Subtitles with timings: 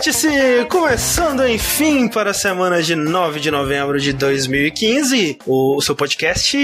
[0.00, 0.28] Vértice
[0.70, 5.40] começando enfim para a semana de 9 de novembro de 2015.
[5.46, 6.56] O seu podcast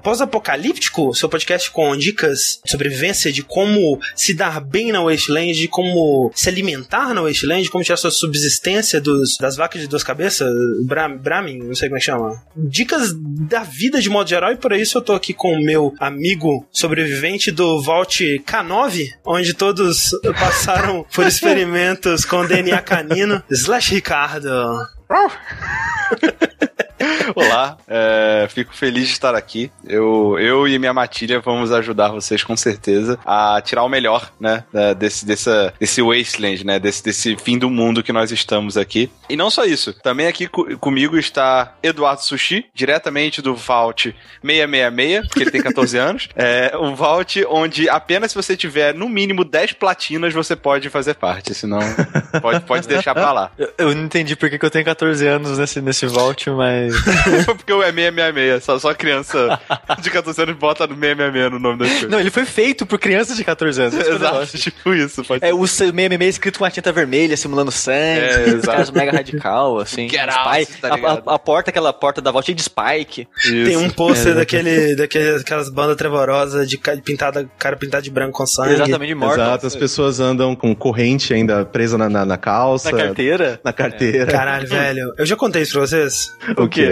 [0.00, 5.66] pós-apocalíptico, seu podcast com dicas de sobrevivência, de como se dar bem na Wasteland, de
[5.66, 10.48] como se alimentar na Wasteland, como tirar sua subsistência dos, das vacas de duas cabeças,
[10.84, 12.44] Bra Brahmin, não sei como é que chama.
[12.56, 15.92] Dicas da vida de modo geral e por isso eu tô aqui com o meu
[15.98, 24.86] amigo sobrevivente do Vault K9, onde todos passaram por experimentos com DNA canino, Slash Ricardo.
[27.34, 29.70] Olá, é, fico feliz de estar aqui.
[29.86, 34.64] Eu, eu e minha matilha vamos ajudar vocês com certeza a tirar o melhor, né,
[34.98, 39.10] desse, dessa, desse wasteland, né, desse, desse fim do mundo que nós estamos aqui.
[39.28, 45.28] E não só isso, também aqui co comigo está Eduardo Sushi, diretamente do Vault 666,
[45.28, 46.28] que ele tem 14 anos.
[46.34, 51.14] É um Vault onde apenas se você tiver no mínimo 10 platinas você pode fazer
[51.14, 51.80] parte, senão
[52.40, 53.50] pode, pode deixar pra lá.
[53.58, 56.93] Eu, eu não entendi por que, que eu tenho 14 anos nesse, nesse Vault, mas
[57.46, 59.60] Porque o é 666, só, só criança
[60.00, 62.10] de 14 anos bota no 666 no nome das coisas.
[62.10, 63.94] Não, ele foi feito por crianças de 14 anos.
[63.94, 65.24] Exato, tipo isso.
[65.24, 69.12] Pode é, o 666 escrito com uma tinta vermelha, simulando sangue, é, os caras mega
[69.12, 70.08] radical, assim.
[70.08, 73.28] Get out, tá a, a, a, porta, aquela porta da volta cheia de Spike.
[73.44, 73.64] Isso.
[73.64, 78.46] Tem um pôster é, daquele, daquelas bandas trevorosas de pintada, cara pintado de branco com
[78.46, 78.74] sangue.
[78.74, 79.34] Exatamente, de morte.
[79.34, 82.90] Exato, as pessoas andam com corrente ainda presa na, na, na calça.
[82.90, 83.60] Na carteira.
[83.64, 84.30] Na carteira.
[84.30, 85.14] Caralho, velho.
[85.16, 86.32] Eu já contei isso pra vocês.
[86.56, 86.83] O quê?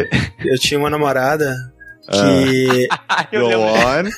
[0.45, 1.55] Eu tinha uma namorada
[2.11, 2.89] que.
[3.09, 3.27] Ah.
[3.33, 4.11] Go on.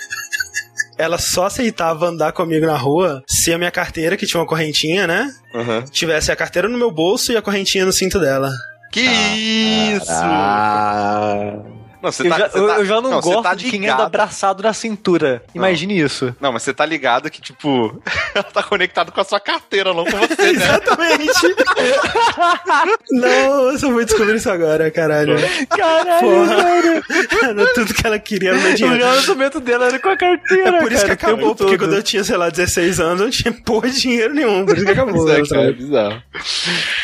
[0.97, 5.07] Ela só aceitava andar comigo na rua se a minha carteira, que tinha uma correntinha,
[5.07, 5.29] né?
[5.53, 5.83] Uhum.
[5.91, 8.53] Tivesse a carteira no meu bolso e a correntinha no cinto dela.
[8.93, 10.07] Que ah, isso!
[10.11, 11.74] Ah.
[12.05, 14.05] Não, eu, tá, já, eu, tá, eu, já, não, não gosto tá de quem anda
[14.05, 15.43] abraçado na cintura.
[15.55, 16.07] Imagine não.
[16.07, 16.37] isso.
[16.41, 18.01] Não, mas você tá ligado que, tipo,
[18.35, 20.65] ela tá conectado com a sua carteira, não com você, né?
[20.65, 21.57] Exatamente.
[23.11, 25.37] não, eu só vou descobrir isso agora, caralho.
[25.69, 27.03] Caralho,
[27.43, 28.97] Era tudo que ela queria no meu dinheiro.
[29.03, 31.95] O relacionamento dela era com a carteira, É por isso cara, que acabou, porque quando
[31.95, 34.67] eu tinha, sei lá, 16 anos, eu não tinha porra de dinheiro nenhum.
[34.67, 35.31] Por isso que acabou.
[35.31, 36.23] é, cara, é bizarro.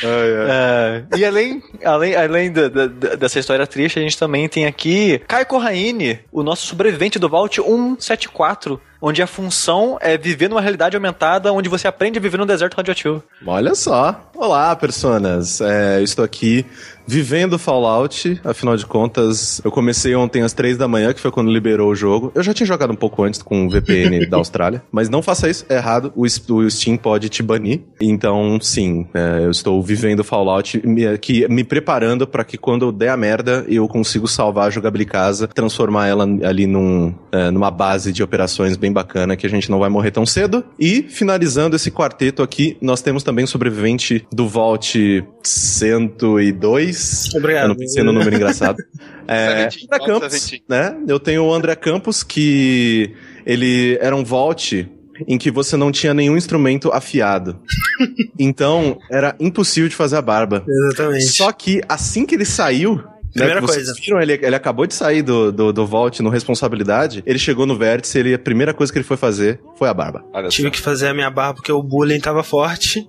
[0.03, 4.90] É, e além, além, além da, da, dessa história triste, a gente também tem aqui
[4.91, 10.61] aqui Caio Corraine, o nosso sobrevivente do Vault 174, onde a função é viver numa
[10.61, 13.23] realidade aumentada onde você aprende a viver num deserto radioativo.
[13.47, 14.29] Olha só.
[14.35, 15.61] Olá, personas.
[15.61, 16.67] É, eu estou aqui
[17.11, 21.51] vivendo Fallout, afinal de contas, eu comecei ontem às três da manhã, que foi quando
[21.51, 22.31] liberou o jogo.
[22.35, 25.51] Eu já tinha jogado um pouco antes com o VPN da Austrália, mas não faça
[25.51, 26.13] isso, é errado.
[26.15, 27.81] O, o Steam pode te banir.
[28.01, 33.09] Então, sim, é, eu estou vivendo Fallout, me, aqui, me preparando para que quando der
[33.09, 38.13] a merda, eu consigo salvar a jogabilidade casa, transformar ela ali num, é, numa base
[38.13, 40.65] de operações bem bacana, que a gente não vai morrer tão cedo.
[40.79, 47.00] E, finalizando esse quarteto aqui, nós temos também o sobrevivente do Vault 102.
[47.35, 47.65] Obrigado.
[47.65, 48.77] Eu não pensei no número engraçado.
[49.33, 50.97] É, André Campos, né?
[51.07, 53.15] Eu tenho o André Campos, que
[53.47, 54.91] ele era um Vault
[55.29, 57.57] em que você não tinha nenhum instrumento afiado.
[58.37, 60.65] então, era impossível de fazer a barba.
[60.69, 61.27] Exatamente.
[61.27, 63.95] Só que assim que ele saiu, Primeira né, coisa.
[63.95, 67.23] Viram, ele, ele acabou de sair do, do, do Vault no Responsabilidade.
[67.25, 70.25] Ele chegou no vértice, ele, a primeira coisa que ele foi fazer foi a barba.
[70.49, 73.09] Tive que fazer a minha barba porque o bullying tava forte.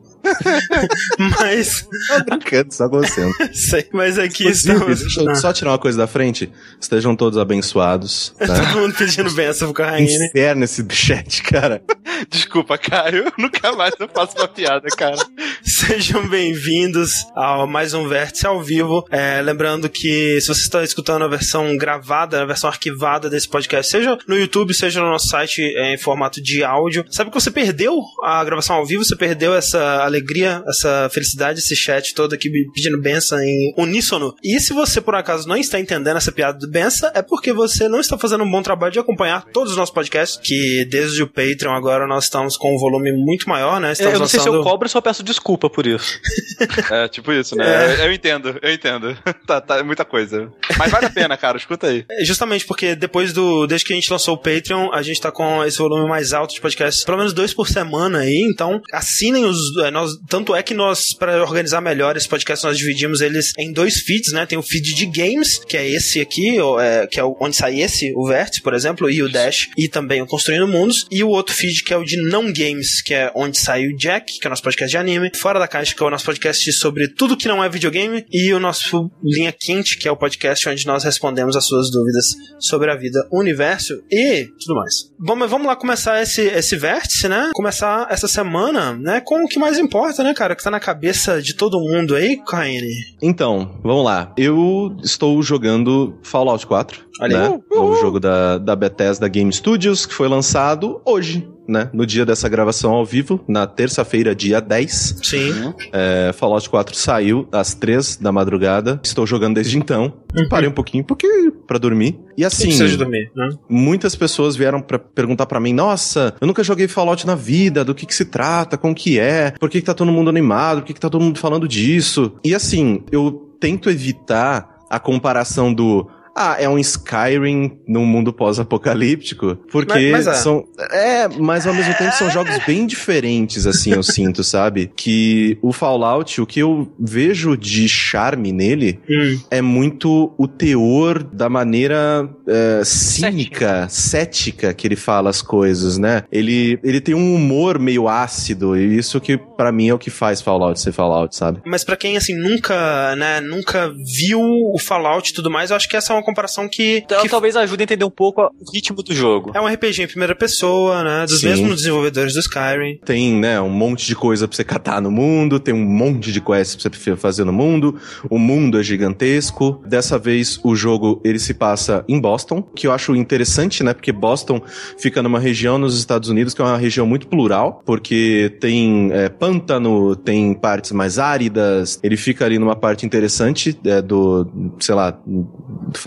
[1.18, 1.88] Mas.
[2.08, 3.34] Tô brincando, só gostando.
[3.54, 5.00] Sei, mas aqui Inclusive, estamos.
[5.00, 6.52] Deixa eu só tirar uma coisa da frente.
[6.80, 8.34] Estejam todos abençoados.
[8.52, 8.56] Tá?
[8.60, 10.26] Todo mundo pedindo benção pro Carraine.
[10.26, 11.82] Inferno esse chat, cara.
[12.30, 13.32] Desculpa, Caio.
[13.38, 15.16] Nunca mais eu faço uma piada, cara.
[15.64, 19.06] Sejam bem-vindos a mais um Vértice ao vivo.
[19.10, 23.92] É, lembrando que se você está escutando a versão gravada, a versão arquivada desse podcast,
[23.92, 27.52] seja no YouTube, seja no nosso site é, em formato de áudio, sabe que você
[27.52, 32.50] perdeu a gravação ao vivo, você perdeu essa alegria, essa felicidade, esse chat todo aqui
[32.74, 34.34] pedindo benção em uníssono.
[34.44, 37.88] E se você por acaso não está entendendo essa piada do benção, é porque você
[37.88, 41.28] não está fazendo um bom trabalho de acompanhar todos os nossos podcasts, que desde o
[41.28, 43.92] Patreon agora nós estamos com um volume muito maior, né?
[43.92, 46.20] Estamos eu não sei se eu lançando- cobro, só peço desculpa por isso.
[46.92, 47.96] É, tipo isso, né?
[47.96, 49.18] Eu, eu entendo, eu entendo.
[49.48, 50.52] tá, tá, é muita coisa.
[50.78, 51.58] Mas vale a pena, cara.
[51.58, 52.06] Escuta aí.
[52.10, 53.66] É, Justamente porque depois do.
[53.68, 56.54] Desde que a gente lançou o Patreon, a gente tá com esse volume mais alto
[56.54, 58.48] de podcasts, pelo menos dois por semana aí.
[58.54, 59.58] Então, assinem os.
[59.84, 63.72] é, Nós, tanto é que nós, para organizar melhor esse podcast, nós dividimos eles em
[63.72, 64.46] dois feeds, né?
[64.46, 67.80] Tem o feed de games, que é esse aqui, ou, é, que é onde sai
[67.80, 71.06] esse, o Vértice, por exemplo, e o Dash, e também o Construindo Mundos.
[71.12, 73.96] E o outro feed, que é o de não games, que é onde sai o
[73.96, 75.32] Jack, que é o nosso podcast de anime.
[75.36, 78.26] Fora Fora da Caixa, que é o nosso podcast sobre tudo que não é videogame,
[78.32, 82.34] e o nosso Linha Quente, que é o podcast onde nós respondemos as suas dúvidas
[82.58, 85.12] sobre a vida, o universo e tudo mais.
[85.20, 87.50] Bom, mas vamos lá começar esse, esse vértice, né?
[87.54, 90.56] Começar essa semana, né, com o que mais importa, né, cara?
[90.56, 92.92] Que tá na cabeça de todo mundo aí, Kaine.
[93.22, 94.34] Então, vamos lá.
[94.38, 97.06] Eu estou jogando Fallout 4.
[97.22, 97.48] Olha né?
[97.48, 97.78] aí.
[97.78, 101.90] Novo jogo da, da Bethesda Game Studios, que foi lançado hoje, né?
[101.94, 105.20] No dia dessa gravação ao vivo, na terça-feira, dia 10.
[105.24, 105.74] Sim.
[105.92, 109.00] É, Fallout 4 saiu às 3 da madrugada.
[109.04, 110.14] Estou jogando desde então.
[110.50, 111.28] Parei um pouquinho porque
[111.66, 112.20] para dormir.
[112.38, 112.46] E Sim.
[112.46, 113.50] assim, Precisa de dormir, né?
[113.70, 117.94] muitas pessoas vieram pra perguntar pra mim: "Nossa, eu nunca joguei Fallout na vida, do
[117.96, 119.52] que que se trata, como que é?
[119.60, 120.80] Por que que tá todo mundo animado?
[120.82, 122.34] Por que que tá todo mundo falando disso?".
[122.44, 129.56] E assim, eu tento evitar a comparação do ah, é um Skyrim num mundo pós-apocalíptico,
[129.72, 130.34] porque Mas- mas é.
[130.42, 134.92] são é, mas ao mesmo tempo são jogos bem diferentes assim, eu sinto, sabe?
[134.96, 139.40] Que o Fallout, o que eu vejo de charme nele Hum.
[139.50, 146.24] é muito o teor da maneira é, cínica, cética que ele fala as coisas, né?
[146.32, 150.10] Ele, ele tem um humor meio ácido, e isso que pra mim é o que
[150.10, 151.62] faz Fallout ser Fallout, sabe?
[151.66, 155.88] Mas pra quem, assim, nunca, né, nunca viu o Fallout e tudo mais, eu acho
[155.90, 158.72] que essa é uma comparação que, Então que talvez ajude a entender um pouco o
[158.74, 159.52] ritmo do jogo.
[159.54, 161.50] é um RPG em primeira pessoa, né, dos Sim.
[161.50, 163.00] mesmos desenvolvedores do Skyrim.
[163.06, 166.42] Tem, né, um monte de coisa pra você catar no mundo, tem um monte de
[166.42, 169.82] quests pra você fazer no mundo, o mundo é gigantesco.
[169.86, 174.12] Dessa vez o jogo ele se passa em Boston, que eu acho interessante, né, porque
[174.12, 174.62] Boston
[174.98, 179.30] fica numa região nos Estados Unidos que é uma região muito plural, porque tem é,
[179.30, 184.48] pântano, tem partes mais áridas, ele fica ali numa parte interessante é, do,
[184.80, 185.20] sei lá,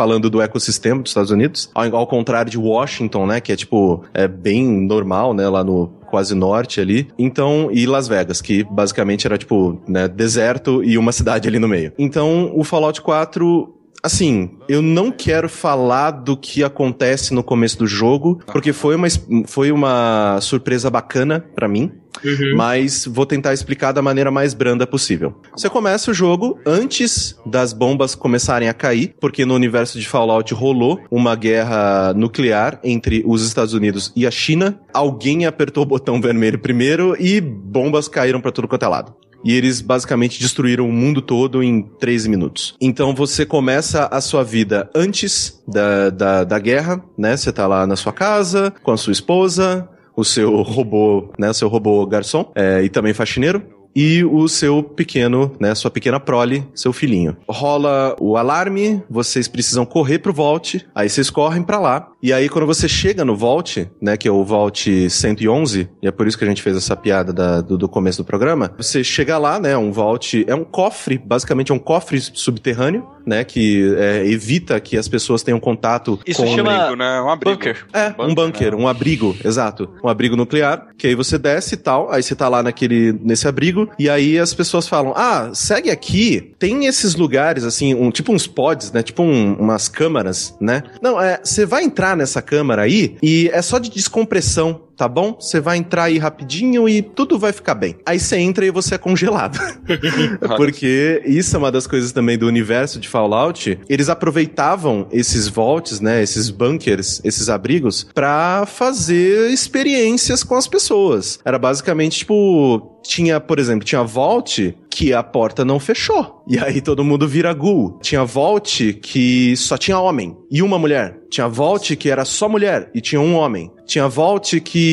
[0.05, 4.05] falando do ecossistema dos Estados Unidos, ao, ao contrário de Washington, né, que é tipo,
[4.13, 7.09] é bem normal, né, lá no quase norte ali.
[7.19, 11.67] Então, e Las Vegas, que basicamente era tipo, né, deserto e uma cidade ali no
[11.67, 11.91] meio.
[11.99, 13.75] Então, o Fallout 4
[14.05, 19.09] Assim, eu não quero falar do que acontece no começo do jogo, porque foi uma,
[19.47, 21.91] foi uma surpresa bacana pra mim.
[22.23, 22.55] Uhum.
[22.55, 25.35] Mas vou tentar explicar da maneira mais branda possível.
[25.57, 30.53] Você começa o jogo antes das bombas começarem a cair, porque no universo de Fallout
[30.53, 34.79] rolou uma guerra nuclear entre os Estados Unidos e a China.
[34.93, 39.15] Alguém apertou o botão vermelho primeiro e bombas caíram pra tudo quanto é lado.
[39.45, 42.75] E eles basicamente destruíram o mundo todo em 13 minutos.
[42.81, 47.37] Então você começa a sua vida antes da, da, da guerra, né?
[47.37, 51.51] Você tá lá na sua casa, com a sua esposa, o seu robô, né?
[51.51, 53.63] O seu robô garçom é, e também faxineiro.
[53.97, 55.73] E o seu pequeno, né?
[55.75, 57.37] Sua pequena prole, seu filhinho.
[57.49, 62.11] Rola o alarme, vocês precisam correr pro Vault, aí vocês correm pra lá.
[62.25, 64.17] E aí quando você chega no Vault, né?
[64.17, 67.35] Que é o Vault 111, e é por isso que a gente fez essa piada
[67.35, 68.73] da- do, do começo do programa.
[68.79, 69.77] Você chega lá, né?
[69.77, 73.45] Um Vault é um cofre, basicamente é um cofre subterrâneo, né?
[73.45, 77.21] Que é, evita que as pessoas tenham contato Isso com chama Abrigo, né?
[77.21, 77.57] Um abrigo.
[77.59, 77.87] bunker.
[77.93, 78.83] é, um bunker, né?
[78.83, 79.91] um abrigo, exato.
[80.03, 83.47] Um abrigo nuclear, que aí você desce e tal, aí você tá lá naquele, nesse
[83.47, 88.33] abrigo, e aí as pessoas falam, ah, segue aqui, tem esses lugares, assim, um, tipo
[88.33, 90.83] uns pods, né, tipo um- umas câmaras, né?
[91.03, 95.37] Não, é, você vai entrar nessa câmara aí, e é só de descompressão, tá bom?
[95.39, 97.97] Você vai entrar aí rapidinho e tudo vai ficar bem.
[98.07, 99.59] Aí você entra e você é congelado.
[100.57, 103.79] Porque isso é uma das coisas também do universo de Fallout.
[103.89, 111.39] Eles aproveitavam esses vaults, né, esses bunkers, esses abrigos, pra fazer experiências com as pessoas.
[111.45, 116.43] Era basicamente tipo, tinha, por exemplo, tinha vault que a porta não fechou.
[116.47, 117.99] E aí todo mundo vira ghoul.
[118.01, 121.19] Tinha vault que só tinha homem e uma mulher.
[121.31, 123.71] Tinha vault que era só mulher e tinha um homem.
[123.87, 124.84] Tinha vault que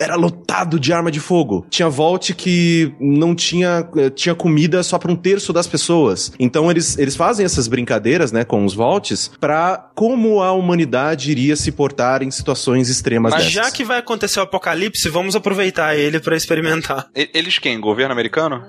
[0.00, 1.66] era lotado de arma de fogo.
[1.70, 6.32] Tinha vault que não tinha eh, tinha comida só para um terço das pessoas.
[6.38, 11.56] Então eles, eles fazem essas brincadeiras, né, com os vaults para como a humanidade iria
[11.56, 13.54] se portar em situações extremas Mas dessas.
[13.54, 17.08] já que vai acontecer o apocalipse, vamos aproveitar ele pra experimentar.
[17.14, 17.80] Eles quem?
[17.80, 18.64] Governo americano?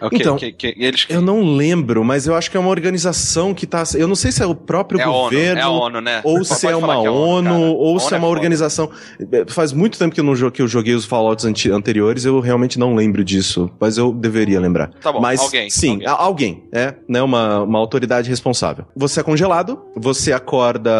[0.00, 0.16] O quê?
[0.20, 3.66] Então, Que- que- eles Eu não lembro, mas eu acho que é uma organização que
[3.66, 3.82] tá.
[3.94, 5.58] Eu não sei se é o próprio é a ONU, governo.
[5.60, 6.20] é a ONU, né?
[6.24, 7.62] Ou se é uma que ONU, cara.
[7.64, 8.36] ou se é uma foda.
[8.36, 8.90] organização.
[9.32, 12.40] É, Faz muito tempo que eu, não, jo- que eu joguei os Fallouts anteriores, eu
[12.40, 13.70] realmente não lembro disso.
[13.80, 14.90] Mas eu deveria lembrar.
[15.00, 16.06] Tá bom, mas, alguém, Sim, alguém.
[16.08, 16.64] alguém.
[16.72, 17.22] É, né?
[17.22, 18.84] Uma, uma autoridade responsável.
[18.94, 20.90] Você é congelado, você acorda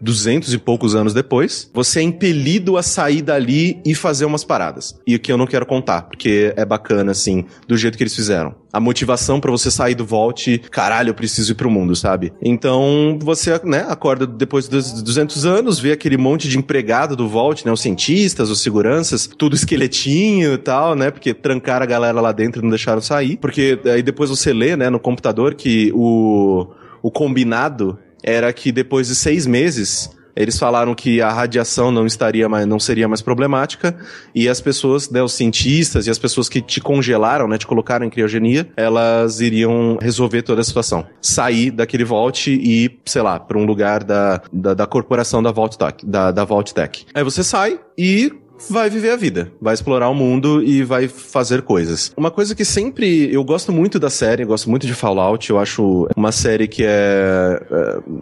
[0.00, 4.98] 200 e poucos anos depois, você é impelido a sair dali e fazer umas paradas.
[5.06, 8.14] E o que eu não quero contar, porque é bacana, assim, do jeito que eles
[8.14, 8.54] fizeram.
[8.72, 12.32] A motivação para você sair do Vault, caralho, eu preciso ir pro mundo, sabe?
[12.42, 17.64] Então, você, né, acorda depois dos 200 anos, vê aquele monte de empregado do Vault,
[17.64, 22.30] né, os cientistas, os seguranças, tudo esqueletinho e tal, né, porque trancaram a galera lá
[22.30, 23.38] dentro e não deixaram sair.
[23.38, 26.66] Porque aí depois você lê, né, no computador que o,
[27.02, 27.98] o combinado
[28.28, 32.78] era que depois de seis meses eles falaram que a radiação não estaria mais, não
[32.78, 33.96] seria mais problemática
[34.32, 38.06] e as pessoas, né, os cientistas e as pessoas que te congelaram, né, te colocaram
[38.06, 41.04] em criogenia, elas iriam resolver toda a situação.
[41.20, 45.76] Sair daquele Vault e sei lá, para um lugar da, da, da corporação da Vault
[45.76, 47.04] Tech, da, da Vault Tech.
[47.12, 48.32] Aí você sai e
[48.70, 52.12] vai viver a vida, vai explorar o mundo e vai fazer coisas.
[52.16, 56.08] Uma coisa que sempre eu gosto muito da série, gosto muito de Fallout, eu acho
[56.16, 57.60] uma série que é,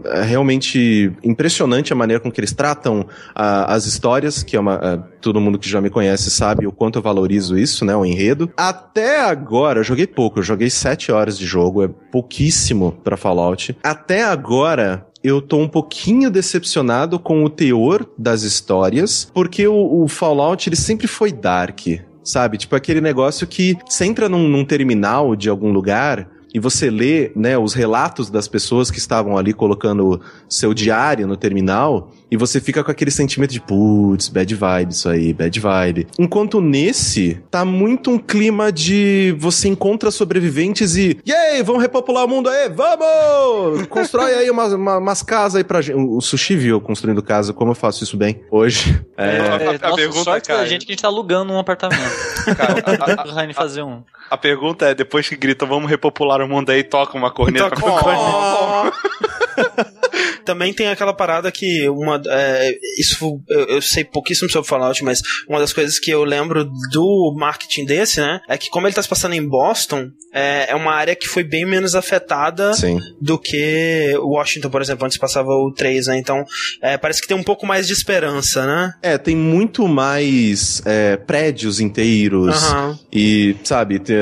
[0.05, 4.61] é, é realmente impressionante a maneira com que eles tratam a, as histórias, que é
[4.61, 7.97] uma a, todo mundo que já me conhece sabe o quanto eu valorizo isso, né,
[7.97, 8.51] o enredo.
[8.57, 13.77] Até agora, eu joguei pouco, eu joguei sete horas de jogo, é pouquíssimo para Fallout.
[13.83, 20.07] Até agora, eu tô um pouquinho decepcionado com o teor das histórias, porque o, o
[20.07, 21.81] Fallout ele sempre foi dark,
[22.23, 22.57] sabe?
[22.57, 27.33] Tipo aquele negócio que você entra num, num terminal de algum lugar e você lê,
[27.35, 32.61] né, os relatos das pessoas que estavam ali colocando seu diário no terminal, e você
[32.61, 36.07] fica com aquele sentimento de putz, bad vibe isso aí, bad vibe.
[36.19, 42.29] Enquanto nesse, tá muito um clima de você encontra sobreviventes e, yay, vamos repopular o
[42.29, 43.87] mundo aí, vamos!
[43.89, 45.97] Constrói aí umas, uma, umas casas aí pra gente.
[45.97, 49.01] O Sushi viu construindo casa, como eu faço isso bem hoje.
[49.17, 51.59] É, é, é, nossa, pergunta, sorte cara, da gente que a gente tá alugando um
[51.59, 52.01] apartamento.
[52.57, 52.83] cara,
[53.37, 54.03] a, a, fazer um.
[54.31, 57.71] A pergunta é, depois que grita, vamos repopular o mundo aí, toca uma corneta.
[57.71, 59.93] Toca uma corneta.
[60.47, 65.21] Também tem aquela parada que uma é, isso eu, eu, sei pouquíssimo sobre Fallout, mas
[65.49, 69.03] uma das coisas que eu lembro do marketing desse, né, é que como ele tá
[69.03, 72.99] se passando em Boston, é, é uma área que foi bem menos afetada Sim.
[73.21, 76.19] do que Washington, por exemplo, onde passava o 3, né?
[76.19, 76.45] Então,
[76.83, 78.93] é, parece que tem um pouco mais de esperança, né?
[79.03, 82.99] É, tem muito mais é, prédios inteiros uhum.
[83.13, 84.17] e, sabe, tem,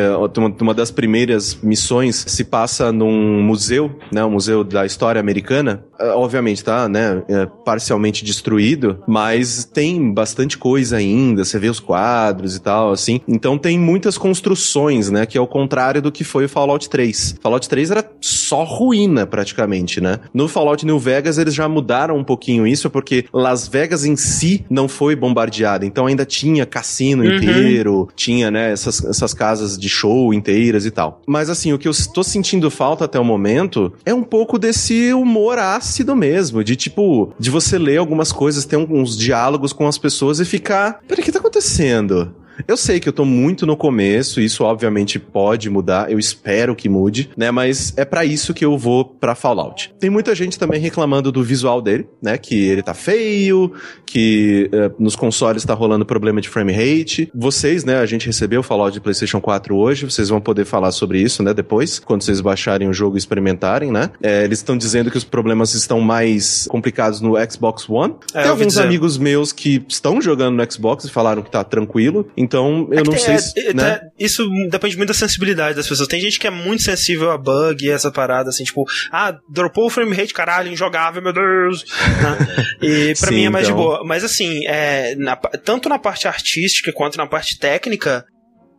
[0.60, 6.64] uma das primeiras missões se passa num museu, né, o Museu da História Americana, obviamente
[6.64, 12.60] tá, né, é, parcialmente destruído, mas tem bastante coisa ainda, você vê os quadros e
[12.60, 13.20] tal, assim.
[13.26, 17.36] Então tem muitas construções, né, que é o contrário do que foi o Fallout 3.
[17.40, 20.20] Fallout 3 era só ruína praticamente, né?
[20.32, 24.64] No Fallout New Vegas eles já mudaram um pouquinho isso porque Las Vegas em si
[24.70, 27.34] não foi bombardeada, então ainda tinha cassino uhum.
[27.34, 31.20] inteiro, tinha, né, essas, essas casas de show inteiras e tal.
[31.26, 35.12] Mas assim, o que eu estou sentindo falta até o momento é um pouco desse
[35.12, 39.96] humor ácido mesmo, de tipo, de você ler algumas coisas, ter uns diálogos com as
[39.96, 42.34] pessoas e ficar, peraí, o que tá acontecendo?
[42.66, 46.88] Eu sei que eu tô muito no começo, isso obviamente pode mudar, eu espero que
[46.88, 47.50] mude, né?
[47.50, 49.92] Mas é para isso que eu vou para Fallout.
[49.98, 52.38] Tem muita gente também reclamando do visual dele, né?
[52.38, 53.72] Que ele tá feio,
[54.06, 57.30] que uh, nos consoles tá rolando problema de frame rate.
[57.34, 57.98] Vocês, né?
[57.98, 61.42] A gente recebeu o Fallout de PlayStation 4 hoje, vocês vão poder falar sobre isso,
[61.42, 61.52] né?
[61.52, 64.10] Depois, quando vocês baixarem o jogo e experimentarem, né?
[64.22, 68.14] É, eles estão dizendo que os problemas estão mais complicados no Xbox One.
[68.32, 72.28] É, Tem alguns amigos meus que estão jogando no Xbox e falaram que tá tranquilo.
[72.44, 73.38] Então, eu é não sei.
[73.38, 74.00] se, é, né?
[74.02, 76.06] É, isso depende muito da sensibilidade das pessoas.
[76.06, 79.86] Tem gente que é muito sensível a bug e essa parada, assim, tipo, ah, dropou
[79.86, 81.84] o frame rate, caralho, injogável, meu Deus.
[82.22, 82.66] né?
[82.82, 83.76] E pra Sim, mim é mais então...
[83.76, 84.04] de boa.
[84.04, 88.24] Mas assim, é, na, tanto na parte artística quanto na parte técnica,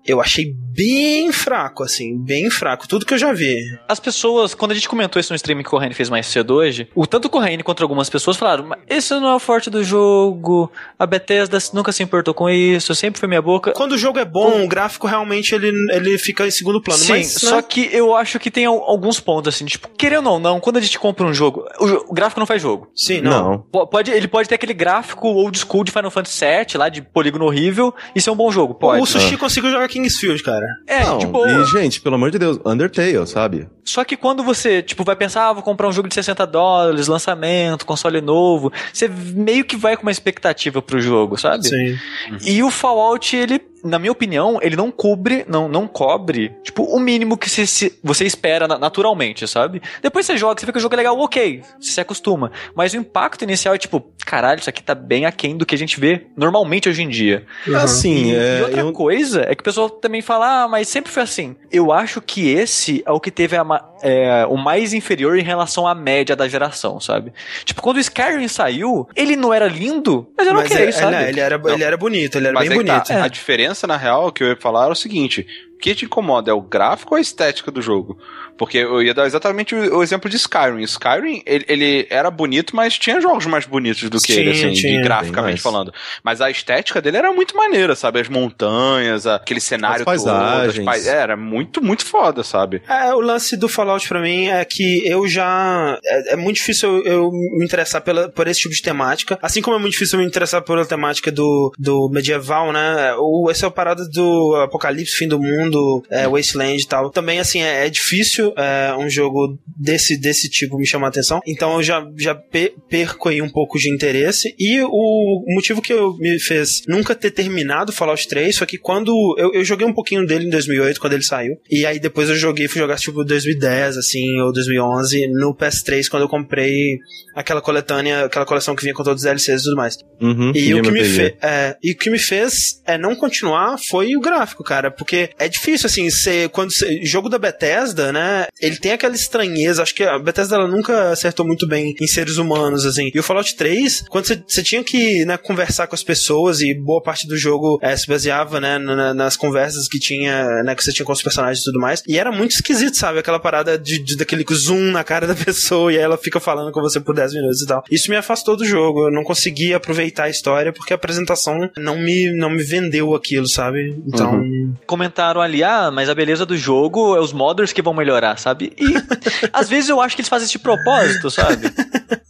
[0.05, 3.57] eu achei bem fraco, assim, bem fraco, tudo que eu já vi.
[3.87, 6.55] As pessoas, quando a gente comentou isso no stream que o Corraine fez mais cedo
[6.55, 9.69] hoje, o tanto o Corraine quanto algumas pessoas falaram, mas esse não é o forte
[9.69, 10.69] do jogo,
[10.99, 13.71] a Bethesda nunca se importou com isso, sempre foi minha boca.
[13.71, 14.65] Quando o jogo é bom, com...
[14.65, 16.99] o gráfico realmente ele, ele fica em segundo plano.
[16.99, 17.49] Sim, mas, né?
[17.49, 20.81] só que eu acho que tem alguns pontos, assim, tipo, querendo ou não, quando a
[20.81, 22.89] gente compra um jogo, o, o gráfico não faz jogo.
[22.93, 23.65] Sim, não.
[23.73, 23.85] não.
[23.87, 27.45] Pode, ele pode ter aquele gráfico old school de Final Fantasy VII, lá de polígono
[27.45, 29.01] horrível, e ser um bom jogo, pode.
[29.01, 29.37] O Sushi ah.
[29.37, 30.65] conseguiu jogar Kingsfield, cara.
[30.85, 31.49] É, não, de boa.
[31.49, 33.67] E, gente, pelo amor de Deus, Undertale, sabe?
[33.83, 37.07] Só que quando você, tipo, vai pensar, ah, vou comprar um jogo de 60 dólares,
[37.07, 41.67] lançamento, console novo, você meio que vai com uma expectativa pro jogo, sabe?
[41.67, 41.97] Sim.
[42.43, 46.99] E o Fallout, ele na minha opinião, ele não cobre, não, não cobre, tipo, o
[46.99, 49.81] mínimo que se, se, você espera naturalmente, sabe?
[50.01, 52.51] Depois você joga, você vê que o jogo é legal, ok, você se acostuma.
[52.75, 55.77] Mas o impacto inicial é tipo, caralho, isso aqui tá bem aquém do que a
[55.77, 57.45] gente vê normalmente hoje em dia.
[57.67, 57.77] Uhum.
[57.77, 58.91] Assim, e, é, e outra eu...
[58.91, 61.55] coisa é que o pessoal também fala, ah, mas sempre foi assim.
[61.71, 63.65] Eu acho que esse é o que teve a,
[64.01, 67.33] é, o mais inferior em relação à média da geração, sabe?
[67.63, 71.11] Tipo, quando o Skyrim saiu, ele não era lindo, mas era Mas ok, é- sabe?
[71.11, 73.11] não, ele, era, ele era bonito, ele era Mas bem é tá, bonito.
[73.11, 76.49] A diferença, na real, que eu ia falar era o seguinte: o que te incomoda
[76.49, 78.17] é o gráfico ou a estética do jogo?
[78.57, 80.81] Porque eu ia dar exatamente o, o exemplo de Skyrim.
[80.81, 84.71] Skyrim, ele, ele era bonito, mas tinha jogos mais bonitos do que Tinha, ele, assim,
[84.71, 85.93] de graficamente falando.
[86.23, 88.21] Mas a estética dele era muito maneira, sabe?
[88.21, 90.77] As montanhas, aquele cenário As paisagens.
[90.77, 90.89] todo.
[90.89, 92.81] as é, Era muito, muito foda, sabe?
[92.87, 95.99] É, o lance do Fallout pra mim é que eu já.
[96.03, 99.37] É, é muito difícil eu, eu me interessar pela, por esse tipo de temática.
[99.41, 103.13] Assim como é muito difícil eu me interessar pela temática do, do medieval, né?
[103.17, 105.64] O, essa é a parada do apocalipse, fim do mundo,
[106.09, 107.09] é, Wasteland e tal.
[107.09, 111.39] Também, assim, é, é difícil é, um jogo desse, desse tipo me chamar a atenção.
[111.47, 114.53] Então eu já, já pe- perco aí um pouco de interesse.
[114.59, 119.35] E o motivo que eu me fez nunca ter terminado Fallout 3 foi que quando
[119.37, 121.55] eu, eu joguei um pouquinho dele em 2008, quando ele saiu.
[121.69, 126.23] E aí depois eu joguei, fui jogar tipo 2010, assim, ou 2011, no PS3, quando
[126.23, 126.97] eu comprei
[127.35, 129.97] aquela coletânea, aquela coleção que vinha com todos os DLCs e tudo mais.
[130.21, 133.77] Uhum, E o que me fez, é, e o que me fez é não continuar
[133.77, 138.47] foi o gráfico, cara, porque é difícil assim, ser quando cê, jogo da Bethesda, né?
[138.61, 142.37] Ele tem aquela estranheza, acho que a Bethesda ela nunca acertou muito bem em seres
[142.37, 143.09] humanos assim.
[143.13, 147.01] E o Fallout 3, quando você tinha que, né, conversar com as pessoas e boa
[147.01, 150.91] parte do jogo é, se baseava, né, na- nas conversas que tinha, né, que você
[150.91, 152.01] tinha com os personagens e tudo mais.
[152.07, 153.19] E era muito esquisito, sabe?
[153.19, 156.71] Aquela parada de, de- daquele zoom na cara da pessoa e aí ela fica falando
[156.71, 157.83] com você por 10 minutos e tal.
[157.91, 159.07] Isso me afastou do jogo.
[159.07, 163.47] Eu não consegui aproveitar a história porque a apresentação não me, não me vendeu aquilo,
[163.47, 163.95] sabe?
[164.07, 164.41] Então.
[164.85, 168.73] Comentaram ali, ah, mas a beleza do jogo é os modders que vão melhorar, sabe?
[168.77, 168.93] E
[169.53, 171.71] às vezes eu acho que eles fazem isso de propósito, sabe?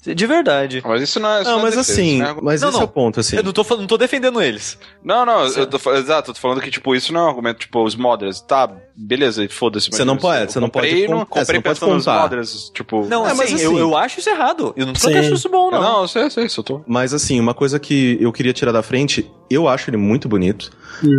[0.01, 0.84] De verdade.
[0.86, 1.41] Mas isso não é.
[1.41, 2.81] isso Não, é mas defesa, assim, isso não é mas Não, esse não.
[2.81, 3.38] é o ponto, assim.
[3.38, 4.77] Eu não tô, não tô defendendo eles.
[5.03, 7.60] Não, não, eu tô, exato, eu tô falando que, tipo, isso não é um argumento,
[7.60, 9.89] tipo, os modders, tá, beleza, foda-se.
[9.89, 13.05] mas Você não pode- eu você não pode comprei, é, você comprei pensando tipo...
[13.07, 14.73] Não, É, assim, mas eu, assim- eu acho isso errado.
[14.77, 15.81] Eu não tô acho isso bom, não.
[15.81, 16.81] não, eu sei, eu sei, isso eu tô...
[16.87, 20.71] Mas assim, uma coisa que eu queria tirar da frente, eu acho ele muito bonito.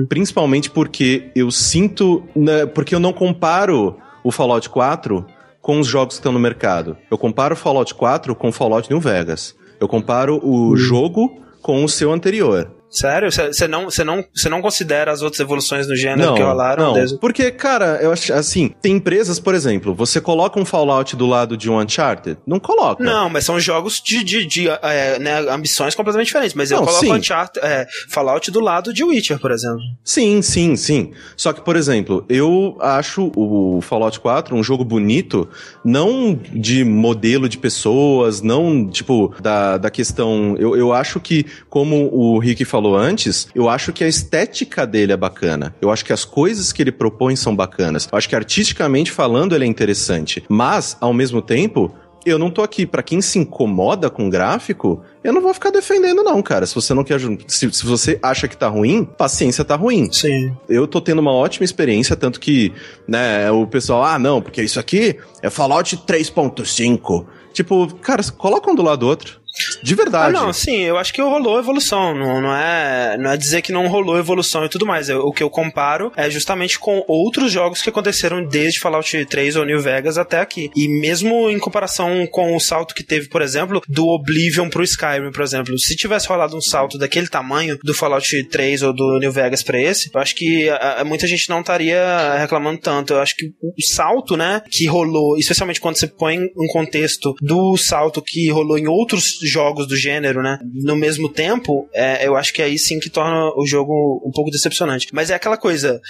[0.09, 2.23] Principalmente porque eu sinto.
[2.35, 5.25] né, porque eu não comparo o Fallout 4
[5.61, 6.97] com os jogos que estão no mercado.
[7.11, 9.54] Eu comparo o Fallout 4 com o Fallout New Vegas.
[9.80, 12.71] Eu comparo o jogo com o seu anterior.
[12.97, 13.31] Sério?
[13.31, 16.85] Você não, você não, você não considera as outras evoluções no gênero Não, que rolaram?
[16.87, 16.93] não.
[16.95, 21.26] desde- Porque, cara, eu acho assim, tem empresas, por exemplo, você coloca um Fallout do
[21.26, 22.39] lado de um Uncharted?
[22.47, 23.04] Não coloca.
[23.04, 26.54] Não, mas são jogos de, de, de, é, né, ambições completamente diferentes.
[26.54, 27.13] Mas eu Não, coloco sim.
[27.13, 29.80] Uncharted, é, Fallout do lado de Witcher, por exemplo.
[30.02, 31.13] Sim, sim, sim.
[31.37, 35.49] Só que, por exemplo, eu acho o Fallout 4 um jogo bonito,
[35.85, 40.56] não de modelo de pessoas, não, tipo, da, da questão.
[40.59, 45.13] Eu, eu acho que, como o Rick falou antes, eu acho que a estética dele
[45.13, 45.75] é bacana.
[45.81, 48.09] Eu acho que as coisas que ele propõe são bacanas.
[48.11, 50.45] Eu acho que artisticamente falando ele é interessante.
[50.49, 51.95] Mas, ao mesmo tempo.
[52.25, 56.25] Eu não tô aqui pra quem se incomoda com gráfico, eu não vou ficar defendendo
[56.25, 56.67] não, cara.
[56.67, 60.53] Se você não quer, se, se você acha que tá ruim, paciência tá ruim Sim.
[60.69, 62.73] eu tô tendo uma ótima experiência, tanto que,
[63.07, 67.27] né, o pessoal, ah, não, porque isso aqui é Fallout 3.5.
[67.53, 69.41] Tipo, cara, coloca um do lado do outro.
[69.82, 70.32] De Ah, verdade.
[70.34, 72.14] não, sim, eu acho que rolou evolução.
[72.14, 75.08] Não, não, é, não é dizer que não rolou evolução e tudo mais.
[75.08, 79.56] Eu- o que eu comparo é justamente com outros jogos que aconteceram desde Fallout 3
[79.56, 80.71] ou New Vegas até aqui.
[80.76, 85.30] E mesmo em comparação com o salto que teve, por exemplo, do Oblivion pro Skyrim,
[85.32, 85.78] por exemplo.
[85.78, 89.80] Se tivesse rolado um salto daquele tamanho do Fallout 3 ou do New Vegas pra
[89.80, 93.12] esse, eu acho que a- a- muita gente não estaria reclamando tanto.
[93.14, 97.76] Eu acho que o salto, né, que rolou, especialmente quando você põe um contexto do
[97.76, 102.52] salto que rolou em outros jogos do gênero, né, no mesmo tempo, é, eu acho
[102.52, 105.09] que aí sim que torna o jogo um pouco decepcionante.
[105.13, 106.00] Mas é aquela coisa,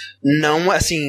[0.41, 0.99] não, assim,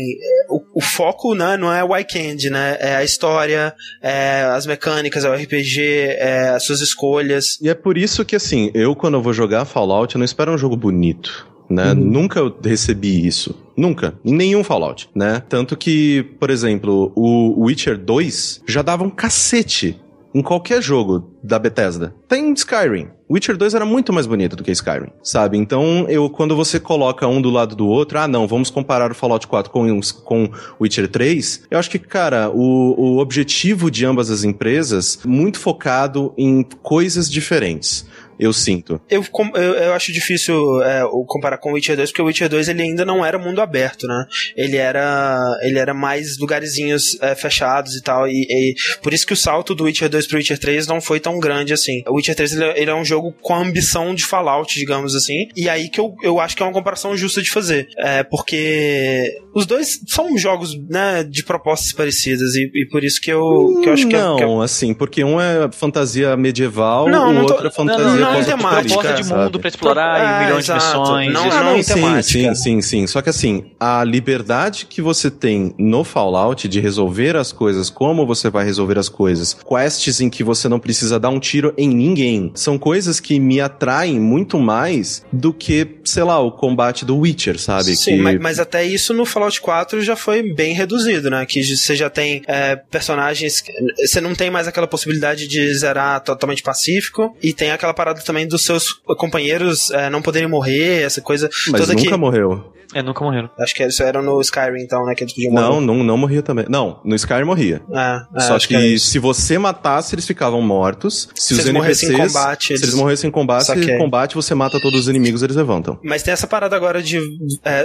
[0.49, 5.25] o, o foco, né, não é o weekend, né, é a história, é as mecânicas,
[5.25, 7.59] é o RPG, é as suas escolhas.
[7.61, 10.53] E é por isso que, assim, eu quando eu vou jogar Fallout, eu não espero
[10.53, 11.49] um jogo bonito.
[11.71, 11.93] Né?
[11.93, 13.55] Nunca eu recebi isso.
[13.77, 14.15] Nunca.
[14.25, 15.43] Em nenhum Fallout, né?
[15.49, 20.01] Tanto que, por exemplo, o Witcher 2 já dava um cacete
[20.39, 22.15] em qualquer jogo da Bethesda.
[22.29, 23.09] Tem Skyrim.
[23.29, 25.59] Witcher 2 era muito mais bonito do que Skyrim, sabe?
[25.59, 29.15] Então, eu quando você coloca um do lado do outro, ah, não, vamos comparar o
[29.15, 30.49] Fallout 4 com com
[30.81, 36.33] Witcher 3, eu acho que, cara, o, o objetivo de ambas as empresas muito focado
[36.39, 38.07] em coisas diferentes.
[38.39, 39.01] Eu sinto.
[39.11, 39.25] Eu,
[39.55, 42.83] eu, eu acho difícil é, comparar com o Witcher 2, porque o Witcher 2 ele
[42.83, 44.27] ainda não era mundo aberto, né?
[44.57, 49.33] Ele era, ele era mais lugarzinhos é, fechados e tal, e, e, por isso que
[49.33, 52.03] o salto do Witcher 2 pro Witcher 3 não foi tão grande assim.
[52.07, 55.49] O Witcher 3 ele, ele é um jogo com a ambição de Fallout, digamos assim,
[55.57, 59.37] e aí que eu, eu acho que é uma comparação justa de fazer, é, porque
[59.55, 63.89] os dois são jogos, né, de propostas parecidas, e, e por isso que eu, que
[63.89, 64.65] eu acho que Não, é, que é...
[64.65, 68.28] assim, porque um é fantasia medieval, não, o não tô, outro é fantasia não, não,
[68.33, 69.59] não proposta de mundo sabe?
[69.59, 71.01] pra explorar É, e milhões de exato.
[71.01, 71.33] missões.
[71.33, 72.23] Não, não, é em sim, temática.
[72.23, 73.07] sim, sim, sim.
[73.07, 78.27] Só que assim, a liberdade que você tem no Fallout de resolver as coisas, como
[78.27, 81.89] você vai resolver as coisas, quests em que você não precisa dar um tiro em
[81.89, 87.19] ninguém, são coisas que me atraem muito mais do que, sei lá, o combate do
[87.19, 87.97] Witcher, sabe?
[87.97, 88.23] Sim, que...
[88.23, 91.45] mas, mas até isso no Fallout 4 já foi bem reduzido, né?
[91.47, 93.63] Que você já tem é, personagens.
[93.99, 97.37] Você não tem mais aquela possibilidade de zerar totalmente pacífico.
[97.43, 101.81] E tem aquela parada também dos seus companheiros é, não poderem morrer, essa coisa Mas
[101.81, 102.17] toda nunca que.
[102.17, 102.73] morreu.
[102.95, 103.51] É, nunca morreram.
[103.61, 105.15] Acho que isso era no Skyrim, então, né?
[105.15, 105.87] Que eles podiam Não, morrer.
[105.87, 106.65] não, não morria também.
[106.71, 107.83] Não, no Skyrim morria.
[107.93, 109.09] É, é, Só acho que, isso.
[109.11, 111.29] se você matasse, eles ficavam mortos.
[111.35, 113.99] Se, Se os eles morressem em NPCs, combate, se eles- eles morressem em combate, em
[113.99, 115.99] combate você mata todos os inimigos, eles levantam.
[116.03, 117.21] Mas tem essa parada agora de.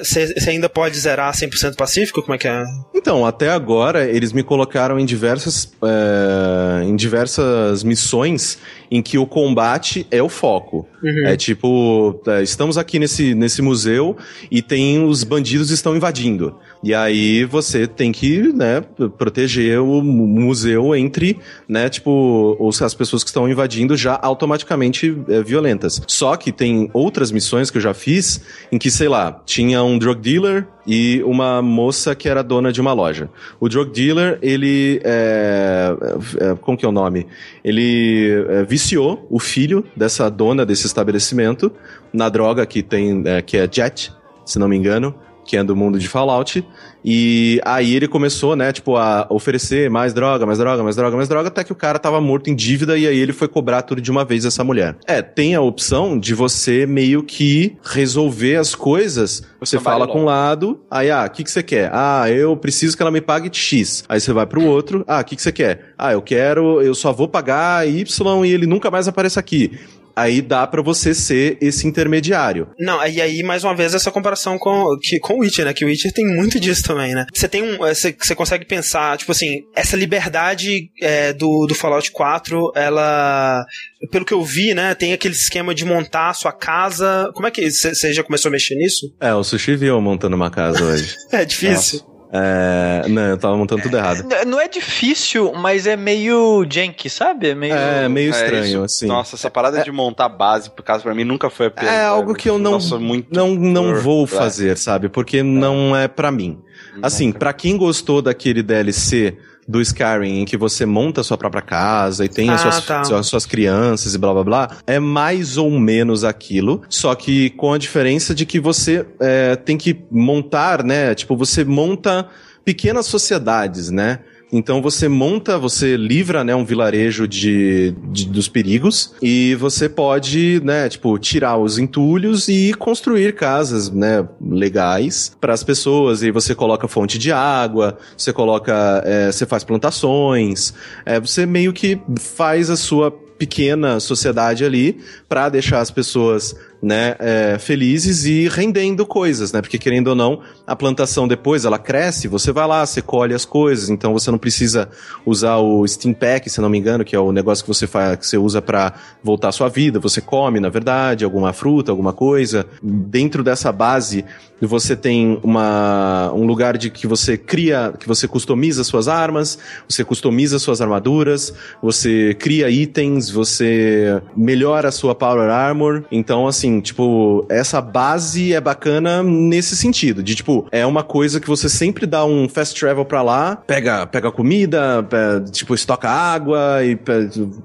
[0.02, 2.22] Você ainda pode zerar 100% pacífico?
[2.22, 2.64] Como é que é?
[2.96, 8.58] Então, até agora, eles me colocaram em diversas, é, em diversas missões
[8.94, 10.88] em que o combate é o foco.
[11.02, 11.26] Uhum.
[11.26, 14.16] É tipo, é, estamos aqui nesse, nesse museu
[14.52, 16.56] e tem os bandidos estão invadindo.
[16.84, 18.82] E aí você tem que, né,
[19.18, 25.18] proteger o mu- museu entre, né, tipo, os, as pessoas que estão invadindo já automaticamente
[25.30, 26.02] é, violentas.
[26.06, 29.98] Só que tem outras missões que eu já fiz em que, sei lá, tinha um
[29.98, 33.30] drug dealer e uma moça que era dona de uma loja.
[33.62, 35.96] O drug dealer, ele é,
[36.42, 37.26] é, como que é o nome?
[37.64, 41.72] Ele é, viciou o filho dessa dona desse estabelecimento
[42.12, 44.12] na droga que tem, é, que é Jet,
[44.46, 46.66] se não me engano, que é do mundo de Fallout.
[47.06, 51.28] E aí ele começou, né, tipo, a oferecer mais droga, mais droga, mais droga, mais
[51.28, 54.02] droga, até que o cara tava morto em dívida e aí ele foi cobrar tudo
[54.02, 54.96] de uma vez dessa mulher.
[55.06, 59.44] É, tem a opção de você meio que resolver as coisas.
[59.60, 61.90] Você trabalho fala com um lado, aí, ah, o que, que você quer?
[61.94, 64.06] Ah, eu preciso que ela me pague X.
[64.08, 65.94] Aí você vai pro outro, ah, o que, que você quer?
[65.98, 69.78] Ah, eu quero, eu só vou pagar Y e ele nunca mais aparece aqui.
[70.16, 72.68] Aí dá pra você ser esse intermediário.
[72.80, 75.74] Não, e aí, mais uma vez, essa comparação com, que, com o Witcher, né?
[75.74, 77.26] Que o Witcher tem muito disso também, né?
[77.34, 77.78] Você tem um.
[77.78, 83.66] Você, você consegue pensar, tipo assim, essa liberdade é, do, do Fallout 4, ela.
[84.12, 84.94] Pelo que eu vi, né?
[84.94, 87.32] Tem aquele esquema de montar a sua casa.
[87.34, 87.72] Como é que.
[87.72, 89.14] Você já começou a mexer nisso?
[89.20, 91.16] É, o Sushi viu montando uma casa hoje.
[91.32, 92.02] É difícil.
[92.36, 94.26] É, não, eu tava montando tudo errado.
[94.48, 97.50] Não é difícil, mas é meio janky, sabe?
[97.50, 97.76] É meio.
[97.76, 99.06] É, meio É, estranho, isso- assim.
[99.06, 101.92] Nossa, essa parada de montar base, por causa pra mim, nunca foi a pena.
[101.92, 104.28] É algo que eu não, Nossa, muito não, não por- vou é.
[104.28, 105.10] fazer, sabe?
[105.10, 106.60] Porque não é pra mim.
[107.04, 111.62] Assim, pra quem gostou daquele DLC do Skyrim em que você monta a sua própria
[111.62, 113.04] casa e tem as Ah, suas, tá.
[113.04, 117.74] suas, suas crianças e blá blá blá, é mais ou menos aquilo, só que com
[117.74, 121.16] a diferença de que você é, tem que montar, né?
[121.16, 122.28] Tipo, você monta
[122.66, 124.20] pequenas sociedades, né?
[124.56, 130.62] Então você monta, você livra, né, um vilarejo de, de- dos perigos e você pode,
[130.64, 136.22] né, tipo, tirar os entulhos e construir casas, né, legais para as pessoas.
[136.22, 141.74] E você coloca fonte de água, você coloca, é, você faz plantações, é, você meio
[141.74, 148.50] que faz a sua pequena sociedade ali para deixar as pessoas né, é, felizes e
[148.50, 149.62] rendendo coisas, né?
[149.62, 153.46] Porque querendo ou não, a plantação depois ela cresce, você vai lá, você colhe as
[153.46, 154.90] coisas, então você não precisa
[155.26, 158.18] usar o Steam Pack, se não me engano, que é o negócio que você faz,
[158.18, 158.94] que você usa para
[159.24, 162.66] voltar à sua vida, você come, na verdade, alguma fruta, alguma coisa.
[162.82, 164.26] Dentro dessa base,
[164.62, 170.04] você tem uma, um lugar de que você cria, que você customiza suas armas, você
[170.04, 176.04] customiza suas armaduras, você cria itens, você melhora a sua Power Armor.
[176.12, 181.48] Então, assim, tipo, essa base é bacana nesse sentido, de tipo, é uma coisa que
[181.48, 186.84] você sempre dá um fast travel pra lá, pega, pega comida, pe- tipo, estoca água
[186.84, 186.98] e,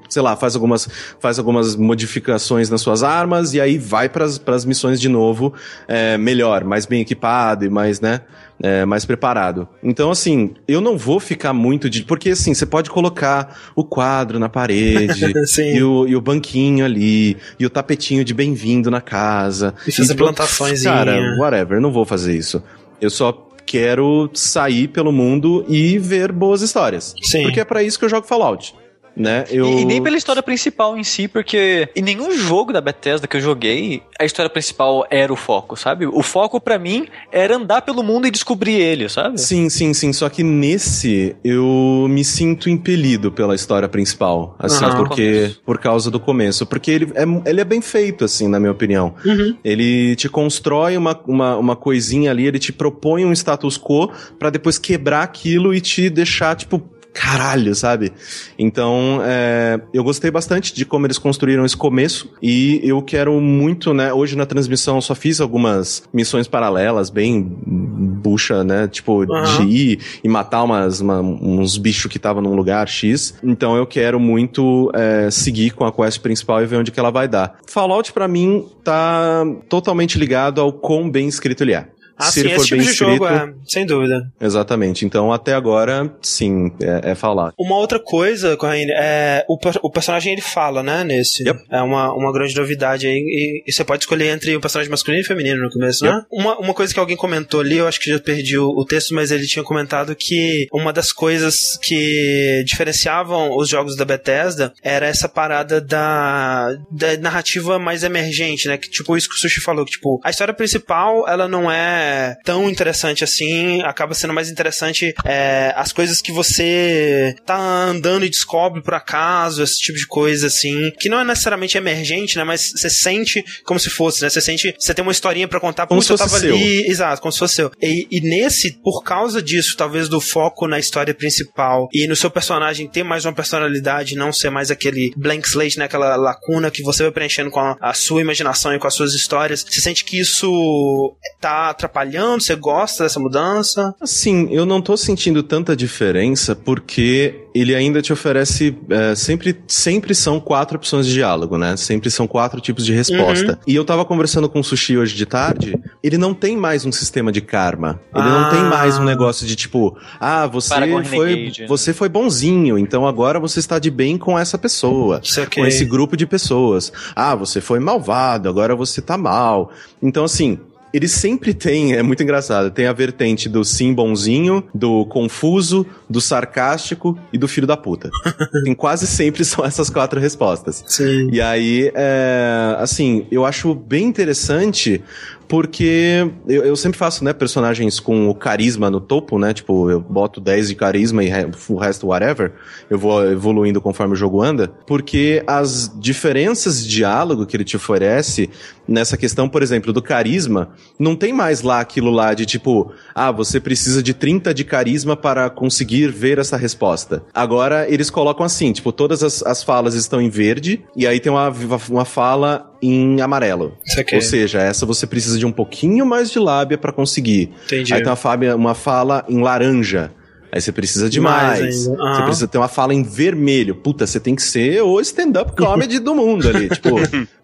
[0.08, 0.88] sei lá, faz algumas,
[1.20, 5.52] faz algumas modificações nas suas armas e aí vai pras, pras missões de novo,
[5.86, 8.20] é, melhor, mais bem equipado e mais, né?
[8.62, 9.68] É, mais preparado.
[9.82, 12.04] Então, assim, eu não vou ficar muito de.
[12.04, 17.36] Porque, assim, você pode colocar o quadro na parede, e, o, e o banquinho ali,
[17.58, 19.74] e o tapetinho de bem-vindo na casa.
[19.86, 20.92] E fazer tipo, plantaçõezinha.
[20.92, 22.62] Cara, whatever, não vou fazer isso.
[23.00, 27.14] Eu só quero sair pelo mundo e ver boas histórias.
[27.22, 27.42] Sim.
[27.42, 28.74] Porque é pra isso que eu jogo Fallout.
[29.18, 29.44] Né?
[29.50, 29.66] Eu...
[29.66, 33.36] E, e, nem pela história principal em si, porque em nenhum jogo da Bethesda que
[33.36, 36.06] eu joguei, a história principal era o foco, sabe?
[36.06, 39.40] O foco para mim era andar pelo mundo e descobrir ele, sabe?
[39.40, 40.12] Sim, sim, sim.
[40.12, 46.10] Só que nesse eu me sinto impelido pela história principal, assim, uhum, porque por causa
[46.10, 49.14] do começo, porque ele é, ele é bem feito, assim, na minha opinião.
[49.24, 49.56] Uhum.
[49.64, 54.50] Ele te constrói uma, uma, uma coisinha ali, ele te propõe um status quo para
[54.50, 56.82] depois quebrar aquilo e te deixar, tipo,
[57.18, 58.12] caralho, sabe?
[58.56, 63.92] Então, é, eu gostei bastante de como eles construíram esse começo e eu quero muito,
[63.92, 64.12] né?
[64.12, 68.86] Hoje na transmissão só fiz algumas missões paralelas, bem bucha, né?
[68.86, 69.42] Tipo, uhum.
[69.58, 73.34] de ir e matar umas, uma, uns bichos que estavam num lugar X.
[73.42, 77.10] Então eu quero muito é, seguir com a quest principal e ver onde que ela
[77.10, 77.58] vai dar.
[77.66, 81.88] Fallout, para mim, tá totalmente ligado ao quão bem escrito ele é.
[82.18, 84.32] Ah, se sim, ele for esse tipo bem de escrito, jogo, é, sem dúvida.
[84.40, 85.04] Exatamente.
[85.04, 87.52] Então, até agora, sim, é, é falar.
[87.58, 91.46] Uma outra coisa, Corraine, é o, o personagem ele fala, né, nesse.
[91.46, 91.60] Yep.
[91.70, 93.14] É uma, uma grande novidade aí.
[93.14, 96.10] E, e, você pode escolher entre o personagem masculino e feminino no começo, né?
[96.10, 96.20] yep.
[96.20, 96.26] né?
[96.30, 99.14] Uma, uma coisa que alguém comentou ali, eu acho que já perdi o, o texto,
[99.14, 105.06] mas ele tinha comentado que uma das coisas que diferenciavam os jogos da Bethesda era
[105.06, 108.76] essa parada da, da narrativa mais emergente, né?
[108.76, 112.07] Que, tipo, isso que o Sushi falou, que, tipo, a história principal, ela não é
[112.44, 118.28] tão interessante assim, acaba sendo mais interessante é, as coisas que você tá andando e
[118.28, 122.70] descobre por acaso, esse tipo de coisa assim, que não é necessariamente emergente, né, mas
[122.70, 126.02] você sente como se fosse, né, você sente, você tem uma historinha para contar, como
[126.02, 126.54] se fosse tava seu.
[126.54, 127.70] ali, exato, como se fosse seu.
[127.80, 132.30] E, e nesse, por causa disso, talvez do foco na história principal e no seu
[132.30, 136.82] personagem ter mais uma personalidade, não ser mais aquele blank slate, né, aquela lacuna que
[136.82, 140.04] você vai preenchendo com a, a sua imaginação e com as suas histórias, você sente
[140.04, 142.42] que isso tá atrapalhando atrapalhando?
[142.42, 143.94] Você gosta dessa mudança?
[144.00, 148.76] Assim, eu não tô sentindo tanta diferença porque ele ainda te oferece.
[148.88, 151.76] É, sempre, sempre são quatro opções de diálogo, né?
[151.76, 153.52] Sempre são quatro tipos de resposta.
[153.52, 153.58] Uhum.
[153.66, 156.92] E eu tava conversando com o Sushi hoje de tarde, ele não tem mais um
[156.92, 158.00] sistema de karma.
[158.14, 158.42] Ele ah.
[158.42, 158.64] não tem ah.
[158.64, 163.78] mais um negócio de tipo, ah, você foi, você foi bonzinho, então agora você está
[163.78, 165.20] de bem com essa pessoa,
[165.54, 166.92] com esse grupo de pessoas.
[167.14, 169.72] Ah, você foi malvado, agora você tá mal.
[170.02, 170.58] Então, assim,
[170.92, 176.20] ele sempre tem, é muito engraçado, tem a vertente do sim bonzinho, do confuso, do
[176.20, 178.10] sarcástico e do filho da puta.
[178.64, 180.84] tem quase sempre são essas quatro respostas.
[180.86, 181.28] Sim.
[181.30, 185.02] E aí, é, assim, eu acho bem interessante
[185.48, 189.54] porque eu, eu, sempre faço, né, personagens com o carisma no topo, né?
[189.54, 191.30] Tipo, eu boto 10 de carisma e
[191.68, 192.52] o resto whatever.
[192.90, 194.68] Eu vou evoluindo conforme o jogo anda.
[194.86, 198.50] Porque as diferenças de diálogo que ele te oferece
[198.86, 203.30] nessa questão, por exemplo, do carisma, não tem mais lá aquilo lá de tipo, ah,
[203.30, 207.22] você precisa de 30 de carisma para conseguir ver essa resposta.
[207.34, 211.32] Agora eles colocam assim, tipo, todas as, as falas estão em verde e aí tem
[211.32, 211.52] uma,
[211.88, 213.76] uma fala em amarelo.
[214.12, 217.50] Ou seja, essa você precisa de um pouquinho mais de lábia para conseguir.
[217.66, 217.92] Entendi.
[217.92, 220.10] Aí tem uma, fala, uma fala em laranja.
[220.50, 221.60] Aí você precisa de mais.
[221.60, 221.86] mais.
[221.86, 221.96] Uhum.
[221.96, 223.74] Você precisa ter uma fala em vermelho.
[223.74, 226.68] Puta, você tem que ser o stand-up comedy do mundo ali.
[226.70, 226.96] Tipo,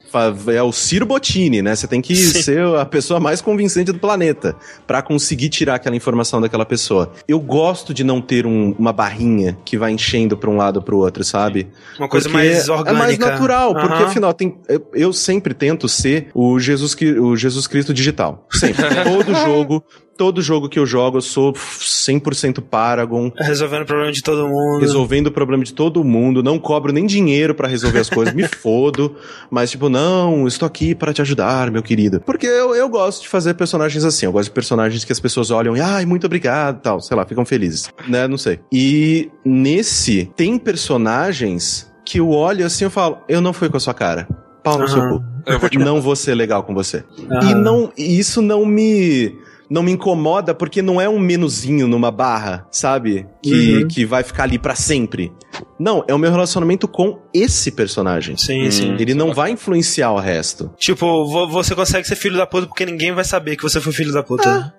[0.53, 1.74] é o Ciro Bottini, né?
[1.74, 2.42] Você tem que Sim.
[2.42, 7.12] ser a pessoa mais convincente do planeta para conseguir tirar aquela informação daquela pessoa.
[7.27, 10.94] Eu gosto de não ter um, uma barrinha que vai enchendo para um lado para
[10.94, 11.68] o outro, sabe?
[11.98, 12.90] Uma coisa porque mais orgânica.
[12.90, 13.81] É mais natural, uhum.
[13.81, 18.46] porque afinal tem, eu, eu, sempre tento ser o Jesus, o Jesus Cristo digital.
[18.50, 18.85] Sempre.
[19.05, 19.85] Todo jogo
[20.16, 23.31] todo jogo que eu jogo, eu sou 100% Paragon.
[23.37, 24.81] Resolvendo o problema de todo mundo.
[24.81, 26.42] Resolvendo o problema de todo mundo.
[26.42, 29.16] Não cobro nem dinheiro para resolver as coisas, me fodo.
[29.50, 32.20] Mas, tipo, não, estou aqui para te ajudar, meu querido.
[32.20, 34.27] Porque eu, eu gosto de fazer personagens assim.
[34.27, 37.00] Eu gosto de personagens que as pessoas olham e, ai, muito obrigado, tal.
[37.00, 37.90] Sei lá, ficam felizes.
[38.09, 38.27] Né?
[38.29, 38.61] Não sei.
[38.72, 43.81] E nesse, tem personagens que eu olho assim e falo, eu não fui com a
[43.81, 44.29] sua cara.
[44.62, 44.88] Pau no uhum.
[44.88, 45.24] seu cu.
[45.46, 47.05] Vou não vou ser legal com você.
[47.18, 47.50] Uhum.
[47.50, 49.37] E não, isso não me
[49.68, 53.27] não me incomoda porque não é um menuzinho numa barra, sabe?
[53.42, 53.88] Que, uhum.
[53.88, 55.33] que vai ficar ali para sempre.
[55.79, 58.37] Não, é o meu relacionamento com esse personagem.
[58.37, 58.97] Sim, hum, sim.
[58.99, 60.71] Ele não vai influenciar o resto.
[60.79, 64.12] Tipo, você consegue ser filho da puta porque ninguém vai saber que você foi filho
[64.12, 64.73] da puta.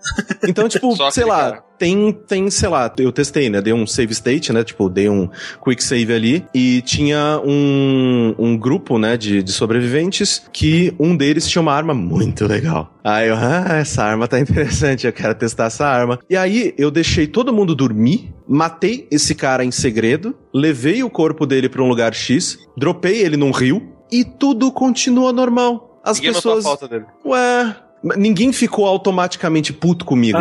[0.43, 0.49] É.
[0.49, 1.63] Então, tipo, sei lá, cara.
[1.77, 3.61] tem, tem, sei lá, eu testei, né?
[3.61, 4.63] Dei um save state, né?
[4.63, 5.29] Tipo, dei um
[5.63, 11.47] quick save ali e tinha um, um grupo, né, de, de sobreviventes que um deles
[11.47, 12.95] tinha uma arma muito legal.
[13.03, 16.19] Aí eu, ah, essa arma tá interessante, eu quero testar essa arma.
[16.29, 21.45] E aí eu deixei todo mundo dormir, matei esse cara em segredo, levei o corpo
[21.45, 25.99] dele para um lugar X, dropei ele num rio e tudo continua normal.
[26.01, 26.65] As Ninguém pessoas.
[26.65, 27.05] A falta dele.
[27.25, 27.75] Ué,
[28.15, 30.37] Ninguém ficou automaticamente puto comigo.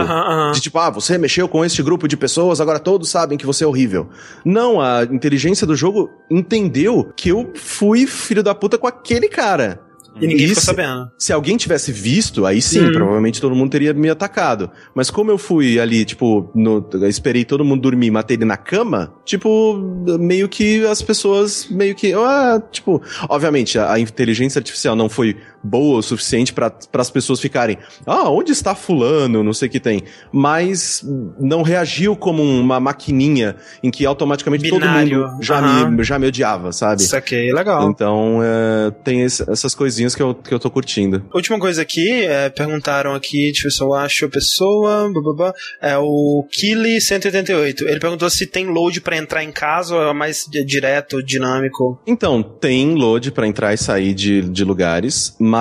[0.53, 3.65] De tipo, ah, você mexeu com este grupo de pessoas, agora todos sabem que você
[3.65, 4.11] é horrível.
[4.45, 9.81] Não, a inteligência do jogo entendeu que eu fui filho da puta com aquele cara.
[10.21, 11.11] E ninguém ficou sabendo.
[11.19, 12.93] Se alguém tivesse visto, aí sim, hum.
[12.93, 14.71] provavelmente todo mundo teria me atacado.
[14.95, 18.57] Mas como eu fui ali, tipo, no, esperei todo mundo dormir e matei ele na
[18.57, 19.77] cama, tipo,
[20.19, 22.13] meio que as pessoas, meio que.
[22.13, 27.41] Ah, tipo, obviamente, a, a inteligência artificial não foi boa o suficiente para as pessoas
[27.41, 30.03] ficarem, ah, onde está fulano, não sei o que tem.
[30.31, 31.03] Mas
[31.41, 35.21] não reagiu como uma maquininha em que automaticamente Binário.
[35.21, 35.91] todo mundo já, uhum.
[35.91, 37.03] me, já me odiava, sabe?
[37.03, 37.89] Isso aqui é legal.
[37.89, 41.25] Então, é, tem esse, essas coisinhas que eu, que eu tô curtindo.
[41.33, 45.23] Última coisa aqui, é, perguntaram aqui, deixa eu ver se eu acho a pessoa, blá,
[45.23, 47.83] blá, blá, é o Kili188.
[47.83, 52.01] Ele perguntou se tem load para entrar em casa ou é mais direto, dinâmico.
[52.07, 55.54] Então, tem load para entrar e sair de, de lugares, mas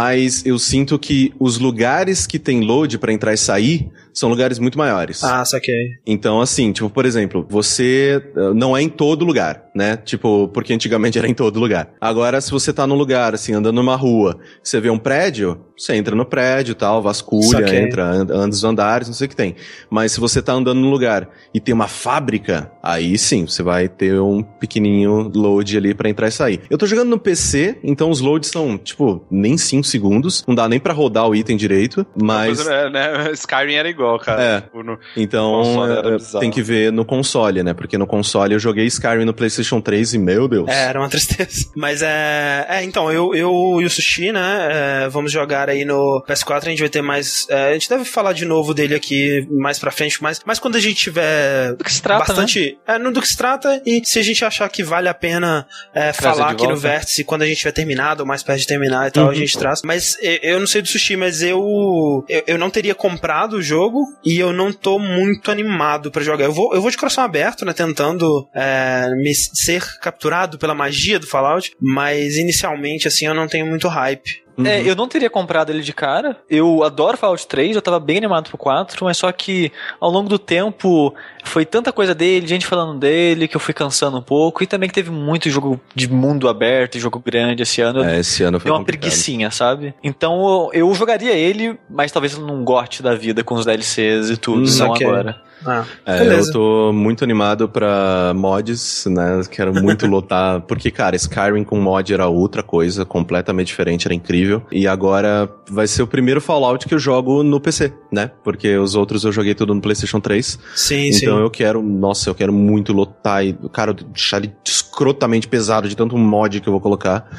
[0.45, 4.77] eu sinto que os lugares que tem load para entrar e sair são lugares muito
[4.77, 5.23] maiores.
[5.23, 5.91] Ah, saquei.
[6.05, 9.97] Então, assim, tipo, por exemplo, você eh, não é em todo lugar, né?
[9.97, 11.89] Tipo, porque antigamente era em todo lugar.
[11.99, 15.95] Agora, se você tá num lugar, assim, andando numa rua, você vê um prédio, você
[15.95, 17.79] entra no prédio tal, vasculha, saquei.
[17.79, 19.55] entra, anda os andares, não sei o que tem.
[19.89, 23.89] Mas se você tá andando num lugar e tem uma fábrica, aí sim, você vai
[23.89, 26.61] ter um pequenininho load ali para entrar e sair.
[26.69, 30.69] Eu tô jogando no PC, então os loads são, tipo, nem 5 segundos, não dá
[30.69, 32.65] nem para rodar o item direito, mas...
[32.67, 33.31] É, né?
[33.33, 34.43] Skyrim era igual igual, cara.
[34.43, 34.61] É.
[34.61, 37.73] Tipo, no, então, é, tem que ver no console, né?
[37.73, 40.67] Porque no console eu joguei Skyrim no PlayStation 3 e, meu Deus.
[40.69, 41.69] É, era uma tristeza.
[41.75, 42.65] Mas é.
[42.69, 45.03] É, então, eu, eu e o Sushi, né?
[45.05, 46.67] É, vamos jogar aí no PS4.
[46.67, 47.47] A gente vai ter mais.
[47.49, 50.75] É, a gente deve falar de novo dele aqui mais pra frente, mas, mas quando
[50.75, 51.73] a gente tiver.
[51.73, 52.25] Do que se trata.
[52.25, 52.77] Bastante.
[52.87, 52.95] Né?
[52.95, 53.81] É, no do que se trata.
[53.85, 57.43] E se a gente achar que vale a pena é, falar aqui no Vértice quando
[57.43, 59.31] a gente tiver terminado, ou mais perto de terminar e tal, uhum.
[59.31, 59.81] a gente traz.
[59.83, 62.43] Mas eu não sei do Sushi, mas eu, eu.
[62.53, 66.45] Eu não teria comprado o jogo jogo e eu não tô muito animado para jogar.
[66.45, 67.73] Eu vou, eu vou de coração aberto, né?
[67.73, 73.65] Tentando é, me ser capturado pela magia do Fallout, mas inicialmente, assim, eu não tenho
[73.65, 74.42] muito hype.
[74.57, 74.65] Uhum.
[74.65, 76.37] É, eu não teria comprado ele de cara.
[76.49, 80.29] Eu adoro Fallout 3, eu tava bem animado pro 4, mas só que ao longo
[80.29, 81.13] do tempo
[81.43, 84.63] foi tanta coisa dele, gente falando dele, que eu fui cansando um pouco.
[84.63, 88.03] E também que teve muito jogo de mundo aberto, jogo grande esse ano.
[88.03, 89.01] É, esse ano foi Deu uma complicado.
[89.01, 89.93] preguiçinha, sabe?
[90.03, 94.29] Então eu, eu, jogaria ele, mas talvez eu não goste da vida com os DLCs
[94.29, 95.07] e tudo, hum, não okay.
[95.07, 95.41] agora.
[95.65, 99.41] Ah, é, eu tô muito animado pra mods, né?
[99.49, 100.61] Quero muito lotar.
[100.61, 104.61] Porque, cara, Skyrim com mod era outra coisa, completamente diferente, era incrível.
[104.71, 108.31] E agora vai ser o primeiro Fallout que eu jogo no PC, né?
[108.43, 110.59] Porque os outros eu joguei tudo no PlayStation 3.
[110.75, 111.25] Sim, então sim.
[111.25, 115.95] Então eu quero, nossa, eu quero muito lotar e, cara, deixar ele escrotamente pesado de
[115.95, 117.29] tanto mod que eu vou colocar.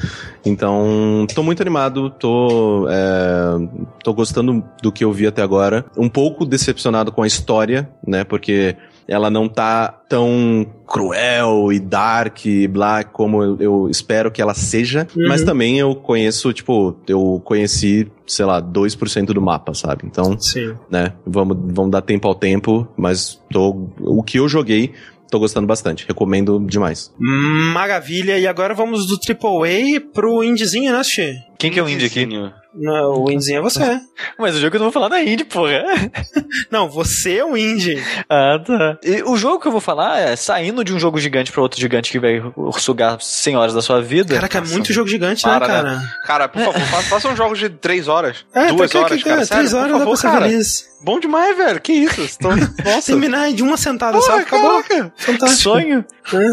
[0.45, 5.85] Então, tô muito animado, tô, é, tô gostando do que eu vi até agora.
[5.97, 8.14] Um pouco decepcionado com a história, né?
[8.23, 8.75] Porque
[9.07, 14.53] ela não tá tão cruel e dark e blá como eu, eu espero que ela
[14.53, 15.27] seja, uhum.
[15.27, 20.03] mas também eu conheço, tipo, eu conheci, sei lá, 2% do mapa, sabe?
[20.05, 20.75] Então, Sim.
[20.89, 24.93] né, vamos, vamos dar tempo ao tempo, mas tô, o que eu joguei
[25.29, 27.11] Tô gostando bastante, recomendo demais.
[27.19, 31.43] Maravilha, e agora vamos do AAA pro indiezinho, né, Xi?
[31.57, 32.27] Quem que é o indie aqui?
[32.75, 33.79] Não, o indiezinho é você.
[34.37, 35.83] Mas o jogo eu não vou falar da indie, porra.
[36.69, 38.01] não, você é o indie.
[38.29, 38.97] Ah, tá.
[39.03, 41.79] E o jogo que eu vou falar é saindo de um jogo gigante pra outro
[41.79, 42.41] gigante que vai
[42.77, 44.35] sugar 100 horas da sua vida.
[44.35, 45.95] Caraca, é muito jogo gigante, né, Para, né, cara?
[45.95, 46.09] Né?
[46.25, 48.45] Cara, por favor, faça, faça um jogo de 3 horas.
[48.53, 49.45] É, duas tá horas, que, cara.
[49.45, 50.95] 3 horas por favor, dá pra ser.
[51.05, 51.79] Bom demais, velho.
[51.79, 52.37] Que isso?
[52.41, 53.05] Nossa.
[53.05, 54.83] Terminar de uma sentada só, acabou.
[55.15, 55.61] Fantástico.
[55.61, 56.03] Sonho.
[56.33, 56.47] É.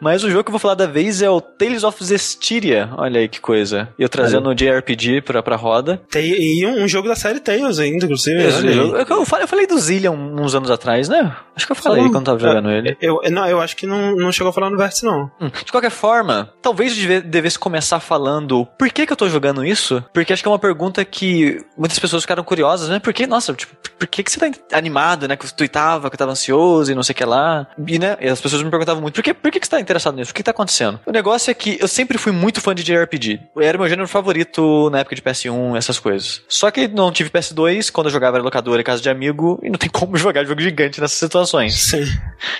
[0.00, 2.90] Mas o jogo que eu vou falar da vez é o Tales of Zestiria.
[2.96, 3.88] Olha aí que coisa.
[3.96, 6.00] Eu trazendo o JRPG pra, pra roda.
[6.10, 8.42] Tem, e um, um, jogo da série Tales ainda, inclusive.
[8.42, 11.34] Eu, eu, eu, falei, eu falei do Zillion uns anos atrás, né?
[11.56, 12.12] Acho que eu falei Falou.
[12.12, 12.96] quando tava jogando ele.
[13.00, 15.30] Eu, não, eu acho que não, não chegou a falar no Vértice, não.
[15.40, 15.50] Hum.
[15.64, 20.04] De qualquer forma, talvez eu devesse começar falando por que, que eu tô jogando isso?
[20.12, 22.98] Porque acho que é uma pergunta que muitas pessoas ficaram curiosas, né?
[22.98, 25.36] Por que, nossa, tipo, por que, que você tá animado, né?
[25.36, 27.66] Que você tweetava, que tava ansioso e não sei o que lá.
[27.86, 28.16] E, né?
[28.20, 30.32] E as pessoas me perguntavam muito, por que, por que, que você tá interessado nisso?
[30.32, 31.00] O que tá acontecendo?
[31.06, 33.40] O negócio é que eu sempre fui muito fã de JRPG.
[33.60, 36.42] Era meu gênero favorito na época de PS1, essas coisas.
[36.48, 39.70] Só que não tive PS2, quando eu jogava era locadora e casa de amigo, e
[39.70, 41.74] não tem como jogar jogo gigante nessas situações.
[41.74, 42.04] Sim.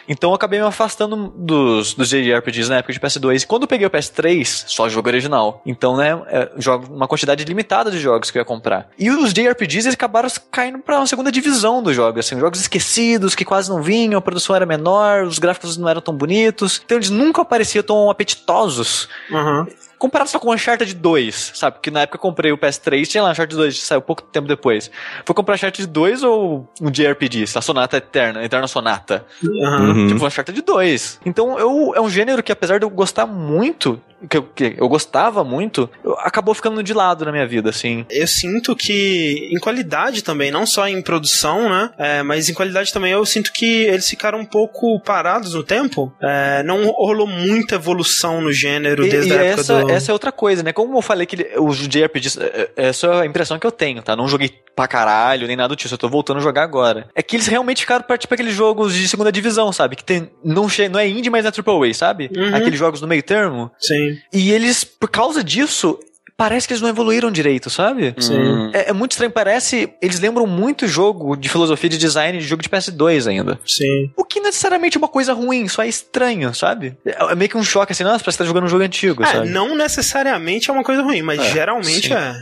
[0.09, 3.43] Então eu acabei me afastando dos, dos JRPGs na época de PS2.
[3.43, 5.61] E quando eu peguei o PS3, só jogo original.
[5.67, 8.89] Então, né, é, jogo uma quantidade limitada de jogos que eu ia comprar.
[8.99, 12.61] E os JRPGs eles acabaram caindo pra um segundo segunda divisão dos jogos, assim, jogos
[12.61, 16.83] esquecidos que quase não vinham, a produção era menor, os gráficos não eram tão bonitos,
[16.85, 19.09] então eles nunca pareciam tão apetitosos.
[19.31, 19.67] Uhum.
[20.05, 21.79] Comparado só com o Uncharted 2, sabe?
[21.81, 24.91] Que na época eu comprei o PS3, tinha lá Uncharted 2, saiu pouco tempo depois.
[25.25, 29.25] Foi comprar Uncharted 2 ou um JRPG, a Sonata Eterna, Eterna Sonata?
[29.43, 30.09] Uhum.
[30.09, 31.21] Tipo, Uncharted 2.
[31.25, 33.99] Então, eu, é um gênero que apesar de eu gostar muito,
[34.29, 35.89] que eu, que eu gostava muito,
[36.19, 38.05] acabou ficando de lado na minha vida, assim.
[38.11, 41.91] Eu sinto que em qualidade também, não só em produção, né?
[41.99, 46.13] É, mas em qualidade também eu sinto que eles ficaram um pouco parados no tempo.
[46.23, 49.91] É, não rolou muita evolução no gênero E, desde e a época essa, do.
[49.91, 50.73] essa é outra coisa, né?
[50.73, 54.03] Como eu falei que os JRPGs, é- é- essa é a impressão que eu tenho,
[54.03, 54.17] tá?
[54.17, 57.07] Não joguei pra caralho, nem nada disso, eu tô voltando a jogar agora.
[57.15, 59.95] É que eles realmente ficaram pra, tipo, aqueles jogos de segunda divisão, sabe?
[59.97, 62.31] Que tem, não, che não é indie, mas é AAA, sabe?
[62.37, 62.55] Uhum.
[62.55, 63.71] Aqueles jogos no meio termo.
[63.79, 64.04] Sim.
[64.33, 65.99] E eles, por causa disso,
[66.37, 68.15] parece que eles não evoluíram direito, sabe?
[68.31, 68.71] Hum.
[68.73, 69.89] É, é muito estranho, parece.
[70.03, 73.59] Eles lembram muito jogo de filosofia de design de jogo de PS2 ainda.
[73.67, 74.11] Sim.
[74.17, 76.97] O que não é necessariamente uma coisa ruim, só é estranho, sabe?
[77.07, 79.23] É, é meio que um choque assim, nossa, parece que tá jogando um jogo antigo,
[79.23, 79.49] É, sabe?
[79.49, 82.13] não necessariamente é uma coisa ruim, mas É, geralmente sim.
[82.15, 82.35] é.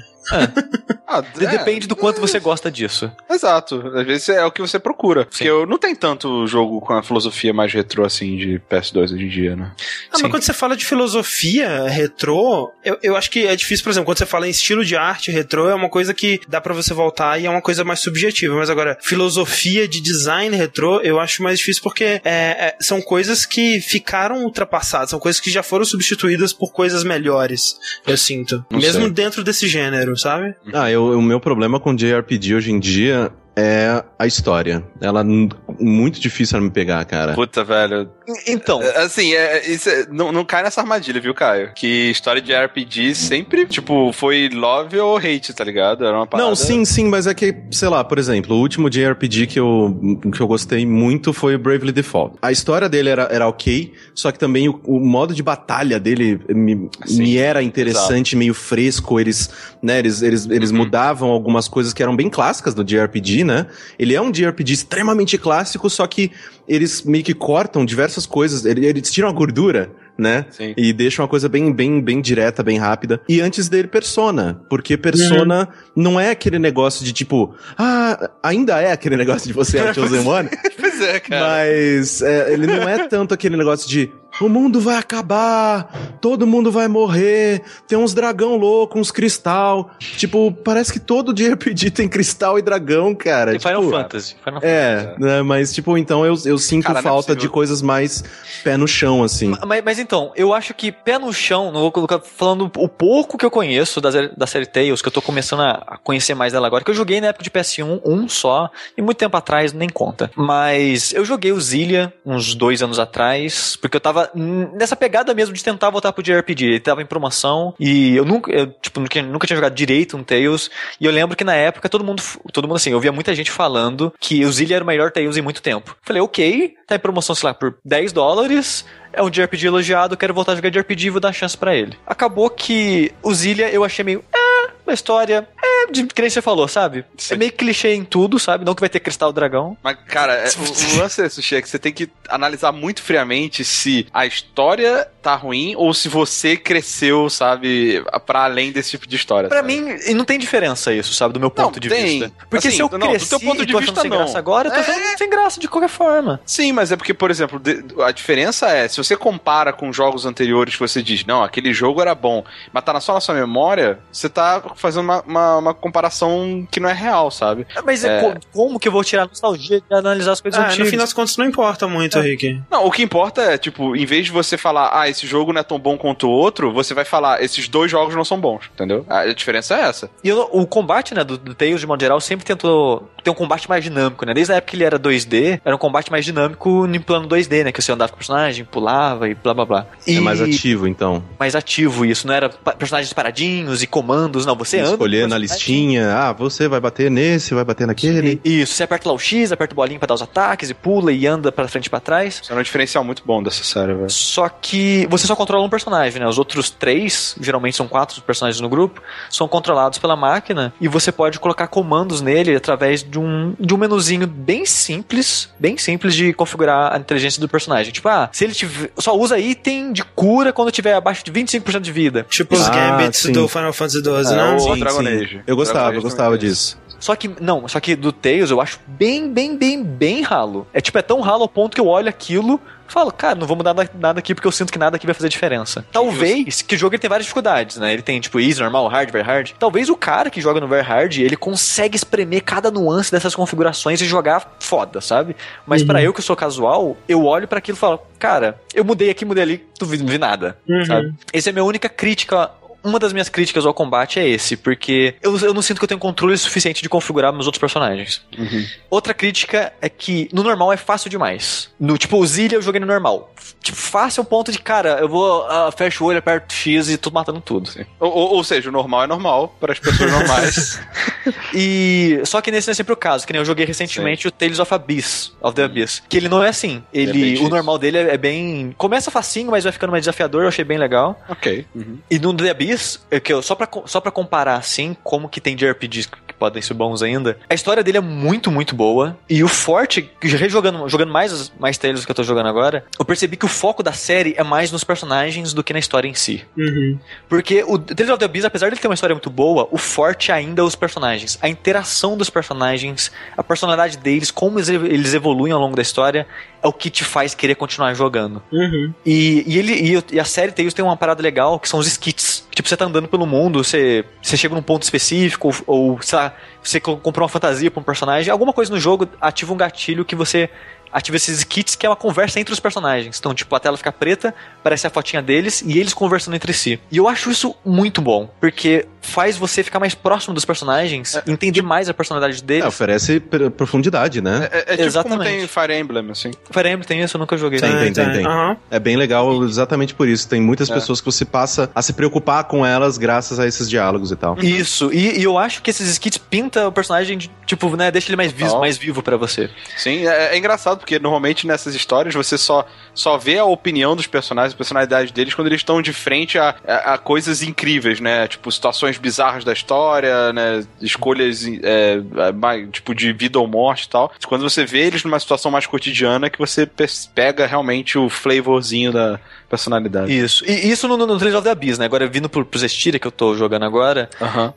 [1.07, 3.11] Ah, De- é, Depende do quanto você gosta disso.
[3.31, 3.83] Exato.
[3.95, 5.25] Às vezes é o que você procura.
[5.27, 5.51] Porque Sim.
[5.51, 9.29] eu não tem tanto jogo com a filosofia mais retrô assim de PS2 hoje em
[9.29, 9.73] dia, né?
[10.11, 10.23] Ah, Sim.
[10.23, 14.07] mas quando você fala de filosofia retrô, eu, eu acho que é difícil, por exemplo,
[14.07, 16.95] quando você fala em estilo de arte retrô, é uma coisa que dá pra você
[16.95, 18.55] voltar e é uma coisa mais subjetiva.
[18.57, 23.45] Mas agora, filosofia de design retrô, eu acho mais difícil porque é, é, são coisas
[23.45, 28.65] que ficaram ultrapassadas, são coisas que já foram substituídas por coisas melhores, eu sinto.
[28.71, 29.11] Não Mesmo sei.
[29.13, 30.55] dentro desse gênero, sabe?
[30.73, 34.83] Ah, eu, o meu problema com JRPG hoje em dia é a história.
[35.01, 37.35] Ela é muito difícil ela me pegar, cara.
[37.35, 38.09] Puta, velho.
[38.47, 41.73] Então, É, Assim, é, isso é- não, não cai nessa armadilha, viu, Caio?
[41.75, 46.05] Que história de RPG sempre, tipo, foi love ou hate, tá ligado?
[46.05, 46.49] Era uma parada...
[46.49, 50.21] Não, sim, sim, mas é que, sei lá, por exemplo, o último JRPG que eu,
[50.33, 52.37] que eu gostei muito foi o Bravely Default.
[52.41, 56.41] A história dele era, era ok, só que também o, o modo de batalha dele
[56.49, 59.19] me, Sim, me era interessante, meio fresco.
[59.19, 59.51] Eles,
[59.83, 60.79] né, eles, eles, eles Uhum.
[60.79, 63.67] mudavam algumas coisas que eram bem clássicas do JRPG, né?
[63.99, 66.31] Ele é um JRPG extremamente clássico, só que
[66.69, 70.45] eles meio que cortam diversas coisas, ele- eles tiram a gordura, né?
[70.51, 70.75] Sim.
[70.77, 73.21] E deixam uma coisa bem, bem, bem direta, bem rápida.
[73.29, 74.61] E antes dele, Persona.
[74.69, 79.79] Porque Persona não é aquele negócio de tipo, ah, ainda é aquele negócio de você
[79.79, 80.49] é o Chosen One,
[80.79, 81.47] Pois é, cara.
[81.47, 84.13] mas é, ele não é tanto aquele negócio de
[84.45, 89.91] o mundo vai acabar, todo mundo vai morrer, tem uns dragão louco, uns cristal.
[90.17, 93.59] Tipo, parece que todo JRPG tem cristal e dragão, cara.
[93.59, 94.37] Final tipo, Fantasy.
[94.45, 97.53] Final É, né, mas tipo, então eu, eu sinto Cara, é falta de possível.
[97.53, 98.25] coisas mais
[98.65, 99.55] pé no chão, assim.
[99.67, 103.37] Mas, mas então, eu acho que pé no chão, não vou colocar falando o pouco
[103.39, 106.53] que eu conheço da, série- da série Tales, que eu tô começando a, conhecer mais
[106.53, 109.73] dela agora, que eu joguei na época de PS1, um só, e muito tempo atrás,
[109.73, 110.31] nem conta.
[110.37, 115.55] Mas eu joguei o Zillia uns dois anos atrás, porque eu tava nessa pegada mesmo
[115.55, 116.65] de tentar voltar pro JRPG.
[116.65, 120.23] Ele tava em promoção, e eu nunca, eu, tipo, nunca, nunca tinha jogado direito um
[120.23, 120.71] Tales,
[121.01, 122.23] e eu lembro que na época todo mundo,
[122.53, 125.37] todo mundo assim, eu via muita gente falando que o Zillia era o melhor Tales
[125.37, 125.97] em muito tempo.
[126.03, 130.35] Falei, ok, tá em promoção, sei lá, por 10 dólares, é um JRPG elogiado, quero
[130.35, 131.97] voltar a jogar JRPG e vou dar chance pra ele.
[132.07, 134.25] Acabou que o Zillia eu achei meio.
[134.35, 134.42] É,
[134.87, 135.47] uma história.
[135.63, 137.05] É, de que nem você falou, sabe?
[137.17, 137.35] Sim.
[137.35, 138.65] É meio clichê em tudo, sabe?
[138.65, 139.77] Não que vai ter cristal dragão.
[139.83, 143.03] Mas, cara, é, o, o lance é, Sushi, é que você tem que analisar muito
[143.03, 149.07] friamente se a história tá ruim ou se você cresceu, sabe, pra além desse tipo
[149.07, 149.49] de história.
[149.49, 149.81] Pra sabe?
[149.81, 151.35] mim, e não tem diferença isso, sabe?
[151.35, 152.05] Do meu ponto de tem.
[152.21, 152.33] vista.
[152.51, 154.19] Porque Assim, se eu não, do cresci teu ponto de vista, sem não.
[154.19, 156.41] graça agora, eu tô achando sem graça de qualquer forma.
[156.45, 157.61] Sim, mas é porque, por exemplo,
[158.05, 162.01] a diferença é, se você compara com jogos anteriores que você diz, não, aquele jogo
[162.01, 165.75] era bom, mas tá na- só na sua memória, você tá fazendo uma, uma, uma
[165.75, 167.67] comparação que não é real, sabe?
[167.85, 168.21] Mas é É.
[168.21, 170.91] co- como que eu vou tirar a nostalgia de analisar as coisas Ah, no antigas?
[170.91, 172.23] fim das contas não importa muito, É.
[172.23, 172.61] Rick.
[172.71, 175.61] Não, o que importa é, tipo, em vez de você falar, ah, esse jogo não
[175.61, 178.65] é tão bom quanto o outro, você vai falar, esses dois jogos não são bons,
[178.75, 179.07] entendeu?
[179.09, 180.11] A diferença é essa.
[180.23, 183.35] E eu- o combate, né, do, do Tails, de modo geral, sempre tentou ter um
[183.35, 184.35] combate mais dinâmico, né?
[184.35, 187.65] Desde a época que ele era 2D, era um combate mais dinâmico em plano 2D,
[187.65, 187.73] né?
[187.73, 189.87] Que você andava com o personagem, pulava e blá blá blá.
[190.07, 191.23] E É mais ativo, então.
[191.39, 194.57] mais ativo isso, não era personagens paradinhos e comandos, não.
[194.65, 194.91] Você anda.
[194.93, 198.41] Escolher na listinha, ah, você vai bater nesse, vai bater naquele.
[198.45, 201.13] Isso, você aperta lá o X, aperta o bolinho pra dar os ataques e pula
[201.13, 202.41] e anda pra frente e pra trás.
[202.43, 204.11] Isso é um diferencial muito bom dessa série, velho.
[204.11, 206.27] Só que você só controla um personagem, né?
[206.27, 211.11] Os outros três, geralmente são quatro personagens no grupo, são controlados pela máquina e você
[211.13, 216.33] pode colocar comandos nele através de um, de um menuzinho bem simples, bem simples de
[216.33, 217.93] configurar a inteligência do personagem.
[217.93, 221.81] Tipo, ah, se ele tiver, só usa item de cura quando tiver abaixo de 25%
[221.81, 222.27] de vida.
[222.29, 223.33] Tipo os Ah, Gambits sim.
[223.33, 224.52] do Final Fantasy XII, É, não?
[224.59, 225.09] Sim, Dragon sim.
[225.09, 225.43] Age.
[225.47, 226.83] Eu gostava, Dragon eu Age gostava também disso.
[227.03, 230.69] Só que, não, só que do Tails eu acho bem, bem, bem, bem ralo.
[230.73, 233.57] É tipo, é tão ralo ao ponto que eu olho aquilo, falo, cara, não vou
[233.57, 235.85] mudar nada aqui porque eu sinto que nada aqui vai fazer diferença.
[235.91, 237.93] Talvez, que o jogo ele tem várias dificuldades, né?
[237.93, 239.51] Ele tem, tipo, easy, normal, hard, very hard.
[239.59, 244.01] Talvez o cara que joga no very hard, ele consegue espremer cada nuance dessas configurações
[244.01, 245.35] e jogar foda, sabe?
[245.67, 245.89] Mas uhum.
[245.89, 249.25] para eu que sou casual, eu olho para aquilo e falo, cara, eu mudei aqui,
[249.25, 250.85] mudei ali, tu vi, vi nada, uhum.
[250.85, 251.15] sabe?
[251.33, 252.49] Essa é a minha única crítica
[252.85, 255.89] uma das minhas críticas ao combate é esse, porque eu, eu não sinto que eu
[255.89, 258.23] tenho controle suficiente de configurar meus outros personagens.
[258.37, 258.67] Uhum.
[258.91, 261.71] Outra crítica é que no normal é fácil demais.
[261.79, 263.33] No tipo, o Zillia eu joguei no normal.
[263.63, 266.97] Tipo, fácil ao ponto de, cara, eu vou, uh, fecho o olho, aperto X e
[266.97, 267.71] tô matando tudo.
[268.01, 270.81] Ou, ou, ou, seja, o normal é normal para as pessoas normais.
[271.55, 274.29] e só que nesse não é sempre o caso, que nem eu joguei recentemente Sim.
[274.29, 276.83] o Tales of Abyss, of the Abyss, que ele não é assim.
[276.93, 280.43] Ele, é o normal dele é, é, bem, começa facinho, mas vai ficando mais desafiador,
[280.43, 281.21] eu achei bem legal.
[281.29, 281.65] OK.
[281.75, 281.99] Uhum.
[282.11, 282.72] E no The Abyss
[283.11, 286.35] é que eu, só pra, só pra comparar, assim, como que tem de RPGs que
[286.35, 289.17] podem ser bons ainda, a história dele é muito, muito boa.
[289.29, 293.37] E o forte, rejogando jogando mais, mais Tales que eu tô jogando agora, eu percebi
[293.37, 296.45] que o foco da série é mais nos personagens do que na história em si.
[296.57, 296.99] Uhum.
[297.29, 300.33] Porque o Tales of the Abyss, apesar de ter uma história muito boa, o forte
[300.33, 301.39] ainda é os personagens.
[301.41, 306.27] A interação dos personagens, a personalidade deles, como eles evoluem ao longo da história,
[306.63, 308.43] é o que te faz querer continuar jogando.
[308.53, 308.95] Uhum.
[309.05, 312.47] E, e, ele, e, a série Tales tem uma parada legal que são os skits.
[312.55, 316.19] Tipo, você tá andando pelo mundo, você, você chega num ponto específico, ou, ou sei
[316.19, 320.05] lá, você comprou uma fantasia pra um personagem, alguma coisa no jogo ativa um gatilho
[320.05, 320.49] que você
[320.93, 323.19] ativa esses kits que é uma conversa entre os personagens.
[323.19, 326.79] Então, tipo, a tela fica preta, aparece a fotinha deles e eles conversando entre si.
[326.91, 331.23] E eu acho isso muito bom, porque faz você ficar mais próximo dos personagens, é,
[331.27, 332.65] entender tipo, mais a personalidade deles.
[332.65, 333.21] É, oferece
[333.57, 334.49] profundidade, né?
[334.51, 335.19] É, é, é tipo exatamente.
[335.19, 336.31] como tem Fire Emblem, assim.
[336.51, 337.59] Fire Emblem tem isso, eu nunca joguei.
[337.59, 338.13] Tem, tem, tem.
[338.13, 338.27] tem.
[338.27, 338.57] Uhum.
[338.71, 340.29] É bem legal exatamente por isso.
[340.29, 340.75] Tem muitas é.
[340.75, 344.39] pessoas que você passa a se preocupar com elas graças a esses diálogos e tal.
[344.39, 348.09] Isso, e, e eu acho que esses skits pintam o personagem, de, tipo, né, deixa
[348.09, 349.51] ele mais, vivo, mais vivo para você.
[349.77, 354.09] Sim, é, é engraçado porque normalmente nessas histórias você só, só vê a opinião dos
[354.09, 358.27] personagens, a personalidade deles quando eles estão de frente a, a, a, coisas incríveis, né?
[358.27, 360.65] Tipo, situações bizarras da história, né?
[360.81, 362.03] Escolhas é,
[362.33, 364.13] mais, tipo de vida ou morte e tal.
[364.27, 366.69] Quando você vê eles numa situação mais cotidiana que você
[367.15, 369.21] pega realmente o flavorzinho da,
[369.53, 370.11] personalidade.
[370.11, 370.43] Isso.
[370.47, 371.85] E isso no, no, no Tales of the Abyss, né?
[371.85, 374.09] Agora, vindo pro, pros Estiria que eu tô jogando agora,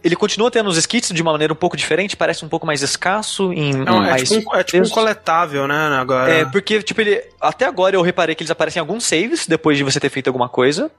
[0.02, 2.82] ele continua tendo os skits de uma maneira um pouco diferente, parece um pouco mais
[2.82, 3.74] escasso em.
[3.74, 5.98] Não, é, tipo um, é tipo um coletável, né?
[6.00, 6.32] Agora.
[6.32, 7.22] É, porque, tipo, ele.
[7.42, 10.28] Até agora eu reparei que eles aparecem em alguns saves, depois de você ter feito
[10.28, 10.90] alguma coisa.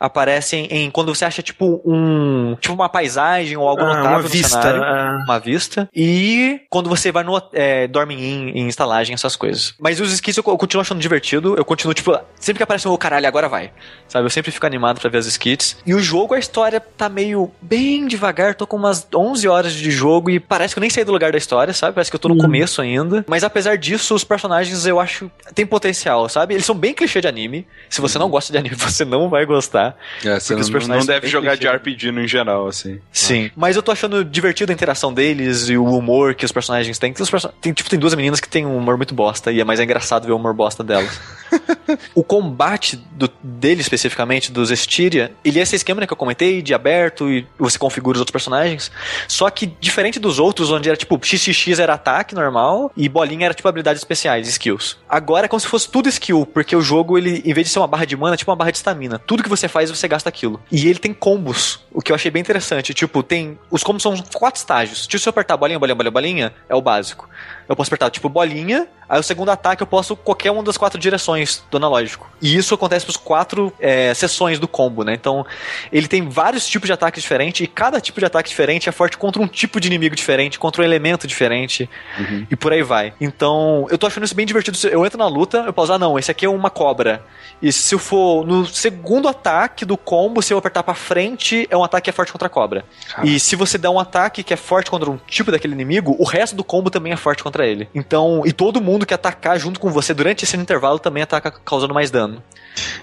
[0.00, 0.90] Aparecem em.
[0.90, 2.56] Quando você acha, tipo, um.
[2.58, 5.24] Tipo, uma paisagem ou algo ah, notável uma vista, cenário, é.
[5.24, 5.88] Uma vista.
[5.94, 7.40] E quando você vai no.
[7.52, 9.74] É, dorme em, em instalagem, essas coisas.
[9.78, 11.54] Mas os skits eu, eu continuo achando divertido.
[11.54, 13.70] Eu continuo, tipo, sempre que aparece um, oh, caralho, agora agora vai.
[14.08, 15.78] Sabe, eu sempre fico animado para ver as skits.
[15.86, 19.90] E o jogo, a história tá meio bem devagar, tô com umas 11 horas de
[19.90, 21.94] jogo e parece que eu nem saí do lugar da história, sabe?
[21.94, 22.38] Parece que eu tô no hum.
[22.38, 23.24] começo ainda.
[23.26, 26.54] Mas apesar disso, os personagens eu acho tem potencial, sabe?
[26.54, 27.66] Eles são bem clichê de anime.
[27.88, 29.96] Se você não gosta de anime, você não vai gostar.
[30.22, 31.70] É, você não, não, deve jogar clichê.
[31.70, 33.00] de RPG no geral, assim.
[33.10, 33.50] Sim.
[33.56, 37.12] Mas eu tô achando divertido a interação deles e o humor que os personagens têm.
[37.12, 37.50] Tem, person...
[37.60, 40.26] tem tipo, tem duas meninas que tem um humor muito bosta e é mais engraçado
[40.26, 41.18] ver o humor bosta delas.
[42.14, 46.62] o combate do, dele especificamente, dos Estiria, ele é esse esquema né, que eu comentei,
[46.62, 48.90] de aberto e você configura os outros personagens.
[49.28, 53.54] Só que diferente dos outros, onde era tipo XXX era ataque normal e bolinha era
[53.54, 54.98] tipo habilidades especiais, skills.
[55.08, 57.78] Agora é como se fosse tudo skill, porque o jogo, ele, em vez de ser
[57.78, 59.18] uma barra de mana, é tipo uma barra de estamina.
[59.18, 60.60] Tudo que você faz, você gasta aquilo.
[60.70, 62.94] E ele tem combos, o que eu achei bem interessante.
[62.94, 63.58] Tipo, tem.
[63.70, 65.06] Os combos são quatro estágios.
[65.06, 67.28] Tipo, se eu apertar bolinha, bolinha, bolinha, bolinha, é o básico.
[67.68, 70.98] Eu posso apertar, tipo, bolinha, aí o segundo ataque eu posso qualquer uma das quatro
[70.98, 72.30] direções do analógico.
[72.40, 75.14] E isso acontece pros quatro é, sessões do combo, né?
[75.14, 75.44] Então,
[75.92, 79.16] ele tem vários tipos de ataques diferentes, e cada tipo de ataque diferente é forte
[79.16, 82.46] contra um tipo de inimigo diferente, contra um elemento diferente, uhum.
[82.50, 83.14] e por aí vai.
[83.20, 84.78] Então, eu tô achando isso bem divertido.
[84.88, 87.24] Eu entro na luta, eu posso, ah, não, esse aqui é uma cobra.
[87.60, 91.76] E se eu for no segundo ataque do combo, se eu apertar pra frente, é
[91.76, 92.84] um ataque que é forte contra a cobra.
[93.22, 96.24] E se você der um ataque que é forte contra um tipo daquele inimigo, o
[96.24, 97.88] resto do combo também é forte contra ele.
[97.94, 101.94] Então, e todo mundo que atacar junto com você durante esse intervalo também ataca causando
[101.94, 102.42] mais dano.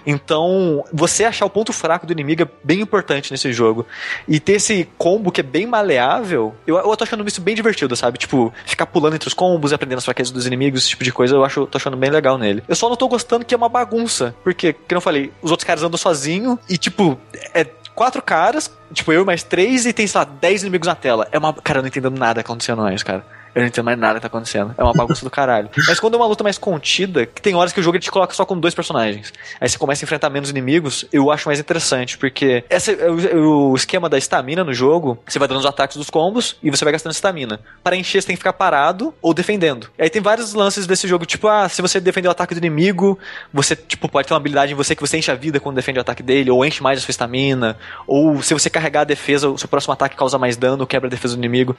[0.05, 3.85] Então, você achar o ponto fraco do inimigo é bem importante nesse jogo.
[4.27, 7.95] E ter esse combo que é bem maleável, eu, eu tô achando isso bem divertido,
[7.95, 8.17] sabe?
[8.17, 11.11] Tipo, ficar pulando entre os combos e aprendendo as fraquezas dos inimigos, esse tipo de
[11.11, 12.63] coisa, eu acho, tô achando bem legal nele.
[12.67, 14.35] Eu só não tô gostando que é uma bagunça.
[14.43, 17.19] Porque, como eu falei, os outros caras andam sozinho e, tipo,
[17.53, 17.65] é
[17.99, 21.27] quatro caras, tipo, eu mais três, e tem, sei lá, dez inimigos na tela.
[21.31, 21.53] É uma.
[21.53, 23.25] Cara, eu não entendendo nada acontecendo mais, cara.
[23.55, 24.73] Eu não entendo mais nada que tá acontecendo.
[24.77, 25.69] É uma bagunça do caralho.
[25.87, 28.33] Mas quando é uma luta mais contida, que tem horas que o jogo te coloca
[28.33, 29.33] só com dois personagens.
[29.59, 33.75] Aí você começa a enfrentar menos inimigos, eu acho mais interessante, porque esse, o, o
[33.75, 36.91] esquema da estamina no jogo, você vai dando os ataques dos combos e você vai
[36.91, 37.59] gastando estamina.
[37.83, 39.89] Para encher, você tem que ficar parado ou defendendo.
[39.97, 43.17] Aí tem vários lances desse jogo, tipo, ah, se você defender o ataque do inimigo,
[43.53, 45.99] você, tipo, pode ter uma habilidade em você que você enche a vida quando defende
[45.99, 47.77] o ataque dele, ou enche mais a sua estamina,
[48.07, 51.09] ou se você carregar a defesa, o seu próximo ataque causa mais dano, quebra a
[51.09, 51.75] defesa do inimigo.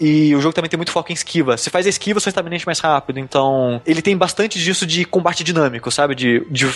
[0.00, 1.56] E o jogo também tem muito foco em esquiva.
[1.56, 3.18] Se faz a esquiva, sua estamina enche mais rápido.
[3.18, 6.14] Então, ele tem bastante disso de combate dinâmico, sabe?
[6.14, 6.68] De, de